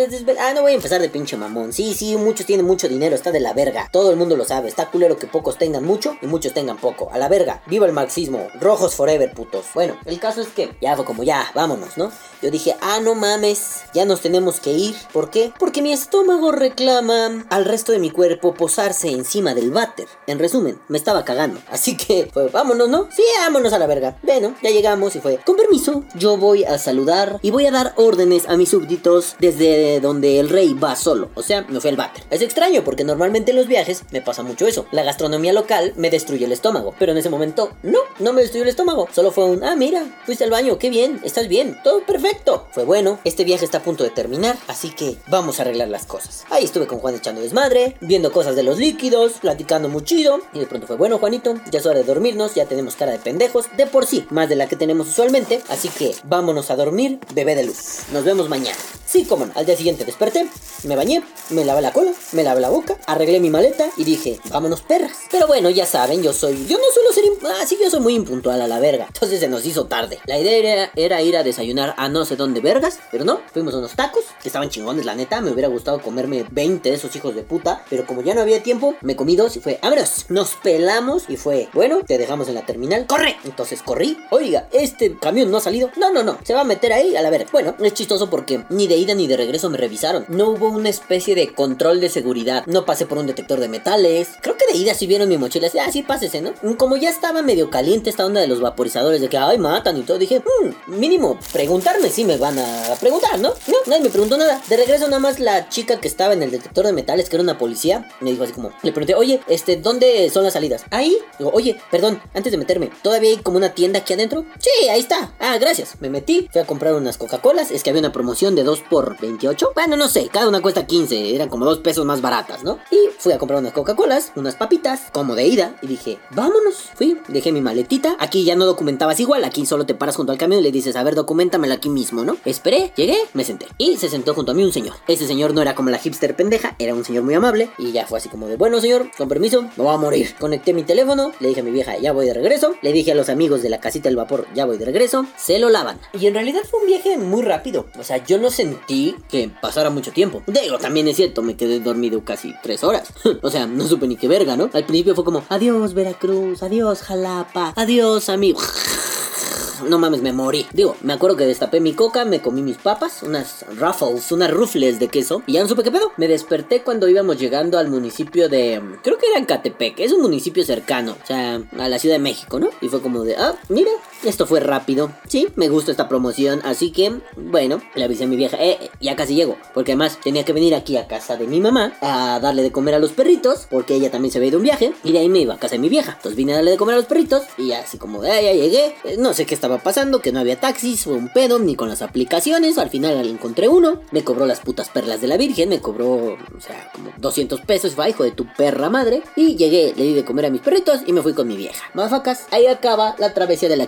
Ah, 0.40 0.52
no 0.54 0.62
voy 0.62 0.72
a 0.72 0.74
empezar 0.74 1.00
de 1.00 1.08
pinche 1.08 1.36
mamón. 1.36 1.72
Sí, 1.72 1.94
sí, 1.94 2.16
muchos 2.16 2.46
tienen 2.46 2.66
mucho 2.66 2.88
dinero, 2.88 3.14
está 3.14 3.32
de 3.32 3.40
la 3.40 3.52
verga. 3.52 3.88
Todo 3.92 4.10
el 4.10 4.16
mundo 4.16 4.36
lo 4.36 4.44
sabe. 4.44 4.68
Está 4.68 4.90
culero 4.90 5.18
que 5.18 5.26
pocos 5.26 5.58
tengan 5.58 5.84
mucho 5.84 6.16
y 6.20 6.26
muchos 6.26 6.52
tengan 6.52 6.76
poco. 6.76 7.10
A 7.12 7.18
la 7.18 7.28
verga. 7.28 7.62
Viva 7.66 7.86
el 7.86 7.92
marxismo. 7.92 8.48
Rojos 8.60 8.94
forever, 8.94 9.32
putos. 9.32 9.66
Bueno, 9.74 9.96
el 10.04 10.18
caso 10.20 10.40
es 10.40 10.48
que 10.48 10.76
ya 10.80 10.96
fue 10.96 11.04
como 11.04 11.22
ya, 11.22 11.50
vámonos, 11.54 11.96
¿no? 11.96 12.10
Yo 12.42 12.50
dije, 12.50 12.76
ah, 12.80 13.00
no 13.00 13.14
mames, 13.14 13.84
ya 13.94 14.04
nos 14.04 14.20
tenemos 14.20 14.60
que 14.60 14.72
ir. 14.72 14.94
¿Por 15.12 15.30
qué? 15.30 15.52
Porque 15.58 15.80
mi 15.80 15.92
estómago 15.92 16.52
reclama 16.52 17.46
al 17.48 17.64
resto 17.64 17.92
de 17.92 17.98
mi 17.98 18.10
cuerpo 18.10 18.54
posarse 18.54 19.08
encima 19.08 19.54
del 19.54 19.70
váter. 19.70 20.06
En 20.26 20.38
resumen, 20.38 20.78
me 20.88 20.98
estaba 20.98 21.24
cagando. 21.24 21.60
Así 21.70 21.96
que, 21.96 22.28
fue, 22.32 22.48
vámonos, 22.48 22.88
¿no? 22.88 23.08
Sí, 23.10 23.22
vámonos 23.40 23.72
a 23.72 23.78
la 23.78 23.86
verga. 23.86 24.18
Bueno, 24.22 24.54
ya 24.62 24.70
llegamos 24.70 25.16
y 25.16 25.20
fue, 25.20 25.38
con 25.38 25.56
permiso, 25.56 26.04
yo 26.14 26.36
voy 26.36 26.64
a 26.64 26.78
saludar 26.78 27.38
y 27.42 27.50
voy 27.50 27.66
a 27.66 27.70
dar 27.70 27.94
órdenes 27.96 28.48
a 28.48 28.56
mis 28.56 28.68
súbditos 28.68 29.36
desde 29.38 29.93
donde 30.00 30.38
el 30.38 30.48
rey 30.48 30.74
va 30.74 30.96
solo. 30.96 31.30
O 31.34 31.42
sea, 31.42 31.62
me 31.68 31.80
fui 31.80 31.90
al 31.90 31.96
váter. 31.96 32.24
Es 32.30 32.40
extraño 32.40 32.84
porque 32.84 33.04
normalmente 33.04 33.50
en 33.50 33.56
los 33.56 33.66
viajes 33.66 34.04
me 34.12 34.22
pasa 34.22 34.42
mucho 34.42 34.66
eso. 34.66 34.86
La 34.92 35.02
gastronomía 35.02 35.52
local 35.52 35.92
me 35.96 36.10
destruye 36.10 36.44
el 36.44 36.52
estómago. 36.52 36.94
Pero 36.98 37.12
en 37.12 37.18
ese 37.18 37.30
momento, 37.30 37.72
no, 37.82 37.98
no 38.20 38.32
me 38.32 38.42
destruyó 38.42 38.62
el 38.62 38.70
estómago. 38.70 39.08
Solo 39.12 39.32
fue 39.32 39.44
un, 39.44 39.64
ah, 39.64 39.76
mira, 39.76 40.06
fuiste 40.24 40.44
al 40.44 40.50
baño, 40.50 40.78
qué 40.78 40.90
bien, 40.90 41.20
estás 41.24 41.48
bien, 41.48 41.78
todo 41.82 42.06
perfecto. 42.06 42.68
Fue 42.70 42.84
bueno, 42.84 43.18
este 43.24 43.44
viaje 43.44 43.64
está 43.64 43.78
a 43.78 43.82
punto 43.82 44.04
de 44.04 44.10
terminar, 44.10 44.56
así 44.68 44.90
que 44.90 45.16
vamos 45.26 45.58
a 45.58 45.62
arreglar 45.62 45.88
las 45.88 46.06
cosas. 46.06 46.44
Ahí 46.50 46.64
estuve 46.64 46.86
con 46.86 47.00
Juan 47.00 47.16
echando 47.16 47.40
desmadre, 47.40 47.96
viendo 48.00 48.30
cosas 48.30 48.54
de 48.56 48.62
los 48.62 48.78
líquidos, 48.78 49.34
platicando 49.40 49.88
muy. 49.88 50.04
Y 50.52 50.58
de 50.58 50.66
pronto 50.66 50.86
fue, 50.86 50.96
bueno, 50.96 51.18
Juanito, 51.18 51.54
ya 51.70 51.78
es 51.78 51.86
hora 51.86 51.98
de 51.98 52.04
dormirnos, 52.04 52.54
ya 52.54 52.66
tenemos 52.66 52.94
cara 52.94 53.12
de 53.12 53.18
pendejos, 53.18 53.66
de 53.76 53.86
por 53.86 54.06
sí, 54.06 54.26
más 54.30 54.48
de 54.48 54.56
la 54.56 54.68
que 54.68 54.76
tenemos 54.76 55.08
usualmente. 55.08 55.62
Así 55.68 55.88
que 55.88 56.14
vámonos 56.24 56.70
a 56.70 56.76
dormir, 56.76 57.18
bebé 57.34 57.54
de 57.54 57.64
luz. 57.64 58.00
Nos 58.12 58.24
vemos 58.24 58.48
mañana. 58.48 58.76
Sí, 59.06 59.24
cómo 59.24 59.46
no. 59.46 59.52
Al 59.54 59.64
día 59.64 59.76
siguiente 59.76 59.83
desperté, 59.92 60.48
me 60.84 60.96
bañé, 60.96 61.22
me 61.50 61.64
lavé 61.64 61.82
la 61.82 61.92
cola, 61.92 62.12
me 62.32 62.42
lavé 62.42 62.60
la 62.60 62.70
boca, 62.70 62.98
arreglé 63.06 63.40
mi 63.40 63.50
maleta 63.50 63.86
y 63.96 64.04
dije, 64.04 64.38
vámonos 64.50 64.82
perras. 64.82 65.16
Pero 65.30 65.46
bueno, 65.46 65.70
ya 65.70 65.86
saben, 65.86 66.22
yo 66.22 66.32
soy, 66.32 66.66
yo 66.66 66.78
no 66.78 66.84
suelo 66.92 67.12
ser 67.12 67.24
Ah, 67.46 67.64
sí, 67.66 67.78
yo 67.80 67.90
soy 67.90 68.00
muy 68.00 68.14
impuntual 68.14 68.60
a 68.60 68.68
la 68.68 68.78
verga. 68.80 69.06
Entonces 69.06 69.40
se 69.40 69.48
nos 69.48 69.66
hizo 69.66 69.86
tarde. 69.86 70.18
La 70.26 70.38
idea 70.38 70.52
era, 70.56 70.90
era 70.96 71.22
ir 71.22 71.36
a 71.36 71.42
desayunar 71.42 71.94
a 71.96 72.08
no 72.08 72.24
sé 72.24 72.36
dónde 72.36 72.60
vergas, 72.60 72.98
pero 73.10 73.24
no. 73.24 73.40
Fuimos 73.52 73.74
a 73.74 73.78
unos 73.78 73.92
tacos 73.92 74.24
que 74.42 74.48
estaban 74.48 74.70
chingones, 74.70 75.04
la 75.04 75.14
neta. 75.14 75.40
Me 75.40 75.50
hubiera 75.50 75.68
gustado 75.68 76.00
comerme 76.00 76.46
20 76.50 76.88
de 76.88 76.94
esos 76.94 77.14
hijos 77.16 77.34
de 77.34 77.42
puta, 77.42 77.84
pero 77.90 78.06
como 78.06 78.22
ya 78.22 78.34
no 78.34 78.40
había 78.40 78.62
tiempo, 78.62 78.94
me 79.02 79.16
comí 79.16 79.36
dos 79.36 79.56
y 79.56 79.60
fue, 79.60 79.78
vámonos. 79.82 80.26
Nos 80.28 80.54
pelamos 80.56 81.24
y 81.28 81.36
fue, 81.36 81.68
bueno, 81.72 82.00
te 82.06 82.18
dejamos 82.18 82.48
en 82.48 82.54
la 82.54 82.66
terminal. 82.66 83.06
¡Corre! 83.06 83.36
Entonces 83.44 83.82
corrí. 83.82 84.18
Oiga, 84.30 84.68
este 84.72 85.16
camión 85.18 85.50
no 85.50 85.58
ha 85.58 85.60
salido. 85.60 85.90
No, 85.96 86.10
no, 86.10 86.22
no. 86.22 86.38
Se 86.44 86.54
va 86.54 86.62
a 86.62 86.64
meter 86.64 86.92
ahí 86.92 87.16
a 87.16 87.22
la 87.22 87.30
verga. 87.30 87.48
Bueno, 87.52 87.74
es 87.78 87.94
chistoso 87.94 88.30
porque 88.30 88.64
ni 88.70 88.86
de 88.86 88.96
ida 88.96 89.14
ni 89.14 89.26
de 89.26 89.36
regreso 89.36 89.68
me 89.74 89.78
revisaron. 89.78 90.24
No 90.28 90.50
hubo 90.50 90.68
una 90.68 90.88
especie 90.88 91.34
de 91.34 91.52
control 91.52 92.00
de 92.00 92.08
seguridad. 92.08 92.64
No 92.66 92.84
pasé 92.84 93.06
por 93.06 93.18
un 93.18 93.26
detector 93.26 93.58
de 93.58 93.68
metales. 93.68 94.28
Creo 94.40 94.56
que 94.56 94.72
de 94.72 94.78
ida 94.78 94.94
sí 94.94 95.08
vieron 95.08 95.28
mi 95.28 95.36
mochila. 95.36 95.68
Ah, 95.84 95.90
sí, 95.90 96.04
pásese, 96.04 96.40
¿no? 96.40 96.52
Como 96.76 96.96
ya 96.96 97.10
estaba 97.10 97.42
medio 97.42 97.70
caliente 97.70 98.08
esta 98.08 98.24
onda 98.24 98.40
de 98.40 98.46
los 98.46 98.60
vaporizadores, 98.60 99.20
de 99.20 99.28
que, 99.28 99.36
ay, 99.36 99.58
matan 99.58 99.96
y 99.96 100.02
todo, 100.02 100.18
dije, 100.18 100.40
mmm, 100.40 100.96
mínimo, 100.96 101.40
preguntarme 101.52 102.08
si 102.08 102.24
me 102.24 102.36
van 102.36 102.56
a 102.56 102.94
preguntar, 103.00 103.40
¿no? 103.40 103.48
No, 103.66 103.74
nadie 103.86 104.04
me 104.04 104.10
preguntó 104.10 104.36
nada. 104.36 104.62
De 104.68 104.76
regreso 104.76 105.06
nada 105.06 105.18
más 105.18 105.40
la 105.40 105.68
chica 105.68 105.98
que 105.98 106.06
estaba 106.06 106.34
en 106.34 106.44
el 106.44 106.52
detector 106.52 106.86
de 106.86 106.92
metales, 106.92 107.28
que 107.28 107.34
era 107.34 107.42
una 107.42 107.58
policía, 107.58 108.08
me 108.20 108.30
dijo 108.30 108.44
así 108.44 108.52
como, 108.52 108.70
le 108.82 108.92
pregunté, 108.92 109.16
oye, 109.16 109.40
este, 109.48 109.76
¿dónde 109.76 110.30
son 110.30 110.44
las 110.44 110.52
salidas? 110.52 110.84
Ahí. 110.90 111.18
Oye, 111.40 111.76
perdón, 111.90 112.20
antes 112.32 112.52
de 112.52 112.58
meterme, 112.58 112.90
¿todavía 113.02 113.30
hay 113.30 113.38
como 113.38 113.56
una 113.56 113.74
tienda 113.74 113.98
aquí 113.98 114.12
adentro? 114.12 114.44
Sí, 114.60 114.88
ahí 114.88 115.00
está. 115.00 115.32
Ah, 115.40 115.58
gracias. 115.58 115.96
Me 116.00 116.10
metí, 116.10 116.48
fui 116.52 116.60
a 116.60 116.66
comprar 116.66 116.94
unas 116.94 117.18
Coca-Colas, 117.18 117.72
es 117.72 117.82
que 117.82 117.90
había 117.90 118.00
una 118.00 118.12
promoción 118.12 118.54
de 118.54 118.62
2 118.62 118.82
por 118.88 119.18
28. 119.20 119.63
Bueno, 119.74 119.96
no 119.96 120.08
sé, 120.08 120.28
cada 120.32 120.48
una 120.48 120.62
cuesta 120.62 120.86
15, 120.86 121.34
eran 121.34 121.48
como 121.48 121.64
2 121.64 121.78
pesos 121.78 122.04
más 122.04 122.20
baratas, 122.20 122.64
¿no? 122.64 122.78
Y 122.90 123.10
fui 123.18 123.32
a 123.32 123.38
comprar 123.38 123.60
unas 123.60 123.72
Coca-Colas, 123.72 124.32
unas 124.36 124.56
papitas, 124.56 125.02
como 125.12 125.34
de 125.34 125.46
ida, 125.46 125.76
y 125.82 125.86
dije, 125.86 126.18
vámonos. 126.30 126.90
Fui, 126.94 127.18
dejé 127.28 127.52
mi 127.52 127.60
maletita, 127.60 128.16
aquí 128.18 128.44
ya 128.44 128.56
no 128.56 128.66
documentabas 128.66 129.20
igual, 129.20 129.44
aquí 129.44 129.66
solo 129.66 129.86
te 129.86 129.94
paras 129.94 130.16
junto 130.16 130.32
al 130.32 130.38
camión 130.38 130.60
y 130.60 130.64
le 130.64 130.72
dices, 130.72 130.96
a 130.96 131.02
ver, 131.02 131.14
documentamela 131.14 131.74
aquí 131.74 131.88
mismo, 131.88 132.24
¿no? 132.24 132.36
Esperé, 132.44 132.92
llegué, 132.96 133.18
me 133.32 133.44
senté. 133.44 133.66
Y 133.78 133.96
se 133.96 134.08
sentó 134.08 134.34
junto 134.34 134.52
a 134.52 134.54
mí 134.54 134.64
un 134.64 134.72
señor. 134.72 134.94
Ese 135.06 135.26
señor 135.26 135.54
no 135.54 135.62
era 135.62 135.74
como 135.74 135.90
la 135.90 135.98
hipster 135.98 136.36
pendeja, 136.36 136.76
era 136.78 136.94
un 136.94 137.04
señor 137.04 137.24
muy 137.24 137.34
amable, 137.34 137.70
y 137.78 137.92
ya 137.92 138.06
fue 138.06 138.18
así 138.18 138.28
como 138.28 138.46
de, 138.46 138.56
bueno 138.56 138.80
señor, 138.80 139.10
con 139.16 139.28
permiso, 139.28 139.62
me 139.62 139.84
voy 139.84 139.94
a 139.94 139.98
morir. 139.98 140.34
Conecté 140.38 140.72
mi 140.72 140.82
teléfono, 140.82 141.32
le 141.40 141.48
dije 141.48 141.60
a 141.60 141.64
mi 141.64 141.70
vieja, 141.70 141.98
ya 141.98 142.12
voy 142.12 142.26
de 142.26 142.34
regreso, 142.34 142.74
le 142.82 142.92
dije 142.92 143.12
a 143.12 143.14
los 143.14 143.28
amigos 143.28 143.62
de 143.62 143.68
la 143.68 143.80
casita 143.80 144.08
del 144.08 144.16
vapor, 144.16 144.46
ya 144.54 144.64
voy 144.64 144.78
de 144.78 144.84
regreso, 144.84 145.26
se 145.36 145.58
lo 145.58 145.70
lavan. 145.70 145.98
Y 146.12 146.26
en 146.26 146.34
realidad 146.34 146.62
fue 146.70 146.80
un 146.80 146.86
viaje 146.86 147.16
muy 147.16 147.42
rápido, 147.42 147.86
o 147.98 148.04
sea, 148.04 148.24
yo 148.24 148.38
no 148.38 148.50
sentí 148.50 149.16
que 149.28 149.50
pasara 149.60 149.90
mucho 149.90 150.12
tiempo. 150.12 150.42
Digo, 150.46 150.78
también 150.78 151.08
es 151.08 151.16
cierto, 151.16 151.42
me 151.42 151.56
quedé 151.56 151.80
dormido 151.80 152.24
casi 152.24 152.54
tres 152.62 152.84
horas. 152.84 153.08
o 153.42 153.50
sea, 153.50 153.66
no 153.66 153.86
supe 153.86 154.06
ni 154.06 154.16
qué 154.16 154.28
verga, 154.28 154.56
¿no? 154.56 154.70
Al 154.72 154.84
principio 154.84 155.14
fue 155.14 155.24
como, 155.24 155.44
adiós 155.48 155.94
Veracruz, 155.94 156.62
adiós 156.62 157.02
Jalapa, 157.02 157.72
adiós 157.76 158.28
amigo 158.28 158.60
no 159.88 159.98
mames, 159.98 160.22
me 160.22 160.32
morí. 160.32 160.66
Digo, 160.72 160.96
me 161.02 161.12
acuerdo 161.12 161.36
que 161.36 161.46
destapé 161.46 161.80
mi 161.80 161.92
coca, 161.92 162.24
me 162.24 162.40
comí 162.40 162.62
mis 162.62 162.76
papas, 162.76 163.22
unas 163.22 163.64
ruffles, 163.76 164.30
unas 164.32 164.50
rufles 164.50 164.98
de 164.98 165.08
queso, 165.08 165.42
y 165.46 165.54
ya 165.54 165.62
no 165.62 165.68
supe 165.68 165.82
qué 165.82 165.90
pedo. 165.90 166.12
Me 166.16 166.28
desperté 166.28 166.82
cuando 166.82 167.08
íbamos 167.08 167.38
llegando 167.38 167.78
al 167.78 167.88
municipio 167.88 168.48
de. 168.48 168.80
Creo 169.02 169.18
que 169.18 169.26
era 169.26 169.38
en 169.38 169.46
Catepec, 169.46 170.00
es 170.00 170.12
un 170.12 170.22
municipio 170.22 170.64
cercano, 170.64 171.16
o 171.22 171.26
sea, 171.26 171.60
a 171.78 171.88
la 171.88 171.98
Ciudad 171.98 172.16
de 172.16 172.22
México, 172.22 172.58
¿no? 172.58 172.70
Y 172.80 172.88
fue 172.88 173.00
como 173.00 173.24
de, 173.24 173.36
ah, 173.36 173.54
mira, 173.68 173.90
esto 174.26 174.46
fue 174.46 174.60
rápido. 174.60 175.12
Sí, 175.28 175.48
me 175.56 175.68
gusta 175.68 175.90
esta 175.90 176.08
promoción, 176.08 176.60
así 176.64 176.90
que, 176.90 177.20
bueno, 177.36 177.80
le 177.94 178.04
avisé 178.04 178.24
a 178.24 178.26
mi 178.26 178.36
vieja, 178.36 178.56
eh, 178.60 178.90
ya 179.00 179.16
casi 179.16 179.34
llego, 179.34 179.56
porque 179.72 179.92
además 179.92 180.18
tenía 180.22 180.44
que 180.44 180.52
venir 180.52 180.74
aquí 180.74 180.96
a 180.96 181.06
casa 181.06 181.36
de 181.36 181.46
mi 181.46 181.60
mamá 181.60 181.94
a 182.00 182.40
darle 182.40 182.62
de 182.62 182.72
comer 182.72 182.94
a 182.94 182.98
los 182.98 183.12
perritos, 183.12 183.66
porque 183.70 183.94
ella 183.94 184.10
también 184.10 184.32
se 184.32 184.38
había 184.38 184.48
ido 184.48 184.58
un 184.58 184.64
viaje, 184.64 184.92
y 185.02 185.12
de 185.12 185.18
ahí 185.18 185.28
me 185.28 185.40
iba 185.40 185.54
a 185.54 185.58
casa 185.58 185.74
de 185.74 185.80
mi 185.80 185.88
vieja. 185.88 186.12
Entonces 186.16 186.36
vine 186.36 186.52
a 186.52 186.56
darle 186.56 186.72
de 186.72 186.76
comer 186.76 186.94
a 186.94 186.98
los 186.98 187.06
perritos, 187.06 187.42
y 187.58 187.72
así 187.72 187.98
como, 187.98 188.22
de, 188.22 188.30
ah, 188.30 188.40
ya 188.40 188.52
llegué, 188.52 188.94
eh, 189.04 189.16
no 189.18 189.34
sé 189.34 189.46
qué 189.46 189.54
estaba 189.54 189.78
pasando, 189.78 190.20
que 190.20 190.32
no 190.32 190.40
había 190.40 190.60
taxis, 190.60 191.04
fue 191.04 191.14
un 191.14 191.28
pedo, 191.28 191.58
ni 191.58 191.74
con 191.74 191.88
las 191.88 192.02
aplicaciones, 192.02 192.78
al 192.78 192.90
final 192.90 193.26
encontré 193.26 193.68
uno, 193.68 194.00
me 194.10 194.24
cobró 194.24 194.46
las 194.46 194.60
putas 194.60 194.88
perlas 194.88 195.20
de 195.20 195.28
la 195.28 195.36
Virgen, 195.36 195.68
me 195.68 195.80
cobró, 195.80 196.34
o 196.34 196.60
sea, 196.60 196.90
como 196.94 197.10
200 197.18 197.60
pesos, 197.62 197.94
fue 197.94 198.10
hijo 198.10 198.24
de 198.24 198.32
tu 198.32 198.46
perra 198.56 198.90
madre, 198.90 199.22
y 199.36 199.56
llegué, 199.56 199.92
le 199.96 200.04
di 200.04 200.14
de 200.14 200.24
comer 200.24 200.46
a 200.46 200.50
mis 200.50 200.60
perritos 200.60 201.00
y 201.06 201.12
me 201.12 201.22
fui 201.22 201.34
con 201.34 201.48
mi 201.48 201.56
vieja. 201.56 201.84
Mafacas, 201.94 202.46
ahí 202.50 202.66
acaba 202.66 203.14
la 203.18 203.34
travesía 203.34 203.68
de 203.68 203.76
la 203.76 203.86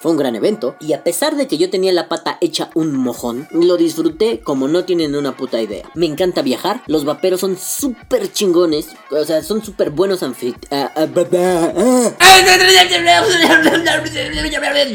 Fue 0.00 0.10
un 0.10 0.18
gran 0.18 0.36
evento, 0.36 0.76
y 0.80 0.92
a 0.92 1.02
pesar 1.02 1.36
de 1.36 1.46
que 1.46 1.58
yo 1.58 1.70
tenía 1.70 1.92
la 1.92 2.08
pata 2.08 2.38
hecha 2.40 2.70
un 2.74 2.96
mojón, 2.96 3.48
lo 3.50 3.76
disfruté 3.76 4.40
como 4.40 4.68
no 4.68 4.84
tienen 4.84 5.14
una 5.14 5.36
puta 5.36 5.60
idea. 5.60 5.88
Me 5.94 6.06
encanta 6.06 6.42
viajar, 6.42 6.82
los 6.86 7.04
vaperos 7.04 7.40
son 7.40 7.56
súper 7.56 8.32
chingones, 8.32 8.88
o 9.10 9.24
sea, 9.24 9.42
son 9.42 9.64
súper 9.64 9.90
buenos 9.90 10.22
anfitriones. 10.22 10.70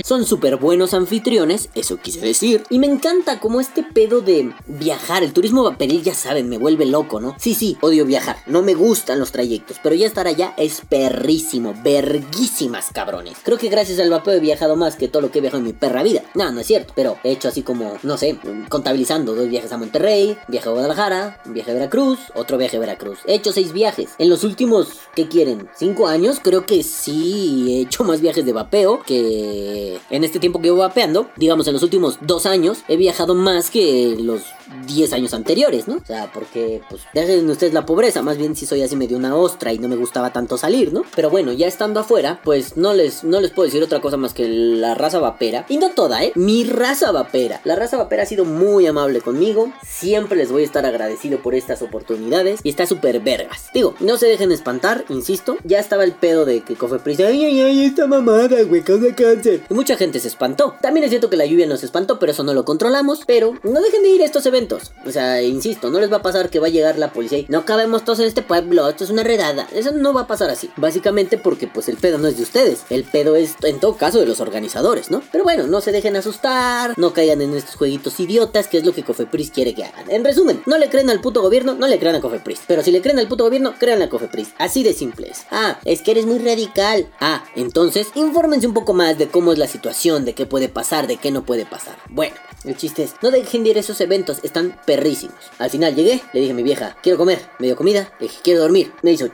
Son 0.05 0.25
súper 0.25 0.57
buenos 0.57 0.93
anfitriones, 0.93 1.69
eso 1.75 1.97
quise 1.97 2.21
decir. 2.21 2.63
Y 2.69 2.79
me 2.79 2.87
encanta 2.87 3.39
como 3.39 3.59
este 3.59 3.83
pedo 3.83 4.21
de 4.21 4.51
viajar. 4.67 5.23
El 5.23 5.33
turismo 5.33 5.63
vaporil, 5.63 6.03
ya 6.03 6.13
saben, 6.13 6.49
me 6.49 6.57
vuelve 6.57 6.85
loco, 6.85 7.19
¿no? 7.19 7.35
Sí, 7.39 7.55
sí, 7.55 7.77
odio 7.81 8.05
viajar. 8.05 8.37
No 8.45 8.61
me 8.61 8.73
gustan 8.73 9.19
los 9.19 9.31
trayectos. 9.31 9.77
Pero 9.81 9.95
ya 9.95 10.07
estar 10.07 10.27
allá 10.27 10.53
es 10.57 10.81
perrísimo. 10.87 11.73
Verguísimas, 11.83 12.89
cabrones. 12.93 13.37
Creo 13.43 13.57
que 13.57 13.69
gracias 13.69 13.99
al 13.99 14.09
vapeo 14.09 14.35
he 14.35 14.39
viajado 14.61 14.75
más 14.75 14.95
que 14.95 15.07
todo 15.07 15.23
lo 15.23 15.31
que 15.31 15.39
he 15.39 15.41
viajado 15.41 15.59
en 15.59 15.65
mi 15.65 15.73
perra 15.73 16.03
vida. 16.03 16.21
No, 16.35 16.51
no 16.51 16.59
es 16.59 16.67
cierto. 16.67 16.93
Pero 16.95 17.17
he 17.23 17.31
hecho 17.31 17.47
así 17.47 17.63
como, 17.63 17.97
no 18.03 18.17
sé, 18.17 18.37
contabilizando 18.69 19.33
dos 19.33 19.49
viajes 19.49 19.71
a 19.71 19.77
Monterrey, 19.77 20.37
viaje 20.47 20.69
a 20.69 20.71
Guadalajara, 20.71 21.41
un 21.45 21.53
viaje 21.53 21.71
a 21.71 21.73
Veracruz, 21.73 22.19
otro 22.35 22.59
viaje 22.59 22.77
a 22.77 22.79
Veracruz. 22.79 23.19
He 23.25 23.33
hecho 23.33 23.51
seis 23.51 23.73
viajes. 23.73 24.11
En 24.19 24.29
los 24.29 24.43
últimos, 24.43 24.99
¿qué 25.15 25.27
quieren? 25.27 25.67
¿Cinco 25.75 26.07
años? 26.07 26.39
Creo 26.43 26.67
que 26.67 26.83
sí 26.83 27.65
he 27.69 27.81
hecho 27.81 28.03
más 28.03 28.21
viajes 28.21 28.45
de 28.45 28.53
vapeo 28.53 29.01
que 29.01 29.99
en 30.11 30.23
este 30.23 30.39
tiempo 30.39 30.59
que 30.59 30.67
llevo 30.67 30.79
vapeando, 30.79 31.29
digamos 31.37 31.65
en 31.65 31.73
los 31.73 31.83
últimos 31.83 32.19
dos 32.21 32.45
años, 32.45 32.83
he 32.87 32.97
viajado 32.97 33.33
más 33.33 33.71
que 33.71 34.15
los 34.19 34.43
10 34.87 35.13
años 35.13 35.33
anteriores, 35.33 35.87
¿no? 35.87 35.95
O 35.95 36.05
sea, 36.05 36.31
porque, 36.33 36.81
pues, 36.89 37.03
dejen 37.13 37.49
ustedes 37.49 37.73
la 37.73 37.85
pobreza, 37.85 38.21
más 38.21 38.37
bien 38.37 38.55
si 38.55 38.65
soy 38.65 38.81
así 38.81 38.95
medio 38.95 39.17
una 39.17 39.35
ostra 39.35 39.73
y 39.73 39.79
no 39.79 39.87
me 39.87 39.95
gustaba 39.95 40.31
tanto 40.31 40.57
salir, 40.57 40.93
¿no? 40.93 41.03
Pero 41.15 41.29
bueno, 41.29 41.51
ya 41.51 41.67
estando 41.67 41.99
afuera, 41.99 42.41
pues 42.43 42.77
no 42.77 42.93
les, 42.93 43.23
no 43.23 43.39
les 43.41 43.51
puedo 43.51 43.65
decir 43.65 43.83
otra 43.83 44.01
cosa 44.01 44.17
más 44.17 44.33
que 44.33 44.47
la 44.47 44.95
raza 44.95 45.19
vapera. 45.19 45.65
Y 45.69 45.77
no 45.77 45.91
toda, 45.91 46.23
¿eh? 46.23 46.31
Mi 46.35 46.63
raza 46.63 47.11
vapera. 47.11 47.61
La 47.63 47.75
raza 47.75 47.97
vapera 47.97 48.23
ha 48.23 48.25
sido 48.25 48.45
muy 48.45 48.87
amable 48.87 49.21
conmigo. 49.21 49.71
Siempre 49.85 50.37
les 50.37 50.51
voy 50.51 50.63
a 50.63 50.65
estar 50.65 50.85
agradecido 50.85 51.41
por 51.41 51.55
estas 51.55 51.81
oportunidades. 51.81 52.61
Y 52.63 52.69
está 52.69 52.85
súper 52.85 53.19
vergas. 53.19 53.67
Digo, 53.73 53.95
no 53.99 54.17
se 54.17 54.27
dejen 54.27 54.51
espantar, 54.51 55.05
insisto. 55.09 55.57
Ya 55.63 55.79
estaba 55.79 56.03
el 56.03 56.13
pedo 56.13 56.45
de 56.45 56.61
que 56.61 56.75
Cofepris, 56.75 57.19
ay, 57.19 57.45
ay, 57.45 57.61
ay, 57.61 57.85
esta 57.85 58.07
mamada, 58.07 58.63
güey, 58.63 58.81
causa 58.81 59.13
cáncer. 59.15 59.63
Y 59.69 59.73
mucha 59.73 59.95
gente 59.97 60.19
se 60.19 60.27
espantó. 60.27 60.75
También 60.81 61.03
es 61.03 61.09
cierto 61.09 61.29
que 61.29 61.37
la 61.37 61.45
lluvia 61.45 61.67
nos 61.67 61.83
espantó, 61.83 62.19
pero 62.19 62.31
eso 62.31 62.43
no 62.43 62.53
lo 62.53 62.65
controlamos. 62.65 63.23
Pero 63.25 63.53
no 63.63 63.81
dejen 63.81 64.03
de 64.03 64.09
ir 64.09 64.21
a 64.21 64.25
estos 64.25 64.45
eventos 64.45 64.60
o 65.05 65.11
sea, 65.11 65.41
insisto, 65.41 65.89
no 65.89 65.99
les 65.99 66.11
va 66.11 66.17
a 66.17 66.21
pasar 66.21 66.49
que 66.49 66.59
va 66.59 66.67
a 66.67 66.71
llegar 66.71 66.97
la 66.97 67.13
policía 67.13 67.39
y 67.39 67.45
no 67.49 67.65
cabemos 67.65 68.03
todos 68.03 68.19
en 68.19 68.25
este 68.25 68.41
pueblo, 68.41 68.87
esto 68.87 69.03
es 69.03 69.09
una 69.09 69.23
redada. 69.23 69.67
Eso 69.73 69.91
no 69.91 70.13
va 70.13 70.21
a 70.21 70.27
pasar 70.27 70.49
así. 70.49 70.69
Básicamente 70.77 71.37
porque 71.37 71.67
pues 71.67 71.89
el 71.89 71.97
pedo 71.97 72.17
no 72.17 72.27
es 72.27 72.37
de 72.37 72.43
ustedes. 72.43 72.83
El 72.89 73.03
pedo 73.03 73.35
es 73.35 73.55
en 73.63 73.79
todo 73.79 73.97
caso 73.97 74.19
de 74.19 74.25
los 74.25 74.39
organizadores, 74.39 75.11
¿no? 75.11 75.21
Pero 75.31 75.43
bueno, 75.43 75.67
no 75.67 75.81
se 75.81 75.91
dejen 75.91 76.15
asustar, 76.15 76.93
no 76.97 77.13
caigan 77.13 77.41
en 77.41 77.53
estos 77.53 77.75
jueguitos 77.75 78.19
idiotas 78.19 78.67
que 78.67 78.77
es 78.77 78.85
lo 78.85 78.93
que 78.93 79.03
Cofepris 79.03 79.51
quiere 79.51 79.73
que 79.73 79.85
hagan. 79.85 80.09
En 80.09 80.23
resumen, 80.23 80.61
no 80.65 80.77
le 80.77 80.89
creen 80.89 81.09
al 81.09 81.21
puto 81.21 81.41
gobierno, 81.41 81.75
no 81.75 81.87
le 81.87 81.99
crean 81.99 82.15
a 82.15 82.21
Cofepris. 82.21 82.61
Pero 82.67 82.83
si 82.83 82.91
le 82.91 83.01
creen 83.01 83.19
al 83.19 83.27
puto 83.27 83.43
gobierno, 83.43 83.73
crean 83.77 84.01
a 84.01 84.09
Cofepris. 84.09 84.53
Así 84.57 84.83
de 84.83 84.93
simple 84.93 85.29
es. 85.29 85.45
Ah, 85.51 85.79
es 85.85 86.01
que 86.01 86.11
eres 86.11 86.25
muy 86.25 86.39
radical. 86.39 87.07
Ah, 87.19 87.43
entonces, 87.55 88.07
infórmense 88.15 88.67
un 88.67 88.73
poco 88.73 88.93
más 88.93 89.17
de 89.17 89.27
cómo 89.27 89.51
es 89.51 89.57
la 89.57 89.67
situación, 89.67 90.25
de 90.25 90.33
qué 90.33 90.45
puede 90.45 90.69
pasar, 90.69 91.07
de 91.07 91.17
qué 91.17 91.31
no 91.31 91.45
puede 91.45 91.65
pasar. 91.65 91.97
Bueno, 92.09 92.35
el 92.63 92.77
chiste 92.77 93.03
es, 93.03 93.15
no 93.21 93.31
dejen 93.31 93.63
de 93.63 93.71
ir 93.71 93.77
esos 93.77 93.99
eventos, 94.01 94.39
están 94.51 94.79
perrísimos. 94.85 95.35
Al 95.57 95.69
final 95.69 95.95
llegué, 95.95 96.21
le 96.33 96.41
dije 96.41 96.51
a 96.51 96.55
mi 96.55 96.63
vieja, 96.63 96.97
quiero 97.01 97.17
comer, 97.17 97.39
me 97.59 97.67
dio 97.67 97.75
comida, 97.75 98.13
le 98.19 98.27
dije, 98.27 98.39
quiero 98.43 98.61
dormir. 98.61 98.93
Me 99.01 99.11
hizo 99.13 99.27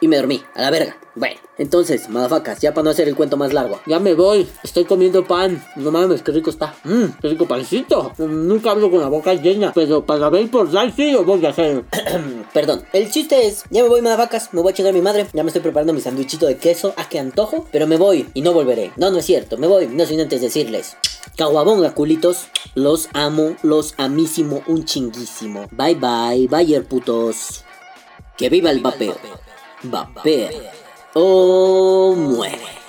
y 0.00 0.08
me 0.08 0.16
dormí, 0.16 0.44
a 0.54 0.62
la 0.62 0.70
verga. 0.70 0.96
Bueno, 1.14 1.38
entonces, 1.58 2.08
madafacas, 2.08 2.60
ya 2.60 2.72
para 2.72 2.84
no 2.84 2.90
hacer 2.90 3.06
el 3.06 3.14
cuento 3.14 3.36
más 3.36 3.52
largo. 3.52 3.80
Ya 3.86 3.98
me 3.98 4.14
voy, 4.14 4.48
estoy 4.62 4.86
comiendo 4.86 5.26
pan. 5.26 5.62
No 5.76 5.90
mames, 5.90 6.22
qué 6.22 6.32
rico 6.32 6.48
está. 6.48 6.74
Mmm, 6.84 7.04
qué 7.20 7.28
rico 7.28 7.46
pancito. 7.46 8.12
Nunca 8.16 8.70
hablo 8.70 8.90
con 8.90 9.00
la 9.00 9.08
boca 9.08 9.34
llena, 9.34 9.72
pero 9.74 10.06
para 10.06 10.30
ver 10.30 10.50
por 10.50 10.72
sal 10.72 10.92
sí 10.96 11.12
lo 11.12 11.24
voy 11.24 11.44
a 11.44 11.50
hacer. 11.50 11.84
Perdón, 12.54 12.84
el 12.94 13.10
chiste 13.10 13.46
es, 13.46 13.64
ya 13.68 13.82
me 13.82 13.90
voy, 13.90 14.00
madafacas, 14.00 14.54
me 14.54 14.62
voy 14.62 14.72
a 14.72 14.74
chingar 14.74 14.92
a 14.92 14.96
mi 14.96 15.02
madre. 15.02 15.26
Ya 15.34 15.42
me 15.42 15.48
estoy 15.48 15.60
preparando 15.60 15.92
mi 15.92 16.00
sandwichito 16.00 16.46
de 16.46 16.56
queso. 16.56 16.94
Ah, 16.96 17.06
qué 17.10 17.18
antojo, 17.18 17.66
pero 17.70 17.86
me 17.86 17.98
voy 17.98 18.30
y 18.32 18.40
no 18.40 18.54
volveré. 18.54 18.92
No, 18.96 19.10
no 19.10 19.18
es 19.18 19.26
cierto, 19.26 19.58
me 19.58 19.66
voy, 19.66 19.88
no 19.88 20.06
sin 20.06 20.20
antes 20.20 20.40
decirles. 20.40 20.96
Caguabonga, 21.36 21.92
culitos. 21.92 22.46
Los 22.74 23.10
amo, 23.12 23.56
los 23.62 23.92
amísimo, 23.98 24.62
un 24.66 24.86
chinguísimo. 24.86 25.68
Bye 25.72 25.96
bye, 25.96 26.48
bye 26.48 26.80
putos. 26.80 27.64
Que 28.38 28.48
viva 28.48 28.70
el 28.70 28.80
vapeo. 28.80 29.14
Vapea 29.82 30.81
o 31.14 32.14
muere. 32.16 32.82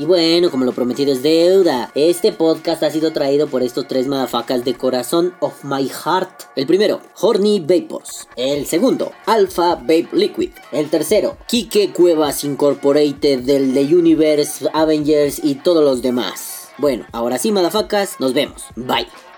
Y 0.00 0.06
bueno, 0.06 0.50
como 0.50 0.64
lo 0.64 0.72
prometido 0.72 1.12
es 1.12 1.22
deuda, 1.22 1.90
este 1.94 2.32
podcast 2.32 2.82
ha 2.82 2.90
sido 2.90 3.12
traído 3.12 3.48
por 3.48 3.62
estos 3.62 3.86
tres 3.86 4.06
madafacas 4.06 4.64
de 4.64 4.72
corazón 4.72 5.34
of 5.40 5.62
my 5.62 5.86
heart. 5.88 6.44
El 6.56 6.66
primero, 6.66 7.02
Horny 7.20 7.60
Vapors. 7.60 8.26
El 8.34 8.64
segundo, 8.64 9.12
Alpha 9.26 9.74
Vape 9.74 10.08
Liquid. 10.12 10.52
El 10.72 10.88
tercero, 10.88 11.36
Kike 11.46 11.92
Cuevas 11.92 12.44
Incorporated 12.44 13.40
del 13.40 13.74
The 13.74 13.94
Universe, 13.94 14.70
Avengers 14.72 15.38
y 15.44 15.56
todos 15.56 15.84
los 15.84 16.00
demás. 16.00 16.70
Bueno, 16.78 17.04
ahora 17.12 17.36
sí, 17.36 17.52
madafacas, 17.52 18.18
nos 18.20 18.32
vemos. 18.32 18.64
Bye. 18.76 19.29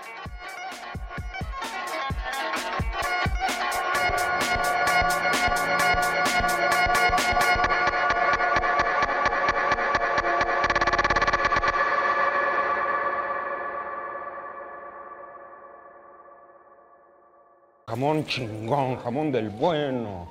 Jamón 17.93 18.25
chingón, 18.25 18.97
jamón 18.97 19.31
del 19.31 19.51
bueno. 19.51 20.25